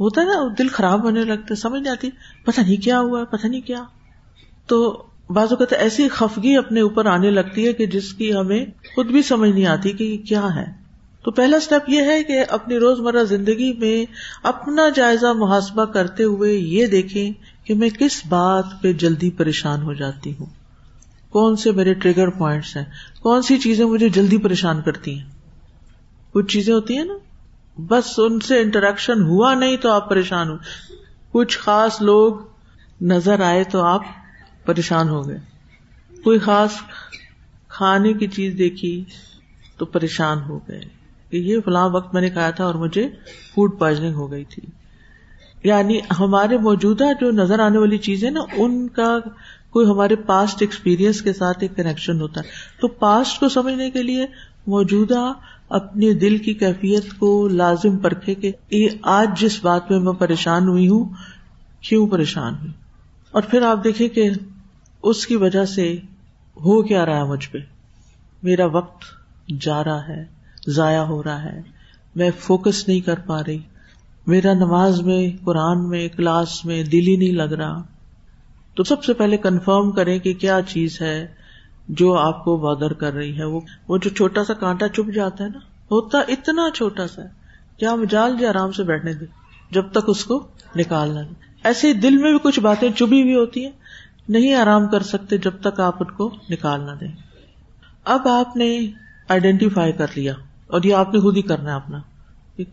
ہوتا 0.00 0.20
ہے 0.20 0.26
نا، 0.26 0.54
دل 0.58 0.68
خراب 0.68 1.04
ہونے 1.04 1.24
لگتا 1.24 1.54
سمجھ 1.54 1.82
نہیں 1.82 1.92
آتی۔ 1.92 2.10
پتہ 2.44 2.60
نہیں 2.60 2.82
کیا 2.84 3.00
ہوا 3.00 3.24
پتہ 3.24 3.46
نہیں 3.46 3.60
کیا۔ 3.60 3.84
تو 4.66 5.02
بعض 5.30 5.48
اوقات 5.50 5.72
ایسی 5.72 6.08
خفگی 6.08 6.56
اپنے 6.56 6.80
اوپر 6.80 7.06
آنے 7.06 7.30
لگتی 7.30 7.68
ہے 7.68 7.72
کہ 7.72 7.86
جس 7.86 8.12
کی 8.12 8.34
ہمیں 8.34 8.66
خود 8.94 9.06
بھی 9.06 9.22
سمجھ 9.22 9.50
نہیں 9.50 9.66
آتی 9.66 9.92
کہ 9.92 10.04
یہ 10.04 10.18
کیا 10.18 10.46
ہے۔ 10.56 10.88
تو 11.24 11.30
پہلا 11.30 11.56
اسٹیپ 11.56 11.90
یہ 11.90 12.02
ہے 12.02 12.24
کہ 12.24 12.44
اپنی 12.48 12.78
روز 12.78 13.00
مرہ 13.00 13.24
زندگی 13.24 13.72
میں 13.72 14.12
اپنا 14.42 14.88
جائزہ 14.88 15.26
محاسبہ 15.26 15.84
کرتے 15.84 16.24
ہوئے 16.24 16.52
یہ 16.54 16.86
دیکھیں 16.86 17.30
کہ 17.64 17.74
میں 17.74 17.90
کس 17.90 18.22
بات 18.28 18.64
پہ 18.82 18.92
جلدی 18.92 19.30
پریشان 19.30 19.82
ہو 19.82 19.92
جاتی 19.92 20.32
ہوں۔ 20.40 20.46
کون 21.30 21.56
سے 21.56 21.72
میرے 21.72 21.94
ٹریگر 21.94 22.28
پوائنٹس 22.28 22.76
ہیں؟ 22.76 22.84
کون 23.22 23.42
سی 23.42 23.58
چیزیں 23.58 23.84
مجھے 23.84 24.08
جلدی 24.08 24.38
پریشان 24.38 24.82
کرتی 24.82 25.18
ہیں؟ 25.18 25.26
کچھ 26.32 26.46
چیزیں 26.46 26.74
ہوتی 26.74 26.96
ہیں 26.96 27.04
نا؟ 27.04 27.14
بس 27.80 28.14
ان 28.18 28.40
سے 28.40 28.60
انٹریکشن 28.60 29.22
ہوا 29.22 29.54
نہیں 29.54 29.76
تو 29.76 29.90
آپ 29.90 30.10
پریشان 30.10 30.48
ہو 30.50 30.56
کچھ 31.32 31.58
خاص 31.58 32.02
لوگ 32.02 32.34
نظر 33.00 33.40
آئے 33.40 33.64
تو 33.64 33.82
آپ 33.82 34.02
پریشان 34.68 35.08
ہو 35.08 35.28
گئے۔ 35.28 35.38
کوئی 36.24 36.38
خاص 36.38 36.70
کھانے 37.68 38.12
کی 38.12 38.26
چیز 38.26 38.54
دیکھی 38.58 39.04
تو 39.78 39.86
پریشان 39.86 40.38
ہو 40.48 40.58
گئے۔ 40.58 40.80
کہ 41.30 41.36
یہ 41.36 41.58
فلاں 41.64 41.88
وقت 41.88 42.14
میں 42.14 42.22
نے 42.22 42.30
کھایا 42.30 42.50
تھا 42.50 42.64
اور 42.64 42.74
مجھے 42.74 43.08
فوڈ 43.54 43.78
پوائزنگ 43.78 44.14
ہو 44.14 44.30
گئی 44.30 44.44
تھی۔ 44.44 44.62
یعنی 45.64 46.00
ہمارے 46.18 46.58
موجودہ 46.58 47.04
جو 47.20 47.30
نظر 47.30 47.60
آنے 47.60 47.78
والی 47.78 47.98
چیزیں 47.98 48.30
نا، 48.30 48.40
ان 48.56 48.88
کا 48.88 49.18
کوئی 49.70 49.86
ہمارے 49.86 50.16
پاسٹ 50.16 50.56
ایکسپیرئنس 50.60 51.22
کے 51.22 51.32
ساتھ 51.32 51.58
ایک 51.60 51.76
کنیکشن 51.76 52.20
ہوتا۔ 52.20 52.40
ہے 52.40 52.48
تو 52.80 52.88
پاسٹ 52.88 53.40
کو 53.40 53.48
سمجھنے 53.48 53.90
کے 53.90 54.02
لیے 54.02 54.26
موجودہ 54.66 55.32
اپنے 55.68 56.12
دل 56.12 56.38
کی 56.38 56.54
کیفیت 56.54 57.04
کو 57.18 57.48
لازم 57.48 57.98
پرکھے 57.98 58.34
کہ 58.34 58.52
یہ 58.70 58.88
آج 59.02 59.40
جس 59.40 59.64
بات 59.64 59.90
میں 59.90 60.00
میں 60.00 60.12
پریشان 60.12 60.68
ہوئی 60.68 60.88
ہوں، 60.88 61.04
کیوں 61.80 62.06
پریشان 62.06 62.54
ہوئی؟ 62.60 62.72
اور 63.30 63.42
پھر 63.42 63.62
آپ 63.62 63.84
دیکھیں 63.84 64.08
کہ 64.08 64.30
اس 65.02 65.26
کی 65.26 65.36
وجہ 65.36 65.64
سے 65.64 65.92
ہو 66.56 66.82
کیا 66.82 67.06
رہا 67.06 67.16
ہے 67.16 67.24
مجھ 67.24 67.48
پہ؟ 67.48 67.58
میرا 68.42 68.66
وقت 68.66 69.04
جا 69.60 69.84
رہا 69.84 70.08
ہے، 70.08 70.24
ضائع 70.66 71.02
ہو 71.02 71.22
رہا 71.22 71.42
ہے، 71.42 71.62
میں 72.16 72.30
فوکس 72.38 72.88
نہیں 72.88 73.00
کر 73.00 73.18
پا 73.18 73.40
رہی۔ 73.44 73.58
میرا 74.26 74.52
نماز 74.52 75.00
میں، 75.00 75.44
قرآن 75.44 75.88
میں، 75.88 76.08
کلاس 76.08 76.64
میں 76.64 76.82
دل 76.82 77.06
ہی 77.06 77.16
نہیں 77.16 77.32
لگ 77.32 77.42
رہا۔ 77.42 77.82
تو 78.74 78.84
سب 78.84 79.04
سے 79.04 79.12
پہلے 79.12 79.36
کنفرم 79.36 79.90
کریں 79.90 80.18
کہ 80.18 80.34
کیا 80.34 80.60
چیز 80.68 81.00
ہے 81.00 81.26
جو 81.88 82.14
آپ 82.14 82.44
کو 82.44 82.56
بادر 82.56 82.92
کر 82.92 83.12
رہی 83.12 83.38
ہے۔ 83.38 83.44
وہ 83.44 83.60
جو 83.88 84.10
چھوٹا 84.10 84.44
سا 84.44 84.54
کانٹا 84.54 84.88
چپ 84.88 85.14
جاتا 85.14 85.44
ہے 85.44 85.48
نا، 85.48 85.58
ہوتا 85.90 86.18
اتنا 86.18 86.70
چھوٹا 86.74 87.08
سا۔ 87.08 87.22
کیا 87.76 87.94
مجال 87.94 88.36
جی 88.38 88.46
آرام 88.46 88.72
سے 88.72 88.82
بیٹھنے 88.82 89.12
دے 89.12 89.24
جب 89.70 89.84
تک 89.92 90.04
اس 90.06 90.24
کو 90.24 90.46
نکالنا 90.76 91.20
ایسے 91.64 91.92
دل 91.92 92.16
میں 92.16 92.30
بھی 92.30 92.38
کچھ 92.42 92.60
باتیں 92.60 92.90
چبھی 92.90 93.22
ہوئی 93.22 93.34
ہوتی 93.34 93.64
ہیں۔ 93.64 93.72
نہیں 94.28 94.54
آرام 94.54 94.88
کر 94.88 95.02
سکتے 95.02 95.38
جب 95.38 95.52
تک 95.60 95.80
آپ 95.80 95.94
ان 96.00 96.10
کو 96.10 96.34
نکال 96.50 96.80
نہ 96.80 96.90
دیں۔ 97.00 97.12
اب 98.04 98.28
آپ 98.28 98.56
نے 98.56 98.80
آئیڈینٹیفائی 99.28 99.92
کر 99.92 100.06
لیا 100.16 100.32
اور 100.66 100.82
یہ 100.82 100.94
آپ 100.94 101.14
نے 101.14 101.20
خود 101.20 101.36
ہی 101.36 101.42
کرنا 101.42 101.70
ہے 101.70 101.76
اپنا۔ 101.76 101.98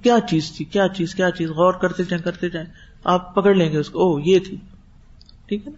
کیا 0.01 0.17
چیز 0.29 0.51
تھی؟ 0.51 0.65
کیا 0.65 0.87
چیز؟ 0.87 1.15
کیا 1.15 1.31
چیز؟ 1.31 1.49
غور 1.49 1.73
کرتے 1.73 2.03
جائیں 2.03 2.23
کرتے 2.23 2.49
جائیں۔ 2.49 2.67
آپ 3.03 3.35
پکڑ 3.35 3.53
لیں 3.53 3.71
گے 3.71 3.77
اس 3.77 3.89
کو۔ 3.89 3.99
او 3.99 4.19
یہ 4.19 4.39
تھی۔ 4.39 4.57
ٹھیک 5.45 5.67
ہے 5.67 5.71
نا؟ 5.71 5.77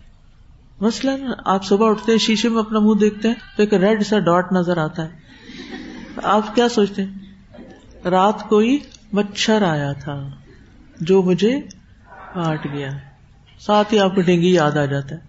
مثلاً 0.86 1.22
آپ 1.46 1.66
صبح 1.66 1.90
اٹھتے 1.90 2.12
ہیں، 2.12 2.20
شیشے 2.20 2.50
میں 2.50 2.60
اپنا 2.60 2.80
منہ 2.80 2.94
دیکھتے 2.94 3.28
ہیں 3.28 3.36
تو 3.36 3.64
ایک 3.64 3.74
ریڈ 3.74 4.06
سا 4.06 4.20
ڈاٹ 4.20 4.52
نظر 4.52 4.78
آتا 4.78 5.06
ہے۔ 5.06 5.10
آپ 6.24 6.56
کیا 6.56 6.70
سوچتے 6.70 7.04
ہیں؟ 7.04 7.14
رات 8.08 8.50
کوئی 8.50 8.80
مچھر 9.14 9.62
آیا 9.62 9.94
تھا 9.94 10.30
جو 11.02 11.22
مجھے 11.22 11.62
کاٹ 12.34 12.68
گیا۔ 12.74 12.90
ساتھ 13.60 13.94
ہی 13.94 14.00
آپ 14.00 14.16
کو 14.16 14.22
ڈینگی 14.22 14.54
یاد 14.54 14.72
آ 14.72 14.86
جاتا 14.86 15.16
ہے۔ 15.16 15.27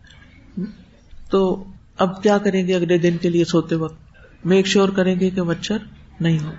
تو 1.30 1.64
اب 1.98 2.22
کیا 2.22 2.38
کریں 2.38 2.66
گے 2.66 2.74
اگلے 2.74 2.98
دن 2.98 3.16
کے 3.16 3.28
لیے 3.28 3.44
سوتے 3.44 3.74
وقت؟ 3.74 3.96
میک 4.44 4.66
شیور 4.66 4.88
کریں 4.88 5.20
گے 5.20 5.30
کہ 5.30 5.42
مچھر 5.42 5.76
نہیں 6.20 6.38
ہو 6.44 6.50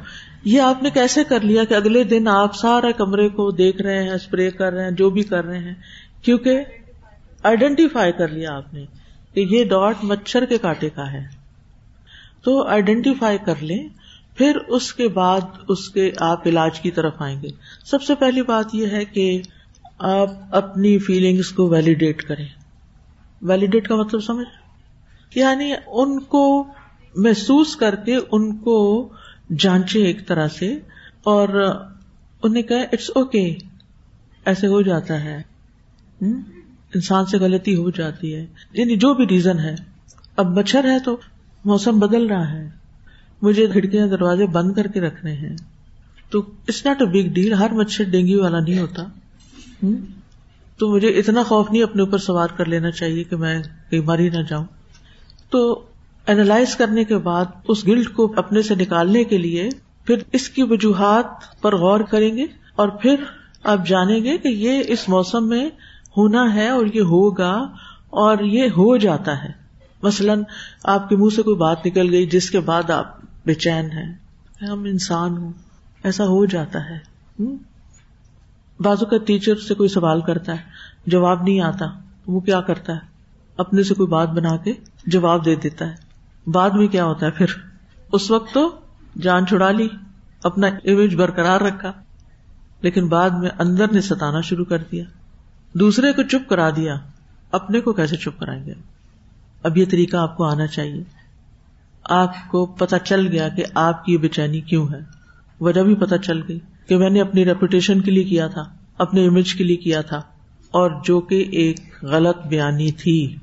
یہ 0.44 0.62
آپ 0.62 0.84
نے 0.84 0.90
کیسے 0.90 1.24
کر 1.24 1.40
لیا 1.40 1.64
کہ 1.64 1.74
اگلے 1.74 2.04
دن 2.04 2.28
آپ 2.28 2.56
سارا 2.56 2.92
کمرے 2.92 3.30
کو 3.30 3.52
دیکھ 3.52 3.82
رہے 3.82 4.04
ہیں 4.04 4.10
اسپرے 4.10 4.52
کر 4.52 4.74
رہے 4.74 4.84
ہیں، 4.84 4.92
جو 4.92 5.10
بھی 5.10 5.24
کر 5.24 5.46
رہے 5.46 5.60
ہیں؟ 5.60 5.74
کیونکہ 6.22 6.64
آئیڈینٹیفائی 7.44 8.12
کر 8.12 8.28
لیا 8.28 8.56
آپ 8.56 8.74
نے 8.74 8.86
کہ 9.34 9.46
یہ 9.50 9.64
ڈاٹ 9.64 9.96
مچھر 10.04 10.46
کے 10.46 10.58
کاٹے 10.58 10.90
کا 10.90 11.12
ہے۔ 11.12 11.28
تو 12.44 12.68
آئیڈینٹیفائی 12.68 13.38
کر 13.46 13.54
لیں، 13.62 13.88
پھر 14.36 14.58
اس 14.68 14.94
کے 14.94 15.08
بعد 15.08 15.42
اس 15.68 15.90
کے 15.90 16.12
آپ 16.18 16.48
علاج 16.48 16.80
کی 16.80 16.92
طرف 16.92 17.14
آئیں 17.20 17.42
گے۔ 17.42 17.48
سب 17.86 18.04
سے 18.04 18.16
پہلی 18.16 18.42
بات 18.42 18.76
یہ 18.76 18.88
ہے 18.88 19.06
کہ 19.06 19.42
آپ 20.00 20.30
اپنی 20.52 20.98
فیلنگس 20.98 21.52
کو 21.52 21.68
ویلیڈیٹ 21.68 22.24
کریں۔ 22.24 22.46
ویلیڈیٹ 23.42 23.88
کا 23.88 23.96
مطلب 23.96 24.24
سمجھ 24.24 24.48
یعنی 25.36 25.74
ان 25.88 26.20
کو 26.20 26.68
محسوس 27.16 27.76
کر 27.76 27.96
کے 27.96 28.18
ان 28.32 28.58
کو 28.58 29.10
جانچے 29.60 30.04
ایک 30.04 30.28
طرح 30.28 30.48
سے 30.48 30.80
اور 31.24 31.76
انہیں 32.44 32.64
کہ 32.64 32.86
اٹس 32.92 33.12
اوکے 33.16 33.56
ایسے 34.46 34.68
ہو 34.68 34.82
جاتا 34.82 35.24
ہے۔ 35.24 35.42
انسان 36.96 37.26
سے 37.26 37.38
غلطی 37.38 37.76
ہو 37.76 37.90
جاتی 37.90 38.36
ہے۔ 38.36 38.46
یعنی 38.74 38.96
جو 38.96 39.14
بھی 39.14 39.28
ریزن 39.28 39.60
ہے۔ 39.60 39.76
اب 40.36 40.60
مچھر 40.60 40.92
ہے 40.92 41.00
تو 41.00 41.18
موسم 41.66 42.00
بدل 42.00 42.28
رہا 42.28 42.52
ہے۔ 42.52 42.70
مجھے 43.42 43.68
کھڑکیاں 43.68 44.08
دروازے 44.08 44.46
بند 44.46 44.74
کر 44.74 44.88
کے 44.88 45.02
رکھنے 45.02 45.34
ہیں۔ 45.34 45.56
تو 46.30 46.40
it's 46.40 46.86
not 46.86 47.02
a 47.02 47.08
big 47.08 47.34
deal 47.34 47.54
ہر 47.54 47.72
مچھر 47.72 48.04
ڈینگی 48.04 48.36
والا 48.36 48.60
نہیں 48.60 48.80
ہوتا۔ 48.80 49.04
تو 50.80 50.96
مجھے 50.96 51.08
اتنا 51.08 51.44
خوف 51.44 51.72
نہیں 51.72 51.84
اپنے 51.84 52.02
اوپر 52.02 52.18
سوار 52.18 52.48
کر 52.48 52.66
لینا 52.66 52.92
چاہیے 52.92 53.24
کہ 53.24 53.36
میں 53.36 53.64
کہیں 53.90 54.02
مر 54.02 54.20
ہی 54.20 54.30
نہ 54.30 54.42
جاؤں۔ 54.50 54.66
تو 55.50 55.84
اینالائز 56.28 56.76
کرنے 56.76 57.04
کے 57.04 57.18
بعد 57.18 57.46
اس 57.68 57.88
گلٹ 57.88 58.14
کو 58.14 58.34
اپنے 58.38 58.62
سے 58.62 58.76
نکالنے 58.76 59.24
کے 59.24 59.38
لیے 59.38 59.70
پھر 60.06 60.16
اس 60.32 60.50
کی 60.50 60.64
وجوہات 60.64 61.26
پر 61.62 61.76
غور 61.76 62.00
کریں 62.00 62.38
گے 62.38 62.46
اور 62.76 62.88
پھر 62.88 63.16
آپ 63.64 63.88
جانیں 63.88 64.24
گے 64.24 64.38
کہ 64.38 64.48
یہ 64.48 64.84
اس 64.88 65.10
موسم 65.10 65.50
میں 65.50 65.70
ہونا 66.18 66.54
ہے 66.54 66.70
اور 66.70 66.86
یہ 66.94 67.02
ہوگا 67.02 67.52
اور 68.10 68.38
یہ 68.40 68.64
ہو 68.64 68.98
جاتا 68.98 69.44
ہے۔ 69.44 69.50
مثلاً 70.04 70.44
آپ 70.84 71.10
کے 71.10 71.16
منہ 71.16 71.36
سے 71.36 71.42
کوئی 71.42 71.56
بات 71.56 71.86
نکل 71.86 72.10
گئی 72.10 72.26
جس 72.26 72.52
کے 72.52 72.60
بعد 72.60 72.90
آپ 72.90 73.20
بے 73.46 73.54
چین 73.54 73.86
ہیں۔ 73.86 74.16
ہم 74.70 74.84
انسان 74.84 75.38
ہوں، 75.38 75.54
ایسا 76.04 76.26
ہو 76.26 76.46
جاتا 76.46 76.90
ہے۔ 76.90 76.98
بازو 78.80 79.06
کا 79.06 79.18
ٹیچر 79.26 79.56
سے 79.56 79.74
کوئی 79.74 79.90
سوال 79.90 80.22
کرتا 80.22 80.52
ہے، 80.52 80.58
جواب 81.08 81.44
نہیں 81.44 81.62
آتا، 81.62 81.86
وہ 82.28 82.40
کیا 82.40 82.62
کرتا 82.62 82.94
ہے؟ 82.94 83.00
اپنے 83.58 83.84
سے 83.84 83.94
کوئی 83.94 84.08
بات 84.08 84.30
بنا 84.30 84.58
کے 84.58 84.74
جواب 85.08 85.46
دے 85.46 85.56
دیتا 85.56 85.88
ہے۔ 85.88 85.96
بعد 86.48 86.70
میں 86.70 86.88
کیا 86.88 87.06
ہوتا 87.06 87.26
ہے؟ 87.26 87.32
پھر 87.32 87.46
اس 88.12 88.32
وقت 88.32 88.54
تو 88.54 88.80
جان 89.22 89.48
چھڑا 89.48 89.72
لی، 89.72 89.88
اپنا 90.44 90.68
امیج 90.68 91.16
برقرار 91.16 91.62
رکھا، 91.62 91.92
لیکن 92.82 93.08
بعد 93.08 93.30
میں 93.30 93.50
اندر 93.60 93.92
نے 93.92 94.02
ستانا 94.02 94.42
شروع 94.42 94.66
کر 94.66 94.78
دیا۔ 94.92 95.04
دوسرے 95.74 96.14
کو 96.14 96.24
چپ 96.24 96.50
کرا 96.50 96.70
دیا۔ 96.70 96.96
اپنے 97.52 97.82
کو 97.82 97.94
کیسے 97.94 98.18
چپ 98.18 98.40
کرائیں 98.40 98.66
گے؟ 98.66 98.74
اب 99.64 99.78
یہ 99.78 99.86
طریقہ 99.92 100.18
آپ 100.18 100.38
کو 100.38 100.44
آنا 100.44 100.68
چاہیے۔ 100.68 101.04
آپ 102.04 102.34
کو 102.48 102.66
پتا 102.66 103.00
چل 103.00 103.28
گیا 103.28 103.50
کہ 103.50 103.64
آپ 103.76 104.06
کی 104.06 104.18
بے 104.18 104.28
چینی 104.28 104.62
کیوں 104.62 104.88
ہے۔ 104.88 105.00
وجہ 105.60 105.82
بھی 105.82 105.96
پتا 105.96 106.18
چل 106.18 106.42
گئی۔ 106.48 106.60
کہ 106.90 106.98
میں 106.98 107.10
نے 107.10 107.22
اپنی 107.22 107.46
ریپوٹیشن 107.46 108.02
کے 108.02 108.12
لیے 108.12 108.24
کیا 108.24 108.48
تھا، 108.48 108.64
اپنے 108.98 109.28
امیج 109.28 109.54
کے 109.54 109.64
لیے 109.64 109.76
کیا 109.76 110.02
تھا، 110.02 110.18
اور 110.72 110.92
جو 111.06 111.20
کہ 111.20 111.46
ایک 111.52 111.80
غلط 112.02 112.38
بیانی 112.48 112.92
تھی۔ 112.92 113.36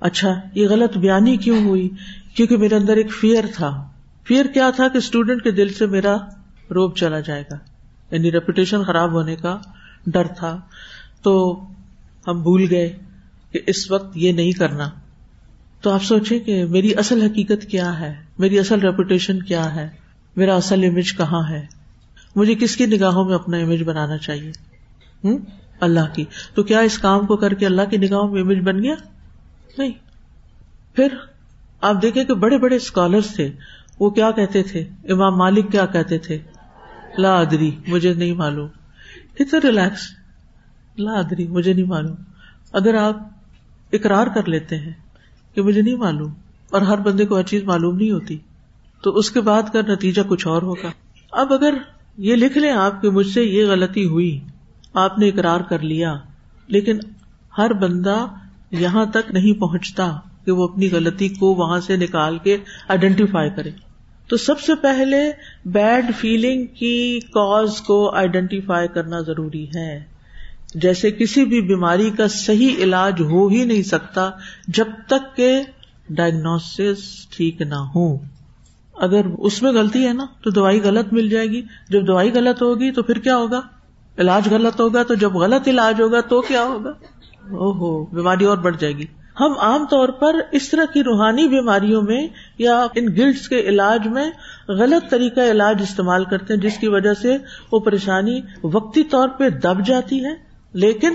اچھا 0.00 0.28
یہ 0.54 0.68
غلط 0.68 0.98
بیانی 0.98 1.36
کیوں 1.36 1.64
ہوئی؟ 1.64 1.88
کیونکہ 2.34 2.56
میرے 2.56 2.76
اندر 2.76 2.96
ایک 2.96 3.12
فیئر 3.12 3.44
تھا۔ 3.54 3.88
فیئر 4.26 4.44
کیا 4.44 4.70
تھا 4.70 4.88
کہ 4.88 4.98
اسٹوڈینٹ 4.98 5.42
کے 5.42 5.50
دل 5.50 5.68
سے 5.68 5.86
میرا 5.86 6.16
روب 6.70 6.96
چلا 6.96 7.20
جائے 7.20 7.42
گا۔ 7.50 7.56
یعنی 8.10 8.32
ریپوٹیشن 8.32 8.84
خراب 8.84 9.12
ہونے 9.12 9.36
کا 9.36 9.58
ڈر 10.06 10.26
تھا۔ 10.26 10.60
تو 11.22 11.60
ہم 12.26 12.42
بھول 12.42 12.66
گئے 12.70 12.96
کہ 13.52 13.60
اس 13.66 13.90
وقت 13.90 14.16
یہ 14.16 14.32
نہیں 14.32 14.52
کرنا۔ 14.52 14.90
تو 15.80 15.90
آپ 15.90 16.02
سوچیں 16.02 16.38
کہ 16.38 16.64
میری 16.64 16.94
اصل 16.96 17.22
حقیقت 17.22 17.66
کیا 17.70 18.00
ہے؟ 18.00 18.14
میری 18.38 18.58
اصل 18.58 18.80
ریپوٹیشن 18.80 19.42
کیا 19.42 19.74
ہے؟ 19.74 19.88
میرا 20.36 20.56
اصل 20.56 20.84
امیج 20.84 21.16
کہاں 21.16 21.50
ہے؟ 21.50 21.81
مجھے 22.36 22.54
کس 22.54 22.76
کی 22.76 22.86
نگاہوں 22.86 23.24
میں 23.24 23.34
اپنا 23.34 23.56
امیج 23.56 23.82
بنانا 23.82 24.18
چاہیے؟ 24.18 24.50
ہوں 25.24 25.38
اللہ 25.80 26.14
کی۔ 26.14 26.24
تو 26.54 26.62
کیا 26.62 26.80
اس 26.80 26.98
کام 26.98 27.26
کو 27.26 27.36
کر 27.36 27.54
کے 27.54 27.66
اللہ 27.66 27.82
کی 27.90 27.96
نگاہوں 27.96 28.28
میں 28.28 28.40
امیج 28.40 28.58
بن 28.58 28.82
گیا؟ 28.82 28.94
نہیں۔ 29.78 29.92
پھر 30.94 31.08
آپ 31.80 32.02
دیکھیں 32.02 32.24
کہ 32.24 32.34
بڑے 32.34 32.58
بڑے 32.58 32.76
اسکالر 32.76 33.20
تھے۔ 33.36 33.50
وہ 34.00 34.10
کیا 34.10 34.30
کہتے 34.30 34.62
تھے؟ 34.62 34.88
امام 35.04 35.36
مالک 35.36 35.72
کیا 35.72 35.86
کہتے 35.86 36.18
تھے؟ 36.18 36.38
لا 37.18 37.40
ادری، 37.40 37.70
مجھے 37.86 38.14
نہیں 38.14 38.32
معلوم۔ 38.32 38.68
کتنے 39.34 39.58
ریلیکس 39.64 40.00
لا 40.98 41.12
ادری، 41.12 41.46
مجھے 41.46 41.72
نہیں 41.72 41.84
معلوم۔ 41.84 42.16
اگر 42.72 42.94
آپ 42.94 43.16
اقرار 43.92 44.26
کر 44.26 44.48
لیتے 44.48 44.78
ہیں 44.78 44.92
کہ 45.54 45.62
مجھے 45.62 45.82
نہیں 45.82 45.96
معلوم 45.96 46.32
اور 46.70 46.82
ہر 46.82 46.98
بندے 46.98 47.26
کو 47.26 47.36
ہر 47.36 47.42
چیز 47.42 47.62
معلوم 47.62 47.96
نہیں 47.96 48.10
ہوتی، 48.10 48.38
تو 49.02 49.10
اس 49.10 49.30
کے 49.30 49.40
بعد 49.40 49.62
کا 49.72 49.80
نتیجہ 49.88 50.22
کچھ 50.28 50.46
اور 50.46 50.62
ہوگا۔ 50.62 50.90
اب 51.32 51.52
اگر 51.52 51.74
یہ 52.18 52.36
لکھ 52.36 52.58
لیں 52.58 52.70
آپ 52.70 53.02
کہ 53.02 53.10
مجھ 53.10 53.26
سے 53.26 53.42
یہ 53.42 53.64
غلطی 53.66 54.04
ہوئی۔ 54.04 54.40
آپ 54.94 55.18
نے 55.18 55.28
اقرار 55.28 55.60
کر 55.60 55.78
لیا، 55.78 56.16
لیکن 56.66 56.98
ہر 57.58 57.72
بندہ 57.72 58.26
یہاں 58.70 59.06
تک 59.06 59.30
نہیں 59.30 59.60
پہنچتا 59.60 60.12
کہ 60.44 60.52
وہ 60.52 60.68
اپنی 60.68 60.90
غلطی 60.92 61.28
کو 61.28 61.54
وہاں 61.54 61.80
سے 61.80 61.96
نکال 61.96 62.38
کے 62.38 62.56
آئیڈینٹیفائی 62.88 63.50
کرے۔ 63.50 63.70
تو 64.28 64.36
سب 64.36 64.60
سے 64.60 64.74
پہلے 64.74 65.32
بیڈ 65.64 66.14
فیلنگ 66.18 66.66
کی 66.66 67.20
کاز 67.20 67.80
کو 67.80 68.14
آئیڈینٹیفائی 68.14 68.88
کرنا 68.88 69.20
ضروری 69.20 69.66
ہے۔ 69.76 70.04
جیسے 70.74 71.10
کسی 71.10 71.44
بھی 71.44 71.60
بیماری 71.60 72.10
کا 72.10 72.28
صحیح 72.28 72.76
علاج 72.78 73.20
ہو 73.20 73.48
ہی 73.48 73.64
نہیں 73.64 73.82
سکتا 73.82 74.30
جب 74.68 74.86
تک 75.06 75.36
کہ 75.36 75.62
ڈائگنوس 76.10 76.80
ٹھیک 77.30 77.62
نہ 77.62 77.74
ہو۔ 77.74 78.16
اگر 78.96 79.20
اس 79.38 79.62
میں 79.62 79.72
غلطی 79.72 80.06
ہے 80.06 80.12
نا، 80.12 80.26
تو 80.44 80.50
دوائی 80.50 80.82
غلط 80.82 81.12
مل 81.12 81.28
جائے 81.28 81.46
گی۔ 81.46 81.62
جب 81.88 82.06
دوائی 82.06 82.32
غلط 82.32 82.62
ہوگی 82.62 82.90
تو 82.90 83.02
پھر 83.02 83.18
کیا 83.18 83.36
ہوگا؟ 83.36 83.60
علاج 84.18 84.48
غلط 84.50 84.80
ہوگا۔ 84.80 85.02
تو 85.02 85.14
جب 85.14 85.32
غلط 85.32 85.68
علاج 85.68 86.00
ہوگا 86.00 86.20
تو 86.20 86.40
کیا 86.40 86.62
ہوگا؟ 86.62 86.90
او 87.50 87.72
ہو 87.72 88.04
بیماری 88.04 88.44
اور 88.44 88.58
بڑھ 88.58 88.76
جائے 88.80 88.96
گی۔ 88.96 89.04
ہم 89.40 89.52
عام 89.58 89.86
طور 89.86 90.08
پر 90.08 90.36
اس 90.52 90.68
طرح 90.68 90.84
کی 90.94 91.02
روحانی 91.02 91.48
بیماریوں 91.48 92.02
میں 92.02 92.28
یا 92.58 92.86
ان 92.94 93.06
گلٹس 93.06 93.48
کے 93.48 93.60
علاج 93.60 94.08
میں 94.08 94.30
غلط 94.68 95.10
طریقہ 95.10 95.40
علاج 95.40 95.76
استعمال 95.82 96.24
کرتے 96.24 96.54
ہیں، 96.54 96.60
جس 96.60 96.78
کی 96.78 96.88
وجہ 96.88 97.14
سے 97.14 97.36
وہ 97.72 97.80
پریشانی 97.80 98.40
وقتی 98.62 99.02
طور 99.02 99.28
پہ 99.28 99.48
دب 99.48 99.86
جاتی 99.86 100.24
ہے، 100.24 100.34
لیکن 100.72 101.14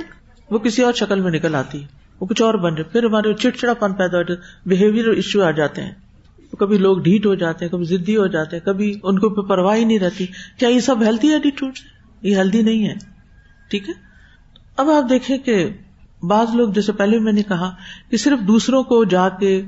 وہ 0.51 0.59
کسی 0.59 0.83
اور 0.83 0.93
شکل 0.93 1.21
میں 1.21 1.31
نکل 1.31 1.55
آتی 1.55 1.81
ہے۔ 1.81 1.87
وہ 2.19 2.25
کچھ 2.25 2.41
اور 2.41 2.53
بن 2.53 2.75
جائے 2.75 2.83
پھر 2.83 3.03
ہمارے 3.03 3.33
چڑچڑا 3.33 3.73
پن 3.73 3.93
پیدا 3.93 4.17
ہو 4.17 4.23
جاتا 4.23 4.41
بہیویئر 4.65 5.07
ایشو 5.07 5.43
آ 5.43 5.51
جاتے 5.51 5.81
ہیں۔ 5.81 5.91
کبھی 6.59 6.77
لوگ 6.77 6.97
ڈھیٹ 6.97 7.25
ہو 7.25 7.35
جاتے 7.35 7.65
ہیں، 7.65 7.71
کبھی 7.71 7.85
ضدی 7.85 8.17
ہو 8.17 8.27
جاتے 8.27 8.55
ہیں، 8.55 8.65
کبھی 8.65 8.99
ان 9.03 9.19
کو 9.19 9.29
پرواہ 9.29 9.75
ہی 9.75 9.83
نہیں 9.83 9.99
رہتی۔ 9.99 10.25
کیا 10.59 10.69
یہ 10.69 10.79
سب 10.79 11.01
ہیلتھی 11.01 11.33
ایٹیٹیوڈ 11.33 11.73
یہ 12.21 12.35
ہیلدی 12.35 12.61
نہیں 12.61 12.89
ہے 12.89 12.93
ٹھیک 13.69 13.89
ہے؟ 13.89 13.93
اب 14.77 14.89
آپ 14.89 15.09
دیکھیں 15.09 15.37
کہ 15.37 15.69
بعض 16.23 16.55
لوگ، 16.55 16.69
جیسے 16.69 16.91
پہلے 16.91 17.19
میں 17.19 17.33
نے 17.33 17.43
کہا 17.43 17.75
کہ 18.11 18.17
صرف 18.17 18.47
دوسروں 18.47 18.83
کو 18.83 19.03
جا 19.03 19.29
کے 19.29 19.61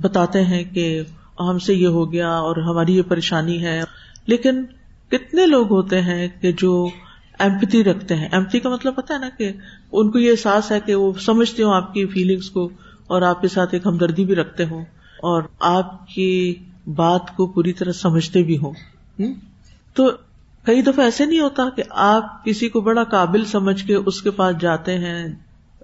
بتاتے 0.00 0.44
ہیں 0.44 0.64
کہ 0.64 1.02
ہم 1.40 1.58
سے 1.58 1.74
یہ 1.74 1.86
ہو 1.86 2.12
گیا 2.12 2.28
اور 2.28 2.56
ہماری 2.56 2.96
یہ 2.96 3.02
پریشانی 3.02 3.64
ہے۔ 3.64 3.82
لیکن 4.26 4.64
کتنے 5.08 5.46
لوگ 5.46 5.70
ہوتے 5.70 6.00
ہیں 6.00 6.28
کہ 6.40 6.52
جو 6.52 6.88
ایمپتی 7.38 7.84
رکھتے 7.84 8.16
ہیں۔ 8.16 8.28
ایمپتی 8.32 8.60
کا 8.60 8.70
مطلب 8.70 8.96
پتا 8.96 9.14
ہے 9.14 9.18
نا 9.18 9.28
کہ 9.38 9.52
ان 9.92 10.10
کو 10.10 10.18
یہ 10.18 10.30
احساس 10.30 10.72
ہے 10.72 10.80
کہ 10.80 10.94
وہ 10.94 11.12
سمجھتے 11.12 11.62
ہوں 11.62 11.74
آپ 11.74 11.94
کی 11.94 12.06
فیلنگس 12.06 12.50
کو 12.50 12.70
اور 13.06 13.22
آپ 13.22 13.40
کے 13.40 13.48
ساتھ 13.48 13.74
ایک 13.74 13.86
ہمدردی 13.86 14.24
بھی 14.24 14.34
رکھتے 14.34 14.64
ہوں۔ 14.64 14.84
اور 15.22 15.42
آپ 15.60 16.08
کی 16.08 16.54
بات 16.94 17.36
کو 17.36 17.46
پوری 17.46 17.72
طرح 17.72 17.92
سمجھتے 17.92 18.42
بھی 18.42 18.58
ہوں۔ 18.58 18.72
تو 19.94 20.10
کئی 20.62 20.82
دفعہ 20.82 21.04
ایسے 21.04 21.24
نہیں 21.24 21.40
ہوتا 21.40 21.62
کہ 21.76 21.82
آپ 21.90 22.44
کسی 22.44 22.68
کو 22.68 22.80
بڑا 22.80 23.04
قابل 23.04 23.44
سمجھ 23.44 23.84
کے 23.84 23.94
اس 23.94 24.22
کے 24.22 24.30
پاس 24.30 24.56
جاتے 24.60 24.98
ہیں 24.98 25.26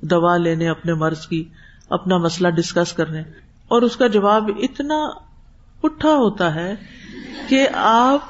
دوا 0.02 0.36
لینے 0.36 0.68
اپنے 0.68 0.94
مرض 0.94 1.26
کی 1.26 1.44
اپنا 1.90 2.16
مسئلہ 2.16 2.48
ڈسکس 2.48 2.92
کرنے۔ 2.92 3.22
اور 3.68 3.82
اس 3.82 3.96
کا 3.96 4.06
جواب 4.06 4.50
اتنا 4.62 5.04
اٹھا 5.82 6.08
ہوتا 6.08 6.54
ہے 6.54 6.74
کہ 7.48 7.68
آپ 7.74 8.20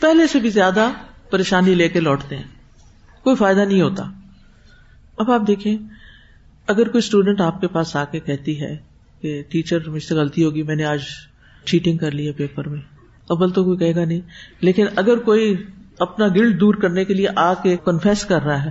پہلے 0.00 0.26
سے 0.26 0.38
بھی 0.38 0.50
زیادہ 0.50 0.88
پریشانی 1.30 1.74
لے 1.74 1.88
کے 1.88 2.00
لوٹتے 2.00 2.36
ہیں۔ 2.36 2.44
کوئی 3.24 3.36
فائدہ 3.36 3.60
نہیں 3.60 3.82
ہوتا۔ 3.82 4.02
اب 5.16 5.30
آپ 5.30 5.40
دیکھیں 5.46 5.76
اگر 6.66 6.88
کوئی 6.88 6.98
اسٹوڈینٹ 6.98 7.40
آپ 7.40 7.60
کے 7.60 7.68
پاس 7.68 7.96
آ 7.96 8.04
کے 8.04 8.20
کہتی 8.20 8.60
ہے 8.60 8.76
کہ 9.20 9.42
ٹیچر 9.48 9.88
مجھ 9.88 10.02
سے 10.02 10.14
غلطی 10.14 10.44
ہوگی، 10.44 10.62
میں 10.62 10.76
نے 10.76 10.84
آج 10.84 11.00
چیٹنگ 11.64 11.96
کر 11.96 12.10
لی 12.10 12.26
ہے 12.26 12.32
پیپر 12.32 12.68
میں۔ 12.68 12.80
ابل 13.28 13.50
تو 13.50 13.64
کوئی 13.64 13.78
کہے 13.78 13.94
گا 13.94 14.04
نہیں۔ 14.04 14.20
لیکن 14.60 14.86
اگر 14.96 15.18
کوئی 15.18 15.56
اپنا 15.98 16.28
گلڈ 16.28 16.60
دور 16.60 16.74
کرنے 16.74 17.04
کے 17.04 17.14
لیے 17.14 17.26
آ 17.36 17.54
کے 17.54 17.76
کنفیس 17.84 18.24
کر 18.24 18.42
رہا 18.42 18.64
ہے 18.64 18.70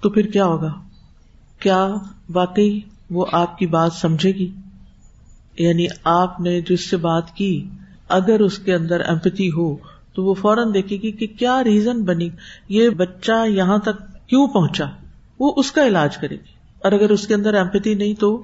تو 0.00 0.10
پھر 0.10 0.26
کیا 0.26 0.44
ہوگا؟ 0.44 0.72
کیا 1.58 1.88
واقعی 2.28 2.80
وہ 3.10 3.26
آپ 3.32 3.58
کی 3.58 3.66
بات 3.66 3.92
سمجھے 3.92 4.32
گی؟ 4.32 4.52
یعنی 5.58 5.86
آپ 6.04 6.40
نے 6.40 6.60
جس 6.60 6.90
سے 6.90 6.96
بات 6.96 7.34
کی، 7.34 7.68
اگر 8.08 8.40
اس 8.40 8.58
کے 8.58 8.74
اندر 8.74 9.00
ایمپتی 9.00 9.48
ہو، 9.48 9.76
تو 10.14 10.24
وہ 10.24 10.34
فوراً 10.34 10.74
دیکھے 10.74 10.96
گی 10.96 11.12
کہ 11.12 11.26
کیا 11.26 11.64
ریزن 11.64 12.04
بنی۔ 12.04 12.28
یہ 12.68 12.90
بچہ 12.90 13.48
یہاں 13.48 13.78
تک 13.78 14.28
کیوں 14.28 14.46
پہنچا؟ 14.46 14.84
وہ 15.38 15.52
اس 15.56 15.72
کا 15.72 15.86
علاج 15.86 16.16
کرے 16.16 16.34
گی۔ 16.34 16.54
اور 16.78 16.92
اگر 16.92 17.10
اس 17.10 17.26
کے 17.26 17.34
اندر 17.34 17.54
ایمپتی 17.54 17.94
نہیں 17.94 18.14
تو 18.14 18.42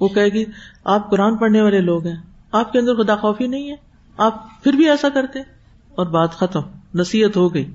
وہ 0.00 0.08
کہے 0.08 0.28
گی 0.28 0.44
آپ 0.84 1.10
قرآن 1.10 1.36
پڑھنے 1.36 1.60
والے 1.60 1.80
لوگ 1.80 2.06
ہیں 2.06 2.16
آپ 2.52 2.72
کے 2.72 2.78
اندر 2.78 2.94
خدا 2.94 3.16
خوفی 3.16 3.46
نہیں 3.46 3.70
ہے 3.70 3.76
آپ 4.16 4.62
پھر 4.64 4.72
بھی 4.72 4.88
ایسا 4.90 5.08
کرتے 5.08 5.38
اور 5.94 6.06
بات 6.06 6.32
ختم 6.32 6.60
نصیحت 6.94 7.36
ہو 7.36 7.54
گئی۔ 7.54 7.70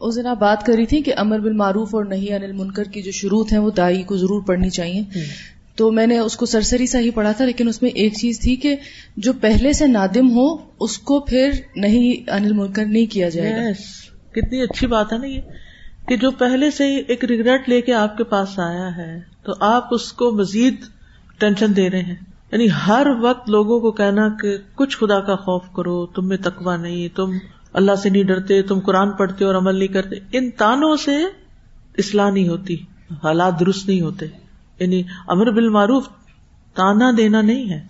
اس 0.00 0.16
دن 0.16 0.26
آپ 0.26 0.40
بات 0.40 0.66
کر 0.66 0.72
رہی 0.74 0.86
تھی 0.86 1.02
کہ 1.02 1.14
امر 1.16 1.38
بال 1.38 1.52
معروف 1.52 1.94
اور 1.94 2.04
نہیں 2.04 2.34
انل 2.34 2.52
منکر 2.52 2.84
کی 2.84 3.02
جو 3.02 3.10
شروط 3.10 3.52
ہیں 3.52 3.58
وہ 3.58 3.70
دائی 3.70 4.02
کو 4.02 4.16
ضرور 4.16 4.42
پڑھنی 4.42 4.70
چاہیے۔ 4.70 5.02
تو 5.76 5.90
میں 5.90 6.06
نے 6.06 6.18
اس 6.18 6.36
کو 6.36 6.46
سرسری 6.46 6.86
سا 6.86 6.98
ہی 6.98 7.10
پڑھا 7.10 7.32
تھا 7.32 7.44
لیکن 7.44 7.68
اس 7.68 7.82
میں 7.82 7.90
ایک 7.90 8.14
چیز 8.14 8.40
تھی 8.40 8.56
کہ 8.56 8.76
جو 9.16 9.32
پہلے 9.32 9.72
سے 9.72 9.86
نادم 9.86 10.30
ہو 10.30 10.56
اس 10.80 10.98
کو 10.98 11.20
پھر 11.20 11.50
نہیں 11.76 12.30
انل 12.30 12.52
منکر 12.52 12.86
نہیں 12.86 13.06
کیا 13.06 13.28
جائے 13.28 13.50
گا۔ 13.52 13.72
کتنی 14.32 14.62
اچھی 14.62 14.86
بات 14.86 15.12
ہے 15.12 15.18
نا 15.18 15.26
یہ 15.26 15.40
کہ 16.08 16.16
جو 16.16 16.30
پہلے 16.30 16.70
سے 16.70 16.84
ہی 16.86 17.02
ایک 17.08 17.24
ریگریٹ 17.24 17.68
لے 17.68 17.80
کے 17.80 17.94
آپ 17.94 18.16
کے 18.16 18.24
پاس 18.24 18.58
آیا 18.58 18.96
ہے 18.96 19.20
تو 19.42 19.52
آپ 19.60 19.88
اس 19.90 20.12
کو 20.12 20.30
مزید 20.32 20.74
ٹینشن 21.38 21.76
دے 21.76 21.90
رہے 21.90 22.02
ہیں۔ 22.02 22.16
یعنی 22.52 22.66
ہر 22.86 23.06
وقت 23.20 23.50
لوگوں 23.50 23.80
کو 23.80 23.92
کہنا 23.92 24.28
کہ 24.28 24.56
کچھ 24.74 24.98
خدا 24.98 25.20
کا 25.20 25.36
خوف 25.36 25.62
کرو، 25.76 26.06
تم 26.06 26.28
میں 26.28 26.36
تکوا 26.36 26.76
نہیں، 26.76 27.16
تم 27.16 27.30
اللہ 27.72 27.94
سے 27.94 28.10
نہیں 28.10 28.24
ڈرتے، 28.24 28.62
تم 28.62 28.80
قرآن 28.80 29.10
پڑھتے 29.10 29.44
اور 29.44 29.54
عمل 29.54 29.74
نہیں 29.74 29.88
کرتے۔ 29.88 30.16
ان 30.32 30.50
تانوں 30.50 30.96
سے 30.96 31.24
اصلاح 31.98 32.30
نہیں 32.30 32.48
ہوتی، 32.48 32.74
حالات 33.10 33.60
درست 33.60 33.88
نہیں 33.88 34.00
ہوتے۔ 34.00 34.26
یعنی 34.78 35.02
امر 35.26 35.50
بالمعروف 35.50 36.08
تانا 36.74 37.10
دینا 37.16 37.42
نہیں 37.42 37.70
ہے، 37.70 37.86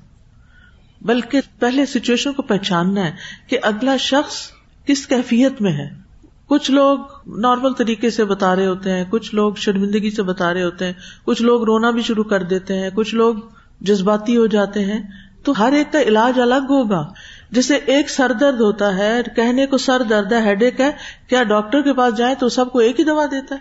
بلکہ 1.00 1.40
پہلے 1.58 1.86
سچویشن 1.86 2.32
کو 2.32 2.42
پہچاننا 2.42 3.04
ہے 3.04 3.12
کہ 3.46 3.58
اگلا 3.62 3.96
شخص 3.96 4.50
کس 4.86 5.06
کیفیت 5.06 5.62
میں 5.62 5.72
ہے۔ 5.72 6.03
کچھ 6.48 6.70
لوگ 6.70 6.98
نارمل 7.26 7.72
طریقے 7.72 8.10
سے 8.10 8.24
بتا 8.24 8.56
رہے 8.56 8.66
ہوتے 8.66 8.92
ہیں، 8.92 9.04
کچھ 9.10 9.34
لوگ 9.34 9.54
شرمندگی 9.54 10.10
سے 10.10 10.22
بتا 10.22 10.54
رہے 10.54 10.62
ہوتے 10.62 10.86
ہیں، 10.86 10.92
کچھ 11.24 11.42
لوگ 11.42 11.64
رونا 11.64 11.90
بھی 11.90 12.02
شروع 12.02 12.24
کر 12.24 12.42
دیتے 12.42 12.78
ہیں، 12.78 12.90
کچھ 12.94 13.14
لوگ 13.14 13.34
جذباتی 13.80 14.36
ہو 14.36 14.46
جاتے 14.46 14.84
ہیں۔ 14.84 15.02
تو 15.44 15.52
ہر 15.58 15.72
ایک 15.72 15.92
کا 15.92 16.00
علاج 16.00 16.40
الگ 16.40 16.64
ہوگا۔ 16.68 17.12
جیسے 17.50 17.74
ایک 17.76 18.10
سر 18.10 18.32
درد 18.32 18.60
ہوتا 18.60 18.96
ہے، 18.98 19.20
کہنے 19.36 19.66
کو 19.66 19.78
سر 19.78 20.02
درد 20.02 20.32
ہے، 20.32 20.40
ہیڈ 20.40 20.62
ایک 20.62 20.80
ہے، 20.80 20.90
کیا 21.28 21.42
ڈاکٹر 21.42 21.82
کے 21.82 21.92
پاس 21.92 22.16
جائیں 22.16 22.34
تو 22.34 22.48
سب 22.48 22.72
کو 22.72 22.78
ایک 22.78 22.98
ہی 22.98 23.04
دوا 23.04 23.26
دیتا 23.26 23.54
ہے؟ 23.54 23.60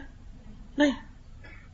نہیں۔ 0.77 0.91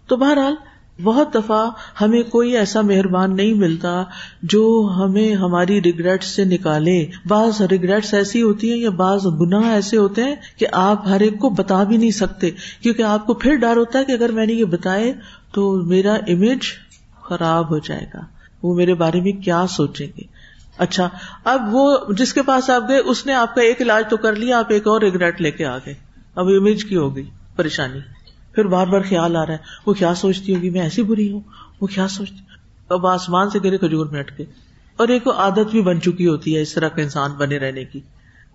تو 0.07 0.18
بہرحال 0.18 0.55
بہت 1.03 1.35
دفعہ 1.35 1.69
ہمیں 2.01 2.23
کوئی 2.23 2.57
ایسا 2.57 2.81
مہربان 2.81 3.35
نہیں 3.35 3.53
ملتا 3.53 4.03
جو 4.43 4.91
ہمیں 4.97 5.33
ہماری 5.33 5.81
ریگریٹ 5.81 6.23
سے 6.23 6.45
نکالے۔ 6.45 7.05
بعض 7.27 7.61
ریگریٹس 7.61 8.13
ایسی 8.13 8.41
ہوتی 8.41 8.71
ہیں 8.71 8.77
یا 8.77 8.89
بعض 8.89 9.25
گناہ 9.41 9.71
ایسے 9.71 9.97
ہوتے 9.97 10.23
ہیں 10.23 10.35
کہ 10.57 10.65
آپ 10.71 11.07
ہر 11.07 11.19
ایک 11.19 11.39
کو 11.39 11.49
بتا 11.49 11.83
بھی 11.83 11.97
نہیں 11.97 12.11
سکتے۔ 12.11 12.51
کیونکہ 12.81 13.01
آپ 13.01 13.25
کو 13.25 13.33
پھر 13.33 13.55
ڈر 13.55 13.77
ہوتا 13.77 13.99
ہے 13.99 14.05
کہ 14.05 14.11
اگر 14.11 14.29
میں 14.29 14.45
نے 14.45 14.53
یہ 14.53 14.65
بتائے 14.65 15.13
تو 15.51 15.85
میرا 15.85 16.13
امیج 16.13 16.59
خراب 17.21 17.71
ہو 17.71 17.77
جائے 17.77 18.05
گا۔ 18.13 18.19
وہ 18.63 18.75
میرے 18.75 18.93
بارے 18.93 19.21
میں 19.21 19.31
کیا 19.31 19.65
سوچیں 19.69 20.07
گے؟ 20.07 20.23
اچھا 20.77 21.09
اب 21.43 21.61
وہ 21.71 21.97
جس 22.17 22.33
کے 22.33 22.41
پاس 22.41 22.69
آپ 22.69 22.89
گئے، 22.89 22.97
اس 22.97 23.25
نے 23.25 23.33
آپ 23.33 23.55
کا 23.55 23.61
ایک 23.61 23.81
علاج 23.81 24.03
تو 24.09 24.17
کر 24.17 24.35
لیا، 24.35 24.59
آپ 24.59 24.65
ایک 24.69 24.87
اور 24.87 25.01
ریگریٹ 25.01 25.41
لے 25.41 25.51
کے 25.51 25.65
آ 25.65 25.77
گئے۔ 25.77 25.93
اب 26.35 26.47
امیج 26.47 26.85
کی 26.85 26.95
ہو 26.95 27.15
گئی، 27.15 27.29
پریشانی۔ 27.55 28.18
پھر 28.62 28.68
بار 28.68 28.88
بار 28.88 29.01
خیال 29.01 29.36
آ 29.36 29.45
رہا 29.45 29.53
ہے، 29.53 29.57
وہ 29.86 29.93
کیا 29.93 30.16
سوچتی 30.16 30.55
ہوگی؟ 30.55 30.70
میں 30.70 30.82
ایسی 30.82 31.03
بری 31.03 31.32
ہوں، 31.32 31.41
وہ 31.82 31.88
کیا 31.88 32.07
سوچتی؟ 32.07 32.38
اب 32.89 33.07
آسمان 33.07 33.49
سے 33.49 33.60
گرے 33.64 33.78
کھجور 33.78 34.05
میں 34.05 34.20
اٹکے 34.20 34.43
اور 34.97 35.07
ایک 35.07 35.28
عادت 35.28 35.72
بھی 35.72 35.82
بن 35.82 36.01
چکی 36.01 36.28
ہوتی 36.28 36.55
ہے 36.55 36.62
اس 36.62 36.74
طرح 36.74 36.88
کا 36.88 37.01
انسان 37.01 37.32
بنے 37.32 37.57
رہنے 37.57 37.86
کی۔ 37.86 37.99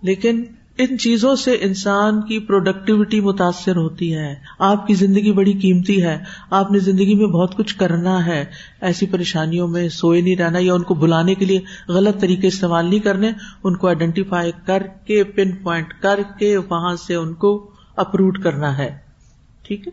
لیکن 0.01 0.43
ان 0.77 0.97
چیزوں 0.97 1.35
سے 1.35 1.57
انسان 1.61 2.21
کی 2.21 2.39
پروڈکٹیوٹی 2.39 3.19
متاثر 3.19 3.75
ہوتی 3.75 4.15
ہے۔ 4.15 4.35
آپ 4.59 4.87
کی 4.87 4.93
زندگی 4.93 5.31
بڑی 5.31 5.53
قیمتی 5.53 6.03
ہے۔ 6.03 6.17
آپ 6.49 6.71
نے 6.71 6.79
زندگی 6.79 7.15
میں 7.15 7.27
بہت 7.27 7.55
کچھ 7.55 7.75
کرنا 7.75 8.25
ہے۔ 8.25 8.45
ایسی 8.81 9.05
پریشانیوں 9.05 9.67
میں 9.67 9.89
سوئے 9.89 10.21
نہیں 10.21 10.35
رہنا 10.35 10.59
یا 10.59 10.73
ان 10.73 10.83
کو 10.83 10.93
بلانے 10.93 11.35
کے 11.35 11.45
لیے 11.45 11.59
غلط 11.87 12.21
طریقے 12.21 12.47
استعمال 12.47 12.85
نہیں 12.89 12.99
کرنے، 12.99 13.31
ان 13.63 13.77
کو 13.77 13.87
آئیڈینٹیفائی 13.87 14.51
کر 14.65 14.83
کے 15.05 15.23
پن 15.23 15.51
پوائنٹ 15.51 15.93
کر 16.01 16.19
کے 16.39 16.57
وہاں 16.57 16.95
سے 16.95 17.15
ان 17.15 17.33
کو 17.33 17.71
اپروٹ 17.95 18.43
کرنا 18.43 18.77
ہے۔ 18.77 19.04
ٹھیک 19.67 19.87
ہے؟ 19.87 19.91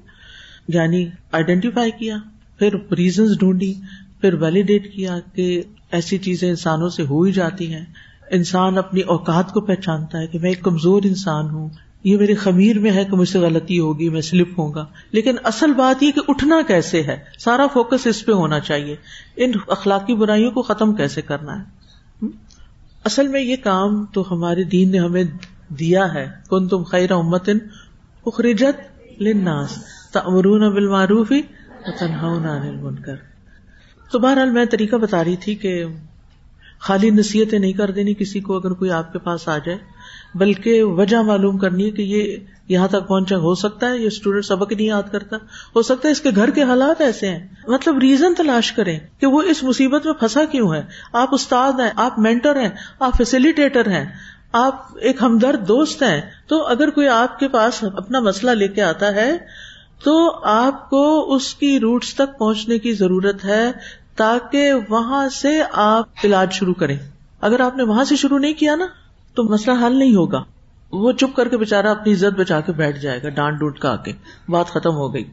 یعنی 0.69 1.09
آئیڈینٹیفائی 1.33 1.91
کیا، 1.91 2.17
پھر 2.59 2.95
ریزنس 2.95 3.39
ڈھونڈی، 3.39 3.75
پھر 4.21 4.35
ویلیڈیٹ 4.35 4.95
کیا 4.95 5.19
کہ 5.35 5.63
ایسی 5.91 6.19
چیزیں 6.19 6.51
انسانوں 6.51 6.89
سے 6.89 7.03
ہو 7.03 7.23
ہی 7.23 7.33
جاتی 7.33 7.75
ہیں۔ 7.75 7.85
انسان 8.31 8.79
اپنی 8.79 9.01
اوقات 9.01 9.53
کو 9.53 9.61
پہچانتا 9.61 10.19
ہے 10.19 10.27
کہ 10.27 10.39
میں 10.39 10.51
ایک 10.51 10.63
کمزور 10.63 11.03
انسان 11.05 11.51
ہوں۔ 11.51 11.69
یہ 12.05 12.17
میرے 12.17 12.35
خمیر 12.35 12.79
میں 12.79 12.91
ہے 12.91 13.05
کہ 13.05 13.17
مجھ 13.17 13.29
سے 13.29 13.39
غلطی 13.39 13.79
ہوگی، 13.79 14.09
میں 14.09 14.21
سلپ 14.21 14.61
ہوں 14.61 14.75
گا۔ 14.75 14.87
لیکن 15.13 15.35
اصل 15.45 15.73
بات 15.73 16.03
یہ 16.03 16.13
کہ 16.13 16.21
اٹھنا 16.29 16.61
کیسے 16.67 17.03
ہے؟ 17.03 17.17
سارا 17.39 17.67
فوکس 17.67 18.07
اس 18.07 18.27
پہ 18.27 18.33
ہونا 18.33 18.61
چاہیے۔ 18.61 18.97
ان 19.37 19.53
اخلاقی 19.69 20.15
برائیوں 20.15 20.51
کو 20.51 20.63
ختم 20.63 20.95
کیسے 20.95 21.23
کرنا 21.23 21.61
ہے؟ 21.61 21.65
اصل 23.05 23.29
میں 23.29 23.41
یہ 23.41 23.57
کام 23.57 24.05
تو 24.05 24.25
ہمارے 24.31 24.65
دین 24.65 24.91
نے 24.91 24.99
ہمیں 24.99 25.25
دیا 25.69 26.15
ہے۔ 26.15 26.29
کن 26.51 26.69
تم 26.69 26.83
خیر 26.83 27.11
امتن 27.11 27.59
اخرجت 28.27 28.92
لناس 29.23 29.79
تمرون 30.13 30.73
بال 30.75 30.89
معروف 30.89 31.33
ہی 31.33 31.43
کر 33.05 33.17
تو 34.11 34.19
بہرحال 34.19 34.51
میں 34.51 34.65
طریقہ 34.65 34.97
بتا 34.97 35.25
رہی 35.25 35.37
تھی 35.37 35.55
کہ 35.55 35.85
خالی 36.79 37.11
نصیحتیں 37.11 37.59
نہیں 37.59 37.73
کر 37.73 37.91
دینی 37.91 38.15
کسی 38.15 38.41
کو 38.41 38.57
اگر 38.57 38.73
کوئی 38.73 38.91
آپ 38.91 39.13
کے 39.13 39.19
پاس 39.19 39.49
آ 39.49 39.59
جائے، 39.59 39.79
بلکہ 40.35 40.83
وجہ 40.83 41.17
معلوم 41.17 41.59
کرنی 41.59 41.87
ہے 41.87 41.91
کہ 41.91 42.03
یہ 42.03 42.37
یہاں 42.69 42.89
تک 42.89 43.09
پہنچا، 43.09 43.37
ہو 43.37 43.55
سکتا 43.55 43.91
ہے 43.91 43.99
یہ 43.99 44.07
اسٹوڈینٹ 44.07 44.45
سبق 44.45 44.73
نہیں 44.73 44.87
یاد 44.87 45.03
کرتا، 45.13 45.37
ہو 45.77 45.83
سکتا 45.83 46.09
ہے 46.09 46.13
اس 46.13 46.21
کے 46.21 46.31
گھر 46.37 46.51
کے 46.51 46.63
حالات 46.63 47.01
ایسے 47.01 47.29
ہیں۔ 47.29 47.49
مطلب 47.69 47.99
ریزن 47.99 48.35
تلاش 48.35 48.73
کریں 48.73 48.99
کہ 49.19 49.27
وہ 49.27 49.43
اس 49.43 49.63
مصیبت 49.63 50.07
میں 50.07 50.15
پھنسا 50.15 50.45
کیوں 50.45 50.75
ہے؟ 50.75 50.83
آپ 51.13 51.35
استاد 51.35 51.81
ہیں، 51.81 51.91
آپ 51.97 52.19
مینٹر 52.19 52.61
ہیں، 52.61 52.71
آپ 53.01 53.17
فیسلٹیٹر 53.17 53.91
ہیں۔ 53.91 54.05
آپ 54.53 54.87
ایک 55.01 55.17
ہمدرد 55.23 55.69
دوست 55.69 56.03
ہیں، 56.03 56.21
تو 56.47 56.67
اگر 56.67 56.91
کوئی 56.91 57.09
آپ 57.09 57.39
کے 57.39 57.49
پاس 57.49 57.85
اپنا 57.97 58.21
مسئلہ 58.21 58.51
لے 58.51 58.69
کے 58.69 58.83
آتا 58.83 59.15
ہے، 59.15 59.39
تو 60.05 60.41
آپ 60.45 60.91
کو 60.91 61.35
اس 61.35 61.55
کی 61.55 61.81
روٹس 61.81 62.15
تک 62.15 62.39
پہنچنے 62.39 62.79
کی 62.79 62.93
ضرورت 62.93 63.45
ہے 63.45 63.73
تاکہ 64.17 64.73
وہاں 64.89 65.29
سے 65.29 65.63
آپ 65.73 66.05
علاج 66.25 66.53
شروع 66.53 66.75
کریں۔ 66.75 66.99
اگر 67.41 67.61
آپ 67.61 67.77
نے 67.77 67.83
وہاں 67.83 68.05
سے 68.05 68.17
شروع 68.17 68.39
نہیں 68.39 68.53
کیا 68.53 68.75
نا، 68.75 68.87
تو 69.35 69.45
مسئلہ 69.45 69.87
حل 69.87 69.99
نہیں 69.99 70.15
ہوگا۔ 70.15 70.45
وہ 70.93 71.13
چپ 71.13 71.37
کر 71.37 71.49
کے 71.49 71.57
بےچارا 71.57 71.91
اپنی 71.91 72.13
عزت 72.13 72.39
بچا 72.39 72.61
کے 72.61 72.73
بیٹھ 72.73 72.99
جائے 72.99 73.23
گا، 73.23 73.29
ڈانٹ 73.29 73.59
ڈونٹ 73.59 73.79
کا 73.79 73.93
آ 73.93 73.97
کے۔ 73.97 74.13
بات 74.49 74.67
ختم 74.67 74.95
ہو 74.95 75.15
گئی۔ 75.15 75.25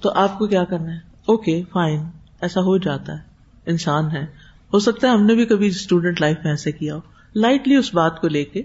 تو 0.00 0.10
آپ 0.10 0.38
کو 0.38 0.46
کیا 0.46 0.64
کرنا 0.64 0.92
ہے؟ 0.92 0.98
Okay, 1.26 1.62
fine. 1.72 2.02
ایسا 2.40 2.60
ہو 2.60 2.78
جاتا 2.78 3.12
ہے۔ 3.12 3.18
انسان 3.66 4.10
ہے۔ 4.10 4.22
ہو 4.74 4.78
سکتا 4.78 5.08
ہے 5.08 5.12
ہم 5.12 5.26
نے 5.26 5.34
بھی 5.34 5.46
کبھی 5.46 5.66
اسٹوڈینٹ 5.66 6.20
لائف 6.20 6.36
میں 6.44 6.52
ایسے 6.52 6.72
کیا 6.72 6.94
ہو۔ 6.94 7.00
لائٹلی 7.36 7.76
اس 7.76 7.94
بات 7.94 8.20
کو 8.20 8.28
لے 8.28 8.44
کے 8.44 8.62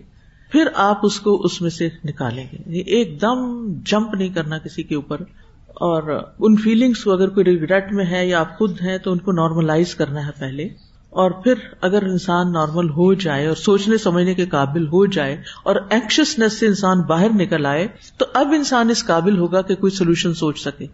پھر 0.51 0.68
آپ 0.76 0.99
اس 1.03 1.20
کو 1.20 1.41
اس 1.41 1.61
میں 1.61 1.70
سے 1.70 1.89
نکالیں 2.05 2.47
گے۔ 2.53 2.80
ایک 2.80 3.22
دم 3.22 3.74
جمپ 3.86 4.14
نہیں 4.14 4.30
کرنا 4.30 4.57
کسی 4.57 4.84
کے 4.84 4.95
اوپر۔ 4.95 5.22
اور 5.68 6.24
ان 6.39 6.55
فیلنگس 6.55 7.03
کو 7.03 7.11
اگر 7.11 7.30
کوئی 7.30 7.45
ریگریٹ 7.45 7.91
میں 7.91 8.05
ہے 8.05 8.28
یا 8.28 8.39
آپ 8.39 8.57
خود 8.57 8.82
ہیں 8.82 8.97
تو 8.97 9.11
ان 9.11 9.18
کو 9.18 9.32
نارملائز 9.32 9.95
کرنا 9.95 10.26
ہے 10.26 10.32
پہلے۔ 10.39 10.64
اور 11.09 11.32
پھر 11.32 11.53
اگر 11.82 12.03
انسان 12.03 12.51
نارمل 12.51 12.89
ہو 12.89 13.14
جائے 13.14 13.47
اور 13.47 13.55
سوچنے 13.55 13.97
سمجھنے 13.97 14.34
کے 14.34 14.45
قابل 14.45 14.88
ہو 14.88 15.05
جائے 15.05 15.41
اور 15.64 15.76
اینکشنس 15.89 16.59
سے 16.59 16.68
انسان 16.68 17.01
باہر 17.01 17.30
نکل 17.34 17.66
آئے 17.66 17.88
تو 18.18 18.26
اب 18.34 18.47
انسان 18.47 18.89
اس 18.89 19.05
قابل 19.05 19.38
ہوگا 19.38 19.61
کہ 19.61 19.76
کوئی 19.76 19.91
سولوشن 19.91 20.34
سوچ 20.34 20.59
سکے۔ 20.59 20.88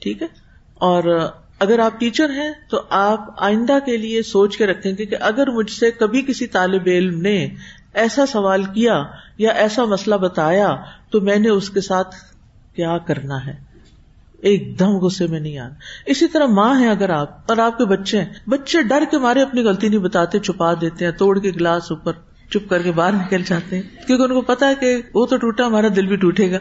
ٹھیک 0.00 0.22
ہے؟ 0.22 0.26
اور 0.74 1.28
اگر 1.62 1.78
آپ 1.78 2.00
ٹیچر 2.00 2.30
ہیں 2.30 2.50
تو 2.68 2.82
آپ 2.90 3.20
آئندہ 3.36 3.78
کے 3.86 3.96
لیے 3.96 4.22
سوچ 4.22 4.56
کے 4.56 4.66
رکھیں 4.66 4.92
گے 4.98 5.06
کہ 5.06 5.16
اگر 5.20 5.50
مجھ 5.50 5.70
سے 5.70 5.90
کبھی 5.90 6.22
کسی 6.22 6.46
طالب 6.46 6.82
علم 6.86 7.20
نے 7.20 7.48
ایسا 7.94 8.26
سوال 8.26 8.64
کیا 8.64 9.02
یا 9.38 9.50
ایسا 9.50 9.84
مسئلہ 9.84 10.14
بتایا 10.14 10.76
تو 11.10 11.20
میں 11.20 11.36
نے 11.36 11.48
اس 11.48 11.70
کے 11.70 11.80
ساتھ 11.80 12.14
کیا 12.76 12.98
کرنا 12.98 13.46
ہے؟ 13.46 13.54
ایک 14.40 14.78
دم 14.78 14.96
غصے 14.96 15.26
میں 15.26 15.40
نہیں 15.40 15.58
آنا۔ 15.58 15.74
اسی 16.06 16.26
طرح 16.28 16.46
ماں 16.46 16.80
ہے 16.80 16.88
اگر 16.90 17.10
آپ 17.10 17.38
اور 17.48 17.58
آپ 17.58 17.78
کے 17.78 17.84
بچے 17.84 18.18
ہیں۔ 18.18 18.32
بچے 18.46 18.82
ڈر 18.82 19.02
کے 19.10 19.18
مارے 19.18 19.42
اپنی 19.42 19.62
غلطی 19.62 19.88
نہیں 19.88 20.00
بتاتے، 20.00 20.38
چھپا 20.38 20.74
دیتے 20.74 21.04
ہیں، 21.04 21.12
توڑ 21.12 21.38
کے 21.38 21.50
گلاس 21.50 21.82
اوپر 21.90 22.12
چپ 22.50 22.70
کر 22.70 22.82
کے 22.82 22.92
باہر 22.92 23.12
نکل 23.12 23.42
جاتے 23.42 23.76
ہیں۔ 23.76 24.06
کیونکہ 24.06 24.22
ان 24.22 24.34
کو 24.34 24.40
پتا 24.40 24.68
ہے 24.68 24.74
کہ 24.74 25.02
وہ 25.14 25.26
تو 25.26 25.36
ٹوٹا، 25.36 25.66
ہمارا 25.66 25.86
دل 25.96 26.06
بھی 26.06 26.16
ٹوٹے 26.16 26.52
گا۔ 26.52 26.58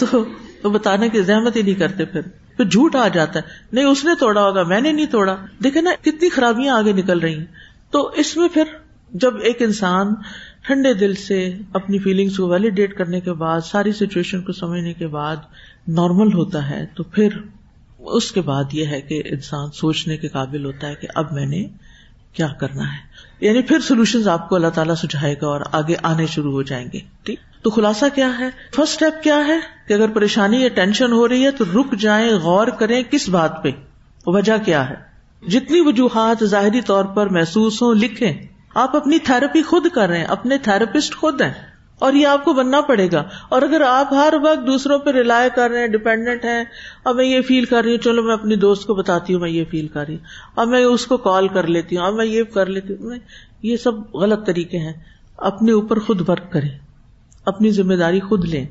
تو 0.00 0.70
بتانے 0.70 1.08
کی 1.08 1.22
زحمت 1.22 1.56
ہی 1.56 1.62
نہیں 1.62 1.74
کرتے 1.74 2.04
پھر۔ 2.04 2.20
پھر 2.62 2.70
جھوٹ 2.70 2.96
آ 2.96 3.08
جاتا 3.08 3.40
ہے۔ 3.40 3.44
نہیں، 3.72 3.84
اس 3.84 4.04
نے 4.04 4.10
توڑا 4.20 4.44
ہوگا، 4.44 4.62
میں 4.62 4.80
نے 4.80 4.92
نہیں 4.92 5.06
توڑا۔ 5.06 5.36
دیکھے 5.64 5.80
نا، 5.80 5.90
کتنی 6.02 6.28
خرابیاں 6.28 6.74
آگے 6.74 6.92
نکل 6.92 7.18
رہی 7.18 7.38
ہیں۔ 7.38 7.46
تو 7.90 8.10
اس 8.16 8.36
میں 8.36 8.48
پھر 8.54 8.64
جب 9.12 9.34
ایک 9.42 9.62
انسان 9.62 10.14
ٹھنڈے 10.66 10.94
دل 10.94 11.14
سے 11.14 11.54
اپنی 11.72 11.98
فیلنگس 11.98 12.36
کو 12.36 12.48
ویلیڈیٹ 12.48 12.96
کرنے 12.96 13.20
کے 13.20 13.32
بعد، 13.32 13.60
ساری 13.60 13.92
سچویشن 13.92 14.42
کو 14.42 14.52
سمجھنے 14.52 14.92
کے 14.92 15.06
بعد 15.06 15.36
نارمل 15.88 16.32
ہوتا 16.32 16.70
ہے، 16.70 16.86
تو 16.94 17.02
پھر 17.02 17.28
اس 17.98 18.32
کے 18.32 18.40
بعد 18.40 18.64
یہ 18.72 18.86
ہے 18.86 19.00
کہ 19.00 19.22
انسان 19.24 19.68
سوچنے 19.70 20.16
کے 20.16 20.28
قابل 20.28 20.64
ہوتا 20.64 20.88
ہے 20.88 20.94
کہ 20.94 21.08
اب 21.14 21.32
میں 21.32 21.46
نے 21.46 21.64
کیا 22.32 22.48
کرنا 22.48 22.92
ہے۔ 22.92 22.98
یعنی 23.40 23.62
پھر 23.62 23.80
سولوشن 23.80 24.28
آپ 24.28 24.48
کو 24.48 24.54
اللہ 24.54 24.68
تعالیٰ 24.68 24.94
سجھائے 24.94 25.34
گا 25.42 25.46
اور 25.46 25.60
آگے 25.72 25.94
آنے 26.02 26.26
شروع 26.26 26.52
ہو 26.52 26.62
جائیں 26.62 26.88
گے۔ 26.92 26.98
ٹھیک؟ 27.22 27.40
تو 27.62 27.70
خلاصہ 27.70 28.04
کیا 28.14 28.38
ہے؟ 28.38 28.50
فرسٹ 28.74 29.02
اسٹیپ 29.02 29.22
کیا 29.22 29.46
ہے؟ 29.46 29.60
کہ 29.88 29.92
اگر 29.94 30.08
پریشانی 30.08 30.62
یا 30.62 30.68
ٹینشن 30.68 31.12
ہو 31.12 31.28
رہی 31.28 31.46
ہے 31.46 31.50
تو 31.50 31.64
رک 31.64 31.94
جائیں، 31.98 32.32
غور 32.32 32.66
کریں 32.66 33.02
کس 33.10 33.28
بات 33.28 33.62
پہ؟ 33.62 33.70
وجہ 34.26 34.52
کیا 34.64 34.90
ہے؟ 34.90 34.94
جتنی 35.48 35.80
وجوہات 35.80 36.44
ظاہری 36.44 36.80
طور 36.80 37.04
پر 37.04 37.26
محسوس 37.26 37.82
ہوں، 37.82 37.94
لکھیں۔ 37.94 38.32
آپ 38.74 38.96
اپنی 38.96 39.18
تھراپی 39.18 39.62
خود 39.62 39.86
کر 39.94 40.08
رہے 40.08 40.18
ہیں، 40.18 40.24
اپنے 40.24 40.58
تھراپسٹ 40.58 41.14
خود 41.14 41.40
ہیں۔ 41.40 41.52
اور 41.98 42.12
یہ 42.12 42.26
آپ 42.26 42.44
کو 42.44 42.52
بننا 42.52 42.80
پڑے 42.80 43.08
گا۔ 43.12 43.24
اور 43.48 43.62
اگر 43.62 43.80
آپ 43.80 44.12
ہر 44.12 44.34
وقت 44.42 44.66
دوسروں 44.66 44.98
پہ 44.98 45.10
ریلائے 45.10 45.50
کر 45.54 45.70
رہے 45.70 45.80
ہیں 45.80 45.86
ڈپینڈنٹ 45.86 46.44
ہیں 46.44 46.64
اور 47.02 47.14
میں 47.14 47.24
یہ 47.24 47.40
فیل 47.40 47.64
کر 47.64 47.82
رہی 47.82 47.90
ہوں، 47.90 47.98
چلو 47.98 48.22
میں 48.22 48.34
اپنی 48.34 48.56
دوست 48.56 48.86
کو 48.86 48.94
بتاتی 48.94 49.34
ہوں، 49.34 49.40
میں 49.40 49.50
یہ 49.50 49.64
فیل 49.70 49.88
کر 49.88 50.04
رہی 50.06 50.14
ہوں۔ 50.14 50.24
اور 50.54 50.66
میں 50.66 50.84
اس 50.84 51.06
کو 51.06 51.16
کال 51.16 51.48
کر 51.48 51.66
لیتی 51.66 51.96
ہوں 51.96 52.04
اور 52.04 52.12
میں 52.12 52.26
یہ 52.26 52.42
کر 52.42 52.66
لیتی 52.66 52.94
ہوں۔ 52.94 53.10
یہ 53.62 53.76
سب 53.76 54.14
غلط 54.14 54.46
طریقے 54.46 54.78
ہیں۔ 54.78 54.92
اپنے 55.36 55.72
اوپر 55.72 55.98
خود 55.98 56.28
ورک 56.28 56.52
کریں۔ 56.52 56.91
اپنی 57.44 57.70
ذمہ 57.70 57.94
داری 57.94 58.20
خود 58.20 58.44
لیں، 58.44 58.66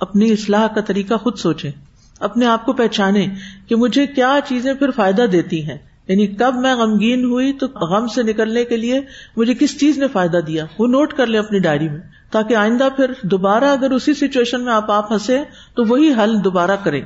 اپنی 0.00 0.32
اصلاح 0.32 0.66
کا 0.66 0.80
طریقہ 0.80 1.14
خود 1.14 1.38
سوچیں، 1.38 1.70
اپنے 2.20 2.46
آپ 2.46 2.66
کو 2.66 2.72
پہچانے 2.72 3.26
کہ 3.68 3.76
مجھے 3.76 4.06
کیا 4.06 4.38
چیزیں 4.48 4.74
پھر 4.74 4.90
فائدہ 4.90 5.22
دیتی 5.22 5.70
ہیں۔ 5.70 5.78
یعنی 6.08 6.26
کب 6.26 6.54
میں 6.54 6.74
غمگین 6.74 7.24
ہوئی 7.24 7.52
تو 7.52 7.66
غم 7.66 8.06
سے 8.06 8.22
نکلنے 8.22 8.64
کے 8.64 8.76
لیے 8.76 9.00
مجھے 9.36 9.54
کس 9.54 9.80
چیز 9.80 9.98
نے 9.98 10.08
فائدہ 10.08 10.36
دیا؟ 10.36 10.64
وہ 10.78 10.86
نوٹ 10.86 11.12
کر 11.12 11.26
لیں 11.26 11.40
اپنی 11.40 11.58
ڈائری 11.58 11.88
میں، 11.88 12.00
تاکہ 12.30 12.54
آئندہ 12.54 12.88
پھر 12.96 13.10
دوبارہ 13.22 13.64
اگر 13.64 13.90
اسی 13.90 14.14
سچویشن 14.14 14.64
میں 14.64 14.72
آپ 14.72 14.90
آپ 14.90 15.12
ہنسے 15.12 15.38
تو 15.76 15.84
وہی 15.84 16.12
حل 16.12 16.44
دوبارہ 16.44 16.76
کریں۔ 16.84 17.02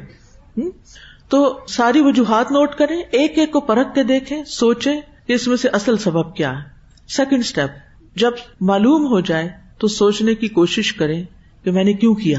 تو 1.28 1.58
ساری 1.68 2.00
وجوہات 2.00 2.52
نوٹ 2.52 2.74
کریں، 2.74 3.02
ایک 3.10 3.38
ایک 3.38 3.52
کو 3.52 3.60
پرکھ 3.60 3.94
کے 3.94 4.02
دیکھیں، 4.02 4.44
سوچیں 4.44 5.00
کہ 5.26 5.32
اس 5.32 5.48
میں 5.48 5.56
سے 5.56 5.68
اصل 5.68 5.96
سبب 5.96 6.36
کیا 6.36 6.50
ہے۔ 6.50 6.62
سیکنڈ 7.08 7.38
اسٹیپ 7.38 7.70
جب 8.16 8.30
معلوم 8.60 9.06
ہو 9.06 9.20
جائے 9.20 9.63
تو 9.78 9.88
سوچنے 9.88 10.34
کی 10.34 10.48
کوشش 10.48 10.92
کریں 10.92 11.24
کہ 11.64 11.70
میں 11.70 11.84
نے 11.84 11.92
کیوں 11.92 12.14
کیا؟ 12.14 12.38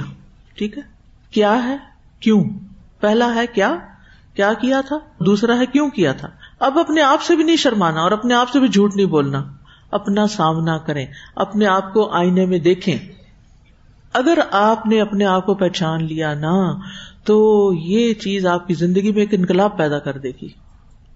ٹھیک 0.56 0.78
ہے؟ 0.78 0.84
کیا 1.32 1.64
ہے؟ 1.64 1.78
کیوں؟ 2.20 2.44
پہلا 3.00 3.36
ہے 3.36 3.48
کیا؟ 3.54 3.78
کیا 4.34 4.54
کیا 4.54 4.82
تھا؟ 4.82 4.98
دوسرا 5.26 5.60
ہے 5.60 5.66
کیوں 5.66 5.90
کیا 5.90 6.12
تھا؟ 6.14 6.28
اب 6.60 6.80
اپنے 6.80 7.02
آپ 7.02 7.22
سے 7.22 7.36
بھی 7.36 7.44
نہیں 7.44 7.56
شرمانا 7.56 8.02
اور 8.02 8.12
اپنے 8.12 8.34
آپ 8.34 8.50
سے 8.50 8.60
بھی 8.60 8.68
جھوٹ 8.68 8.96
نہیں 8.96 9.06
بولنا۔ 9.06 9.44
اپنا 9.92 10.28
سامنا 10.28 10.78
کریں، 10.78 11.06
اپنے 11.36 11.66
آپ 11.66 11.94
کو 11.94 12.12
آئینے 12.12 12.46
میں 12.46 12.60
دیکھیں۔ 12.60 12.98
اگر 14.14 14.38
آپ 14.52 14.86
نے 14.86 15.02
اپنے 15.02 15.26
آپ 15.26 15.46
کو 15.46 15.54
پہچان 15.54 16.04
لیا 16.04 16.34
نا، 16.34 16.80
تو 17.24 17.72
یہ 17.78 18.14
چیز 18.14 18.46
آپ 18.46 18.68
کی 18.68 18.74
زندگی 18.74 19.12
میں 19.12 19.20
ایک 19.20 19.34
انقلاب 19.34 19.78
پیدا 19.78 20.00
کر 20.00 20.18
دے 20.18 20.32
گی۔ 20.42 20.48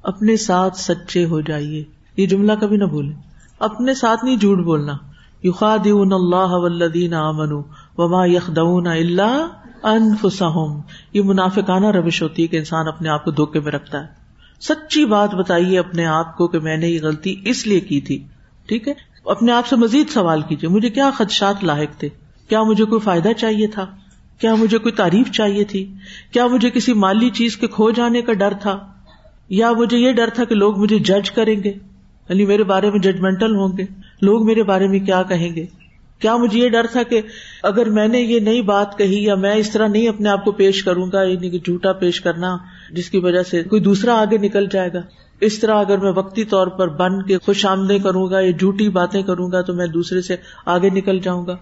اپنے 0.03 0.38
ساتھ 0.38 0.80
سچے 0.80 1.26
ہو 1.26 1.41
جائیے۔ 1.41 1.84
یہ 2.17 2.26
جملہ 2.26 2.51
کبھی 2.61 2.78
نہ 2.78 2.84
بھولے 2.84 3.13
اپنے 3.59 3.93
ساتھ 3.93 4.26
نہیں 4.26 4.36
جھوٹ 4.36 4.57
بولنا۔ 4.57 4.97
یو 5.43 6.01
اللہ 6.01 6.47
ولدین 6.49 7.13
امن 7.13 7.61
وما 7.97 8.25
یخدون 8.25 8.87
اللہ 8.87 9.47
انفسہم۔ 9.83 10.81
یہ 11.13 11.21
منافقانہ 11.21 11.87
روش 11.87 12.21
ہوتی 12.21 12.41
ہے 12.41 12.47
کہ 12.47 12.57
انسان 12.57 12.87
اپنے 12.87 13.09
آپ 13.09 13.25
کو 13.25 13.31
دھوکے 13.31 13.59
میں 13.59 13.71
رکھتا 13.71 14.01
ہے۔ 14.01 14.07
سچی 14.61 15.05
بات 15.05 15.35
بتائیے 15.35 15.79
اپنے 15.79 16.05
آپ 16.05 16.37
کو 16.37 16.47
کہ 16.47 16.59
میں 16.59 16.77
نے 16.77 16.87
یہ 16.87 16.99
غلطی 17.01 17.35
اس 17.45 17.67
لیے 17.67 17.79
کی 17.79 18.01
تھی۔ 18.01 18.23
ٹھیک 18.65 18.87
ہے؟ 18.87 18.93
اپنے 19.25 19.51
آپ 19.51 19.67
سے 19.67 19.75
مزید 19.75 20.09
سوال 20.09 20.41
کیجیے۔ 20.41 20.69
مجھے 20.69 20.89
کیا 20.89 21.09
خدشات 21.17 21.63
لاحق 21.63 21.99
تھے؟ 21.99 22.09
کیا 22.49 22.63
مجھے 22.63 22.85
کوئی 22.85 23.01
فائدہ 23.01 23.29
چاہیے 23.37 23.67
تھا؟ 23.67 23.85
کیا 24.39 24.55
مجھے 24.55 24.77
کوئی 24.77 24.91
تعریف 24.91 25.31
چاہیے 25.31 25.63
تھی؟ 25.63 25.93
کیا 26.31 26.47
مجھے 26.47 26.69
کسی 26.69 26.93
مالی 26.93 27.29
چیز 27.29 27.57
کے 27.57 27.67
کھو 27.67 27.91
جانے 27.91 28.21
کا 28.21 28.33
ڈر 28.33 28.53
تھا؟ 28.61 28.79
یا 29.49 29.71
مجھے 29.71 29.97
یہ 29.97 30.11
ڈر 30.11 30.29
تھا 30.29 30.43
کہ 30.43 30.55
لوگ 30.55 30.79
مجھے 30.79 30.99
جج 30.99 31.31
کریں 31.31 31.63
گے؟ 31.63 31.69
یعنی 32.29 32.45
میرے 32.45 32.63
بارے 32.63 32.91
میں 32.91 32.99
ججمنٹل 32.99 33.55
ہوں 33.55 33.77
گے۔ 33.77 33.85
لوگ 34.22 34.45
میرے 34.45 34.63
بارے 34.63 34.88
میں 34.88 34.99
کیا 34.99 35.24
کہیں 35.24 35.55
گے؟ 35.55 35.65
کیا 36.20 36.36
مجھے 36.36 36.59
یہ 36.59 36.70
ڈر 36.70 36.86
تھا 36.91 37.03
کہ 37.03 37.22
اگر 37.63 37.89
میں 37.89 38.07
نے 38.07 38.22
یہ 38.22 38.39
نئی 38.39 38.61
بات 38.61 38.97
کہی 38.97 39.24
یا 39.24 39.36
میں 39.36 39.55
اس 39.55 39.72
طرح 39.72 39.88
نہیں 39.88 40.07
اپنے 40.07 40.30
آپ 40.30 40.45
کو 40.45 40.51
پیش 40.51 40.84
کروں 40.84 41.09
گا 41.13 41.24
یعنی 41.24 41.49
کہ 41.49 41.59
جھوٹا 41.59 41.93
پیش 41.93 42.22
کرنا، 42.22 42.57
جس 42.91 43.09
کی 43.09 43.17
وجہ 43.17 43.43
سے 43.43 43.63
کوئی 43.63 43.82
دوسرا 43.82 44.22
آگے 44.22 44.38
نکل 44.38 44.67
جائے 44.72 44.89
گا۔ 44.93 44.99
اس 45.41 45.59
طرح 45.59 45.76
اگر 45.76 45.97
میں 45.97 46.11
وقتی 46.15 46.43
طور 46.43 46.67
پر 46.67 46.88
بن 46.88 47.24
کے 47.24 47.38
خوش 47.38 47.65
آمدے 47.65 47.99
کروں 47.99 48.30
گا 48.30 48.39
یا 48.39 48.51
جھوٹی 48.51 48.89
باتیں 48.89 49.22
کروں 49.22 49.51
گا، 49.51 49.61
تو 49.61 49.74
میں 49.74 49.88
دوسرے 49.88 50.22
سے 50.22 50.36
آگے 50.65 50.89
نکل 50.89 51.20
جاؤں 51.20 51.47
گا۔ 51.47 51.55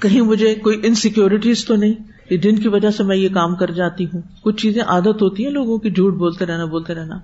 کہیں 0.00 0.20
مجھے 0.20 0.54
کوئی 0.54 0.80
انسیکیورٹیز 0.84 1.64
تو 1.64 1.76
نہیں 1.76 2.34
جن 2.34 2.56
کی 2.58 2.68
وجہ 2.68 2.90
سے 2.90 3.02
میں 3.02 3.16
یہ 3.16 3.28
کام 3.28 3.54
کر 3.54 3.70
جاتی 3.70 4.04
ہوں۔ 4.04 4.20
کچھ 4.42 4.62
چیزیں 4.62 4.82
عادت 4.82 5.22
ہوتی 5.22 5.44
ہیں 5.44 5.50
لوگوں 5.50 5.78
کی، 5.78 5.90
جھوٹ 5.90 6.14
بولتے 6.14 6.46
رہنا 6.46 6.64
بولتے 6.64 6.94
رہنا۔ 6.94 7.18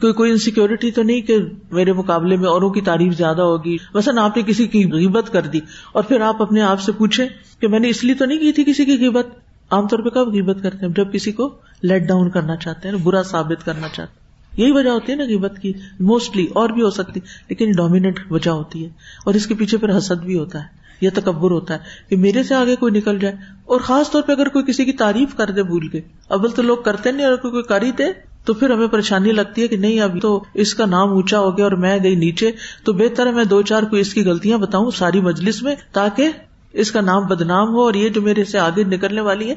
کوئی 0.00 0.12
کوئی 0.12 0.30
انسیکیورٹی 0.30 0.90
تو 0.90 1.02
نہیں 1.02 1.20
کہ 1.20 1.38
میرے 1.70 1.92
مقابلے 1.92 2.36
میں 2.36 2.48
اوروں 2.48 2.70
کی 2.70 2.80
تعریف 2.80 3.16
زیادہ 3.16 3.42
ہوگی۔ 3.42 3.76
ویسا 3.94 4.10
آپ 4.20 4.36
نے 4.36 4.42
کسی 4.42 4.66
کی 4.66 4.92
غیبت 4.92 5.32
کر 5.32 5.42
دی 5.42 5.60
اور 5.92 6.02
پھر 6.02 6.20
آپ 6.20 6.42
اپنے 6.42 6.60
آپ 6.60 6.80
سے 6.80 6.92
پوچھے 6.92 7.26
کہ 7.60 7.68
میں 7.68 7.78
نے 7.78 7.88
اس 7.88 8.04
لیے 8.04 8.14
تو 8.14 8.24
نہیں 8.24 8.38
کی 8.38 8.52
تھی 8.52 8.64
کسی 8.64 8.84
کی 8.84 8.98
غیبت؟ 8.98 9.26
عام 9.70 9.88
طور 9.88 9.98
پہ 9.98 10.08
کب 10.08 10.28
غیبت 10.28 10.62
کرتے 10.62 10.86
ہیں؟ 10.86 10.92
جب 10.92 11.12
کسی 11.12 11.32
کو 11.32 11.54
لیٹ 11.82 12.02
ڈاؤن 12.02 12.30
کرنا 12.30 12.56
چاہتے 12.56 12.88
ہیں، 12.88 12.96
برا 12.96 13.22
ثابت 13.22 13.64
کرنا 13.64 13.88
چاہتے 13.88 14.12
ہیں۔ 14.12 14.20
یہی 14.62 14.72
وجہ 14.72 14.90
ہوتی 14.90 15.12
ہے 15.12 15.16
نا 15.16 15.24
غیبت 15.24 15.58
کی۔ 15.62 15.72
موسٹلی 16.00 16.46
اور 16.54 16.68
بھی 16.68 16.82
ہو 16.82 16.90
سکتی، 16.90 17.20
لیکن 17.48 17.72
ڈومیننٹ 17.76 18.20
وجہ 18.30 18.50
ہوتی 18.50 18.84
ہے۔ 18.84 18.90
اور 19.26 19.34
اس 19.34 19.46
کے 19.46 19.54
پیچھے 19.54 19.78
پھر 19.78 19.98
حسد 19.98 20.24
بھی 20.24 20.38
ہوتا 20.38 20.58
ہے 20.58 20.64
یہ 21.00 21.10
تکبر 21.14 21.50
ہوتا 21.50 21.74
ہے 21.74 21.78
کہ 22.08 22.16
میرے 22.16 22.42
سے 22.42 22.54
آگے 22.54 22.76
کوئی 22.76 22.92
نکل 22.92 23.18
جائے۔ 23.18 23.34
اور 23.64 23.80
خاص 23.80 24.10
طور 24.10 24.22
پہ 24.22 24.32
اگر 24.32 24.48
کوئی 24.48 24.64
کسی 24.64 24.84
کی 24.84 24.92
تعریف 24.92 25.36
کر 25.36 25.50
دے 25.50 25.62
بھول 25.62 25.88
کے، 25.88 26.00
اول 26.28 26.50
تو 26.50 26.62
لوگ 26.62 26.76
کرتے 26.76 27.12
نہیں 27.12 27.26
اور 27.26 27.36
کوئی 27.36 27.62
کر 27.62 27.82
ہی 27.82 27.92
دے 27.92 28.29
تو 28.44 28.54
پھر 28.54 28.70
ہمیں 28.70 28.86
پریشانی 28.86 29.32
لگتی 29.32 29.62
ہے 29.62 29.68
کہ 29.68 29.76
نہیں 29.76 30.00
اب 30.00 30.22
تو 30.22 30.44
اس 30.54 30.74
کا 30.74 30.86
نام 30.86 31.08
اونچا 31.08 31.38
ہو 31.38 31.56
گیا 31.56 31.64
اور 31.64 31.72
میں 31.72 31.98
گئی 32.02 32.14
نیچے۔ 32.14 32.50
تو 32.84 32.92
بہتر 32.92 33.26
ہے 33.26 33.32
میں 33.32 33.44
دو 33.44 33.62
چار 33.62 33.82
کو 33.82 33.96
اس 33.96 34.14
کی 34.14 34.24
غلطیاں 34.24 34.58
بتاؤں 34.58 34.90
ساری 34.90 35.20
مجلس 35.20 35.62
میں 35.62 35.74
تاکہ 35.92 36.28
اس 36.72 36.92
کا 36.92 37.00
نام 37.00 37.26
بدنام 37.26 37.68
ہو 37.68 37.80
اور 37.80 37.94
یہ 37.94 38.08
جو 38.08 38.22
میرے 38.22 38.44
سے 38.44 38.58
آگے 38.58 38.84
نکلنے 38.84 39.20
والی 39.20 39.50
ہے، 39.50 39.54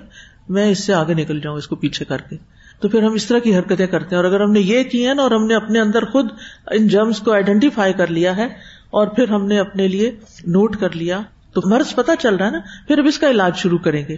میں 0.50 0.72
اس 0.72 0.84
سے 0.84 0.94
آگے 0.94 1.14
نکل 1.14 1.40
جاؤں، 1.40 1.58
اس 1.58 1.68
کو 1.68 1.76
پیچھے 1.76 2.06
کر 2.06 2.18
کے۔ 2.18 2.38
تو 2.80 2.90
پھر 2.90 3.04
ہم 3.04 3.14
اس 3.14 3.26
طرح 3.26 3.40
کی 3.40 3.58
حرکتیں 3.58 3.88
کرتے 3.88 4.16
ہیں 4.16 4.24
اور 4.24 4.32
اگر 4.32 4.42
ہم 4.42 4.52
نے 4.52 4.60
یہ 4.60 4.84
کی 4.84 5.08
ہے 5.08 5.14
نا 5.14 5.22
اور 5.22 5.32
ہم 5.32 5.48
نے 5.48 5.56
اپنے 5.56 5.80
اندر 5.80 6.06
خود 6.06 6.28
ان 6.72 6.88
جرمس 6.88 7.20
کو 7.20 7.34
آئیڈینٹیفائی 7.34 7.94
کر 7.94 8.08
لیا 8.08 8.38
ہے 8.38 8.48
اور 8.90 9.08
پھر 9.08 9.30
ہم 9.30 9.46
نے 9.46 9.60
اپنے 9.60 9.88
لیے 9.88 10.12
نوٹ 10.48 10.78
کر 10.78 10.96
لیا، 10.96 11.20
تو 11.54 11.62
مرض 11.66 11.96
پتا 11.96 12.16
چل 12.16 12.36
رہا 12.36 12.46
ہے 12.46 12.52
نا، 12.52 12.60
پھر 12.88 13.00
اب 13.00 13.06
اس 13.08 13.20
کا 13.20 13.30
علاج 13.30 13.58
شروع 13.58 13.78
کریں 13.78 14.06
گے۔ 14.08 14.18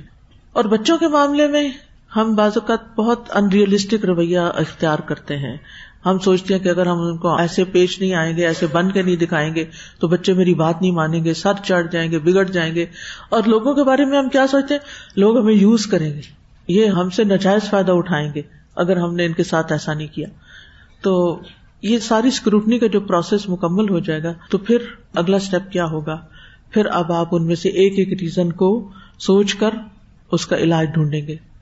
اور 0.54 0.66
بچوں 0.66 0.98
کے 0.98 1.08
معاملے 1.08 1.48
میں 1.48 1.70
ہم 2.16 2.36
بعض 2.36 2.52
اوقات 2.56 2.96
بہت 2.96 3.30
ان 3.36 3.50
ریئلسٹک 3.50 4.06
رویہ 4.06 4.40
اختیار 4.40 5.00
کرتے 5.00 5.38
ہیں۔ 5.38 5.58
ہم 6.06 6.20
سوچتے 6.20 6.54
ہیں 6.54 6.62
کہ 6.62 6.70
اگر 6.70 6.86
ہم 6.86 7.02
ان 7.02 7.18
کو 7.18 7.36
ایسے 7.36 7.64
پیش 7.64 8.02
نہیں 8.02 8.14
آئیں 8.14 8.38
گے، 8.38 8.48
ایسے 8.48 8.68
بن 8.68 8.92
کے 8.92 9.02
نہیں 9.02 9.16
دکھائیں 9.16 9.56
گے، 9.56 9.66
تو 10.00 10.08
بچے 10.08 10.34
میری 10.34 10.54
بات 10.54 10.82
نہیں 10.82 10.92
مانیں 10.92 11.24
گے، 11.24 11.34
سر 11.34 11.52
چڑھ 11.64 11.88
جائیں 11.92 12.12
گے، 12.12 12.20
بگڑ 12.20 12.44
جائیں 12.44 12.76
گے۔ 12.76 12.86
اور 13.30 13.44
لوگوں 13.46 13.74
کے 13.74 13.84
بارے 13.84 14.06
میں 14.06 14.18
ہم 14.18 14.30
کیا 14.30 14.48
سوچتے 14.48 14.74
ہیں؟ 14.74 14.82
لوگ 15.16 15.40
ہمیں 15.40 15.54
یوز 15.54 15.86
کریں 15.88 16.14
گے۔ 16.14 16.22
یہ 16.68 16.86
ہم 16.86 17.10
سے 17.10 17.24
نجائز 17.24 17.70
فائدہ 17.70 17.92
اٹھائیں 17.92 18.32
گے 18.36 18.42
اگر 18.76 18.98
ہم 18.98 19.16
نے 19.16 19.26
ان 19.26 19.34
کے 19.34 19.44
ساتھ 19.44 19.72
ایسا 19.72 19.94
نہیں 19.94 20.08
کیا۔ 20.08 20.28
تو 21.02 21.40
یہ 21.82 22.00
ساری 22.00 22.28
اسکروٹنی 22.28 22.80
کا 22.80 22.88
جو 22.88 23.00
پروسیس 23.00 23.50
مکمل 23.50 23.90
ہو 23.90 24.00
جائے 24.00 24.24
گا، 24.24 24.34
تو 24.50 24.58
پھر 24.58 24.78
اگلا 25.16 25.38
اسٹیپ 25.38 25.72
کیا 25.72 25.86
ہوگا؟ 25.86 26.18
پھر 26.70 26.86
اب 26.86 27.12
آپ 27.12 27.28
ان 27.32 27.46
میں 27.46 27.56
سے 27.56 27.70
ایک 27.70 27.94
ایک 28.00 28.22
ریزن 28.22 28.52
کو 28.52 28.90
سوچ 29.20 29.56
کر 29.56 29.70
اس 30.32 30.46
کا 30.46 30.58
علاج 30.58 30.88
ڈھونڈیں 30.94 31.28
گے۔ 31.28 31.55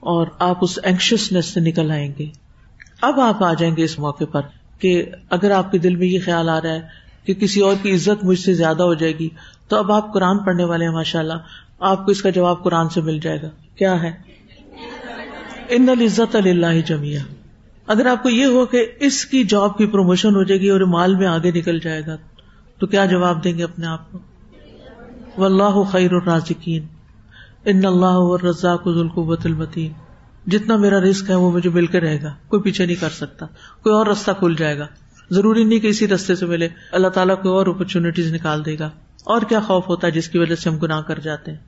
اور 0.00 0.26
آپ 0.38 0.58
اس 0.60 0.78
اینکشنس 0.82 1.46
سے 1.46 1.60
نکل 1.60 1.90
آئیں 1.90 2.12
گے۔ 2.18 2.26
اب 3.00 3.20
آپ 3.20 3.44
آ 3.44 3.54
جائیں 3.54 3.76
گے 3.76 3.84
اس 3.84 3.98
موقع 3.98 4.24
پر 4.24 4.40
کہ 4.78 5.04
اگر 5.30 5.50
آپ 5.50 5.72
کے 5.72 5.78
دل 5.78 5.96
میں 5.96 6.06
یہ 6.06 6.18
خیال 6.24 6.48
آ 6.48 6.60
رہا 6.62 6.72
ہے 6.72 6.80
کہ 7.24 7.34
کسی 7.34 7.60
اور 7.60 7.74
کی 7.82 7.94
عزت 7.94 8.24
مجھ 8.24 8.38
سے 8.38 8.54
زیادہ 8.54 8.82
ہو 8.82 8.94
جائے 8.94 9.18
گی، 9.18 9.28
تو 9.68 9.76
اب 9.76 9.92
آپ 9.92 10.12
قرآن 10.14 10.38
پڑھنے 10.38 10.64
والے 10.64 10.84
ہیں 10.84 10.92
ماشاء 10.92 11.20
اللہ 11.20 11.32
آپ 11.78 12.04
کو 12.04 12.10
اس 12.10 12.22
کا 12.22 12.30
جواب 12.30 12.62
قرآن 12.64 12.88
سے 12.88 13.00
مل 13.00 13.18
جائے 13.18 13.42
گا۔ 13.42 13.48
کیا 13.76 14.02
ہے؟ 14.02 14.10
ان 15.68 15.88
العزت 15.88 16.36
اللہ 16.36 16.80
جمیا 16.86 17.20
اگر 17.86 18.06
آپ 18.06 18.22
کو 18.22 18.28
یہ 18.28 18.44
ہو 18.44 18.66
کہ 18.66 18.86
اس 19.00 19.24
کی 19.26 19.44
جاب 19.44 19.78
کی 19.78 19.86
پروموشن 19.86 20.34
ہو 20.34 20.42
جائے 20.42 20.60
گی 20.60 20.68
اور 20.68 20.80
مال 20.80 21.16
میں 21.16 21.26
آگے 21.26 21.50
نکل 21.50 21.78
جائے 21.78 22.02
گا، 22.06 22.16
تو 22.78 22.86
کیا 22.86 23.04
جواب 23.06 23.44
دیں 23.44 23.58
گے 23.58 23.64
اپنے 23.64 23.86
آپ 23.86 24.12
کو؟ 24.12 24.18
و 25.38 25.44
اللہ 25.44 25.82
خیر 25.92 26.12
الرازقین۔ 26.12 26.97
ان 27.64 27.84
اللہ 27.84 28.44
رزاق 28.44 28.84
ذوالقوت 28.84 29.46
المتین۔ 29.46 29.92
جتنا 30.46 30.76
میرا 30.76 31.00
رسک 31.00 31.30
ہے 31.30 31.34
وہ 31.34 31.52
مجھے 31.52 31.70
مل 31.70 31.86
کے 31.86 32.00
رہے 32.00 32.22
گا، 32.22 32.34
کوئی 32.48 32.62
پیچھے 32.62 32.86
نہیں 32.86 32.96
کر 32.96 33.08
سکتا، 33.08 33.46
کوئی 33.82 33.94
اور 33.94 34.06
راستہ 34.06 34.30
کھل 34.38 34.54
جائے 34.58 34.78
گا۔ 34.78 34.86
ضروری 35.30 35.64
نہیں 35.64 35.78
کہ 35.78 35.86
اسی 35.86 36.08
رستے 36.08 36.34
سے 36.34 36.46
ملے، 36.46 36.68
اللہ 36.92 37.08
تعالیٰ 37.08 37.42
کو 37.42 37.48
اور 37.48 37.66
اپرچونیٹیز 37.66 38.34
نکال 38.34 38.64
دے 38.66 38.78
گا۔ 38.78 38.90
اور 39.24 39.42
کیا 39.42 39.60
خوف 39.60 39.88
ہوتا 39.88 40.06
ہے 40.06 40.12
جس 40.12 40.28
کی 40.28 40.38
وجہ 40.38 40.54
سے 40.54 40.70
ہم 40.70 40.76
گناہ 40.76 41.00
کر 41.00 41.18
جاتے 41.18 41.50
ہیں؟ 41.50 41.58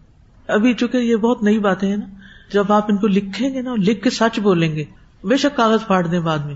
ابھی 0.48 0.74
چونکہ 0.74 0.96
یہ 0.96 1.16
بہت 1.16 1.42
نئی 1.42 1.58
باتیں 1.58 1.88
ہیں 1.88 1.96
نا، 1.96 2.06
جب 2.52 2.72
آپ 2.72 2.84
ان 2.88 2.96
کو 2.96 3.06
لکھیں 3.06 3.54
گے 3.54 3.62
نا، 3.62 3.74
لکھ 3.78 4.02
کے 4.02 4.10
سچ 4.10 4.40
بولیں 4.40 4.76
گے۔ 4.76 4.84
بے 5.24 5.36
شک 5.36 5.56
کاغذ 5.56 5.86
پھاڑ 5.86 6.06
دیں 6.06 6.20
بعد 6.20 6.38
میں۔ 6.38 6.54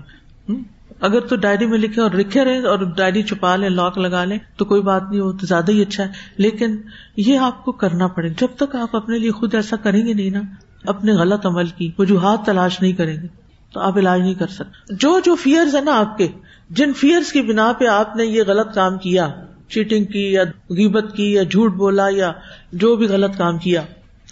اگر 0.99 1.19
تو 1.19 1.35
ڈائری 1.35 1.65
میں 1.65 1.77
لکھے 1.77 2.01
اور 2.01 2.11
لکھے 2.11 2.45
رہے 2.45 2.65
اور 2.65 2.79
ڈائری 2.79 3.23
چھپا 3.23 3.55
لیں، 3.55 3.69
لاک 3.69 3.97
لگا 3.97 4.23
لیں، 4.23 4.37
تو 4.57 4.65
کوئی 4.65 4.81
بات 4.81 5.03
نہیں 5.09 5.19
ہو 5.19 5.31
تو 5.31 5.45
زیادہ 5.45 5.71
ہی 5.71 5.81
اچھا 5.81 6.03
ہے۔ 6.03 6.09
لیکن 6.37 6.77
یہ 7.17 7.39
آپ 7.39 7.65
کو 7.65 7.71
کرنا 7.71 8.07
پڑے 8.07 8.29
جب 8.29 8.47
تک 8.55 8.75
آپ 8.75 8.95
اپنے 8.95 9.17
لیے 9.17 9.31
خود 9.31 9.55
ایسا 9.55 9.75
کریں 9.75 10.05
گے 10.05 10.13
نہیں 10.13 10.29
نا، 10.29 10.41
اپنے 10.83 11.11
غلط 11.11 11.45
عمل 11.45 11.67
کی 11.67 11.91
وجوہات 11.97 12.45
تلاش 12.45 12.81
نہیں 12.81 12.93
کریں 12.93 13.21
گے، 13.21 13.27
تو 13.73 13.79
آپ 13.79 13.97
علاج 13.97 14.21
نہیں 14.21 14.33
کر 14.33 14.47
سکتے۔ 14.47 14.95
جو 14.95 15.19
جو 15.19 15.35
فیئر 15.35 15.75
ہے 15.75 15.81
نا 15.81 15.99
آپ 15.99 16.17
کے، 16.17 16.27
جن 16.69 16.93
فیئرس 16.93 17.31
کی 17.31 17.41
بنا 17.41 17.73
پہ 17.73 17.85
آپ 17.85 18.15
نے 18.15 18.25
یہ 18.25 18.43
غلط 18.47 18.75
کام 18.75 18.97
کیا 18.97 19.29
چیٹنگ 19.69 20.05
کی 20.05 20.31
یا 20.31 20.43
غیبت 20.69 21.05
کی 21.15 21.33
یا 21.33 21.43
جھوٹ 21.43 21.73
بولا 21.73 22.07
یا 22.09 22.31
جو 22.71 22.95
بھی 22.95 23.07
غلط 23.07 23.37
کام 23.37 23.57
کیا 23.57 23.81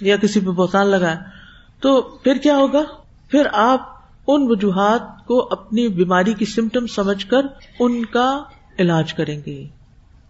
یا 0.01 0.17
کسی 0.17 0.39
پہ 0.39 0.45
بہتان 0.45 0.87
لگایا، 0.87 1.15
تو 1.79 2.01
پھر 2.01 2.35
کیا 2.35 2.57
ہوگا؟ 2.57 2.83
پھر 3.29 3.47
آپ 3.53 3.92
ان 4.27 4.45
وجوہات 4.49 5.25
کو 5.25 5.47
اپنی 5.51 5.87
بیماری 5.87 6.33
کی 6.33 6.45
سمٹم 6.45 6.87
سمجھ 6.87 7.27
کر 7.27 7.45
ان 7.79 8.05
کا 8.05 8.43
علاج 8.79 9.13
کریں 9.13 9.41
گے۔ 9.45 9.67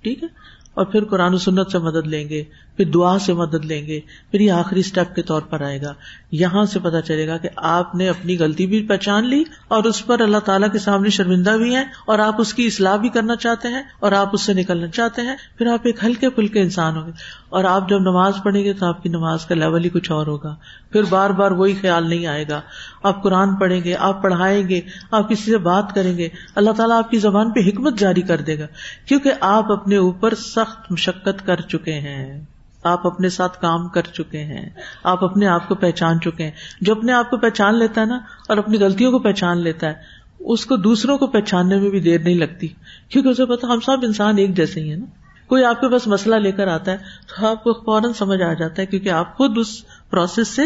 ٹھیک 0.01 0.23
ہے؟ 0.23 0.27
اور 0.73 0.85
پھر 0.85 1.03
قرآن 1.03 1.33
و 1.33 1.37
سنت 1.37 1.71
سے 1.71 1.77
مدد 1.77 2.07
لیں 2.07 2.29
گے۔ 2.29 2.43
پھر 2.77 2.85
دعا 2.85 3.19
سے 3.19 3.33
مدد 3.33 3.65
لیں 3.65 3.87
گے، 3.87 3.99
پھر 4.31 4.39
یہ 4.39 4.51
آخری 4.51 4.79
اسٹیپ 4.79 5.15
کے 5.15 5.21
طور 5.21 5.41
پر 5.41 5.61
آئے 5.61 5.81
گا۔ 5.81 5.93
یہاں 6.31 6.65
سے 6.65 6.79
پتا 6.79 7.01
چلے 7.01 7.27
گا 7.27 7.37
کہ 7.37 7.49
آپ 7.55 7.95
نے 7.95 8.09
اپنی 8.09 8.39
غلطی 8.39 8.67
بھی 8.67 8.87
پہچان 8.87 9.29
لی 9.29 9.43
اور 9.67 9.83
اس 9.83 10.05
پر 10.05 10.19
اللہ 10.19 10.37
تعالیٰ 10.37 10.71
کے 10.71 10.79
سامنے 10.79 11.09
شرمندہ 11.09 11.49
بھی 11.49 11.75
ہیں 11.75 11.83
اور 12.05 12.19
آپ 12.19 12.41
اس 12.41 12.53
کی 12.53 12.65
اصلاح 12.65 12.95
بھی 12.95 13.09
کرنا 13.09 13.35
چاہتے 13.35 13.67
ہیں 13.67 13.83
اور 13.99 14.11
آپ 14.11 14.29
اس 14.33 14.41
سے 14.41 14.53
نکلنا 14.53 14.87
چاہتے 14.87 15.21
ہیں۔ 15.21 15.35
پھر 15.57 15.67
آپ 15.67 15.79
ایک 15.83 16.03
ہلکے 16.03 16.29
پھلکے 16.29 16.61
انسان 16.61 16.97
ہوں 16.97 17.07
گے 17.07 17.11
اور 17.49 17.63
آپ 17.63 17.89
جب 17.89 17.99
نماز 17.99 18.33
پڑھیں 18.43 18.63
گے 18.63 18.73
تو 18.73 18.85
آپ 18.85 19.03
کی 19.03 19.09
نماز 19.09 19.45
کا 19.45 19.55
لیول 19.55 19.83
ہی 19.83 19.89
کچھ 19.89 20.11
اور 20.11 20.27
ہوگا۔ 20.27 20.55
پھر 20.91 21.03
بار 21.03 21.29
بار 21.29 21.51
وہی 21.51 21.73
خیال 21.81 22.09
نہیں 22.09 22.25
آئے 22.25 22.45
گا۔ 22.49 22.61
آپ 23.03 23.23
قرآن 23.23 23.55
پڑھیں 23.55 23.83
گے، 23.83 23.95
آپ 23.99 24.23
پڑھائیں 24.23 24.69
گے، 24.69 24.81
آپ 25.11 25.29
کسی 25.29 25.51
سے 25.51 25.57
بات 25.57 25.95
کریں 25.95 26.17
گے، 26.17 26.29
اللہ 26.55 26.71
تعالیٰ 26.71 26.97
آپ 26.97 27.11
کی 27.11 27.17
زبان 27.17 27.51
پہ 27.51 27.59
حکمت 27.59 27.99
جاری 27.99 28.21
کر 28.21 28.41
دے 28.41 28.59
گا۔ 28.59 28.65
کیونکہ 29.05 29.31
آپ 29.41 29.71
اپنے 29.71 29.97
اوپر 29.97 30.33
سخت 30.35 30.91
مشقت 30.91 31.45
کر 31.45 31.61
چکے 31.61 31.93
ہیں۔ 31.93 32.41
آپ 32.83 33.07
اپنے 33.07 33.29
ساتھ 33.29 33.61
کام 33.61 33.87
کر 33.89 34.01
چکے 34.01 34.43
ہیں، 34.43 34.69
آپ 35.03 35.23
اپنے 35.23 35.47
آپ 35.47 35.67
کو 35.67 35.75
پہچان 35.75 36.19
چکے 36.19 36.43
ہیں۔ 36.43 36.51
جو 36.81 36.95
اپنے 36.95 37.13
آپ 37.13 37.29
کو 37.29 37.37
پہچان 37.37 37.75
لیتا 37.75 38.01
ہے 38.01 38.05
نا، 38.05 38.19
اور 38.49 38.57
اپنی 38.57 38.77
غلطیوں 38.77 39.11
کو 39.11 39.19
پہچان 39.19 39.57
لیتا 39.57 39.87
ہے، 39.87 39.93
اس 40.39 40.65
کو 40.65 40.75
دوسروں 40.75 41.17
کو 41.17 41.27
پہچاننے 41.27 41.79
میں 41.79 41.89
بھی 41.89 41.99
دیر 41.99 42.19
نہیں 42.19 42.35
لگتی۔ 42.35 42.67
کیونکہ 43.09 43.29
اسے 43.29 43.45
پتا 43.45 43.67
ہم 43.67 43.79
سب 43.79 43.97
انسان 44.03 44.37
ایک 44.37 44.57
جیسے 44.57 44.81
ہی 44.81 44.91
ہے 44.91 44.95
نا۔ 44.95 45.05
کوئی 45.47 45.63
آپ 45.63 45.81
کے 45.81 45.89
پاس 45.89 46.07
مسئلہ 46.07 46.35
لے 46.35 46.51
کر 46.51 46.67
آتا 46.67 46.91
ہے، 46.91 46.97
تو 47.27 47.47
آپ 47.47 47.63
کو 47.63 47.73
فوراً 47.73 48.13
سمجھ 48.13 48.41
آ 48.41 48.53
جاتا 48.53 48.81
ہے، 48.81 48.85
کیونکہ 48.85 49.09
آپ 49.09 49.37
خود 49.37 49.57
اس 49.57 49.67
پروسیس 50.09 50.47
سے 50.47 50.61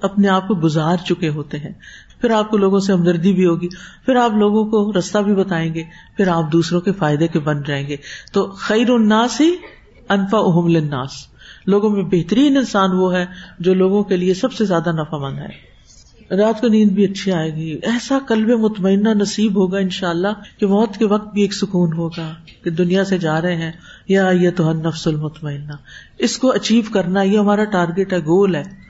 اپنے 0.00 0.28
آپ 0.28 0.48
کو 0.48 0.54
گزار 0.54 0.96
چکے 0.96 1.28
ہوتے 1.28 1.58
ہیں۔ 1.58 1.72
پھر 2.20 2.30
آپ 2.30 2.50
کو 2.50 2.56
لوگوں 2.56 2.80
سے 2.80 2.92
ہمدردی 2.92 3.32
بھی 3.32 3.46
ہوگی، 3.46 3.68
پھر 4.06 4.16
آپ 4.16 4.30
لوگوں 4.30 4.64
کو 4.64 4.98
رستہ 4.98 5.18
بھی 5.18 5.34
بتائیں 5.34 5.74
گے، 5.74 5.82
پھر 6.16 6.28
آپ 6.28 6.52
دوسروں 6.52 6.80
کے 6.80 6.92
فائدے 6.92 7.28
کے 7.28 7.38
بن 7.38 7.62
جائیں 7.62 7.88
گے۔ 7.88 7.96
تو 8.32 8.46
خیر 8.46 8.90
الناس 8.90 9.40
ہی 9.40 9.50
انفا 10.08 10.38
اہم 10.38 10.64
الناس 10.64 11.10
لوگوں 11.66 11.90
میں 11.90 12.02
بہترین 12.02 12.56
انسان 12.56 12.90
وہ 12.92 13.14
ہے 13.14 13.26
جو 13.58 13.74
لوگوں 13.74 14.04
کے 14.04 14.16
لیے 14.16 14.34
سب 14.34 14.52
سے 14.52 14.64
زیادہ 14.64 14.92
نفع 14.92 15.16
مند 15.16 15.38
ہے۔ 15.38 15.68
رات 16.30 16.60
کو 16.60 16.68
نیند 16.68 16.90
بھی 16.90 17.04
اچھی 17.04 17.32
آئے 17.32 17.54
گی۔ 17.54 17.78
ایسا 17.82 18.18
کلب 18.28 18.48
مطمئنہ 18.48 19.08
نصیب 19.08 19.56
ہوگا 19.56 19.78
ان 19.78 19.90
شاء 19.90 20.10
اللہ 20.10 20.60
کہ 20.60 20.66
موت 20.66 20.96
کے 20.96 21.04
وقت 21.04 21.34
بھی 21.34 21.42
ایک 21.42 21.54
سکون 21.54 21.92
ہوگا 21.92 22.34
کہ 22.64 22.70
دنیا 22.70 23.04
سے 23.04 23.18
جا 23.18 23.42
رہے 23.42 23.56
ہیں۔ 23.56 23.72
یا 24.08 24.30
یہ 24.30 24.50
تو 24.56 24.72
نفس 24.72 25.06
المطمئنہ۔ 25.06 25.72
اس 26.18 26.38
کو 26.38 26.52
اچیو 26.52 26.82
کرنا 26.92 27.22
یہ 27.22 27.38
ہمارا 27.38 27.64
ٹارگیٹ 27.64 28.12
ہے 28.12 28.18
گول 28.18 28.54
ہے۔ 28.54 28.88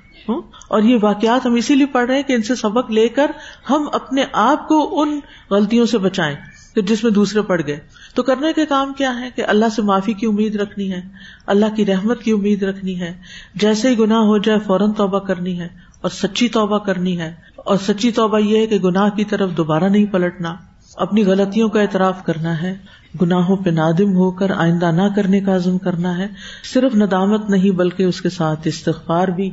اور 0.68 0.82
یہ 0.82 0.96
واقعات 1.02 1.46
ہم 1.46 1.54
اسی 1.54 1.74
لیے 1.74 1.86
پڑھ 1.86 2.06
رہے 2.06 2.16
ہیں 2.16 2.22
کہ 2.22 2.32
ان 2.32 2.42
سے 2.42 2.54
سبق 2.54 2.90
لے 2.90 3.08
کر 3.08 3.30
ہم 3.70 3.88
اپنے 3.92 4.24
آپ 4.32 4.68
کو 4.68 5.02
ان 5.02 5.20
غلطیوں 5.50 5.86
سے 5.86 5.98
بچائیں 5.98 6.36
کہ 6.74 6.82
جس 6.82 7.04
میں 7.04 7.12
دوسرے 7.12 7.42
پڑ 7.42 7.60
گئے۔ 7.66 7.78
تو 8.18 8.22
کرنے 8.22 8.52
کے 8.52 8.66
کام 8.66 8.92
کیا 8.92 9.20
ہے 9.20 9.28
کہ 9.34 9.42
اللہ 9.48 9.66
سے 9.76 9.82
معافی 9.82 10.12
کی 10.12 10.26
امید 10.26 10.56
رکھنی 10.56 10.92
ہے، 10.92 11.00
اللہ 11.46 11.66
کی 11.76 11.86
رحمت 11.86 12.22
کی 12.22 12.32
امید 12.32 12.62
رکھنی 12.62 13.00
ہے۔ 13.00 13.14
جیسے 13.54 13.88
ہی 13.88 13.98
گناہ 13.98 14.18
ہو 14.18 14.38
جائے، 14.38 14.58
فوراً 14.58 14.92
توبہ 14.92 15.18
کرنی 15.18 15.60
ہے 15.60 15.68
اور 16.00 16.10
سچی 16.10 16.48
توبہ 16.48 16.78
کرنی 16.78 17.20
ہے۔ 17.20 17.34
اور 17.56 17.76
سچی 17.76 18.10
توبہ 18.10 18.38
یہ 18.38 18.58
ہے 18.58 18.66
کہ 18.66 18.78
گناہ 18.78 19.08
کی 19.08 19.24
طرف 19.24 19.50
دوبارہ 19.56 19.84
نہیں 19.84 20.04
پلٹنا۔ 20.04 20.54
اپنی 20.96 21.24
غلطیوں 21.24 21.68
کا 21.68 21.80
اعتراف 21.80 22.24
کرنا 22.24 22.62
ہے۔ 22.62 22.74
گناہوں 23.22 23.56
پہ 23.56 23.70
نادم 23.70 24.16
ہو 24.16 24.30
کر 24.30 24.50
آئندہ 24.50 24.90
نہ 24.92 25.02
کرنے 25.16 25.40
کا 25.40 25.56
عزم 25.56 25.78
کرنا 25.78 26.18
ہے۔ 26.18 26.26
صرف 26.74 26.94
ندامت 26.94 27.50
نہیں، 27.50 27.70
بلکہ 27.70 28.02
اس 28.02 28.20
کے 28.20 28.28
ساتھ 28.28 28.60
استغفار 28.64 29.28
بھی 29.28 29.50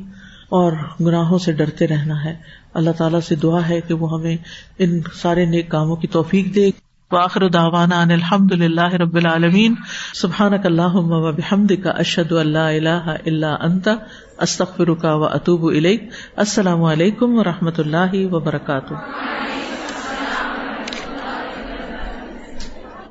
اور 0.50 0.72
گناہوں 1.02 1.38
سے 1.38 1.52
ڈرتے 1.52 1.88
رہنا 1.88 2.24
ہے۔ 2.24 2.36
اللہ 2.74 2.92
تعالیٰ 2.92 3.20
سے 3.20 3.36
دعا 3.36 3.70
ہے 3.70 3.82
کہ 3.82 3.94
وہ 3.94 4.20
ہمیں 4.20 4.38
ان 4.80 5.00
سارے 5.14 5.46
نیک 5.46 5.70
کاموں 5.70 5.96
کی 5.96 6.08
توفیق 6.08 6.56
دے۔ 6.56 6.85
واخر 7.12 7.44
داوانا 7.48 7.98
ان 8.02 8.12
الحمد 8.12 8.52
للہ 8.52 8.94
رب 8.94 9.16
العالمین. 9.16 9.74
سبحان 10.14 10.54
اللہ 10.64 10.96
بحمد 11.32 11.74
کا 11.84 11.92
اشد 12.04 12.32
اللہ 12.32 12.70
اللہ 12.70 13.10
اللہ 13.26 13.54
انت 13.62 13.90
استخر 14.38 14.94
کا 15.02 15.14
و 15.16 15.26
اطوب 15.26 15.68
السلام 16.36 16.84
علیکم 16.84 17.38
و 17.38 17.44
رحمۃ 17.44 17.78
اللہ 17.78 18.16
وبرکاتہ. 18.32 19.02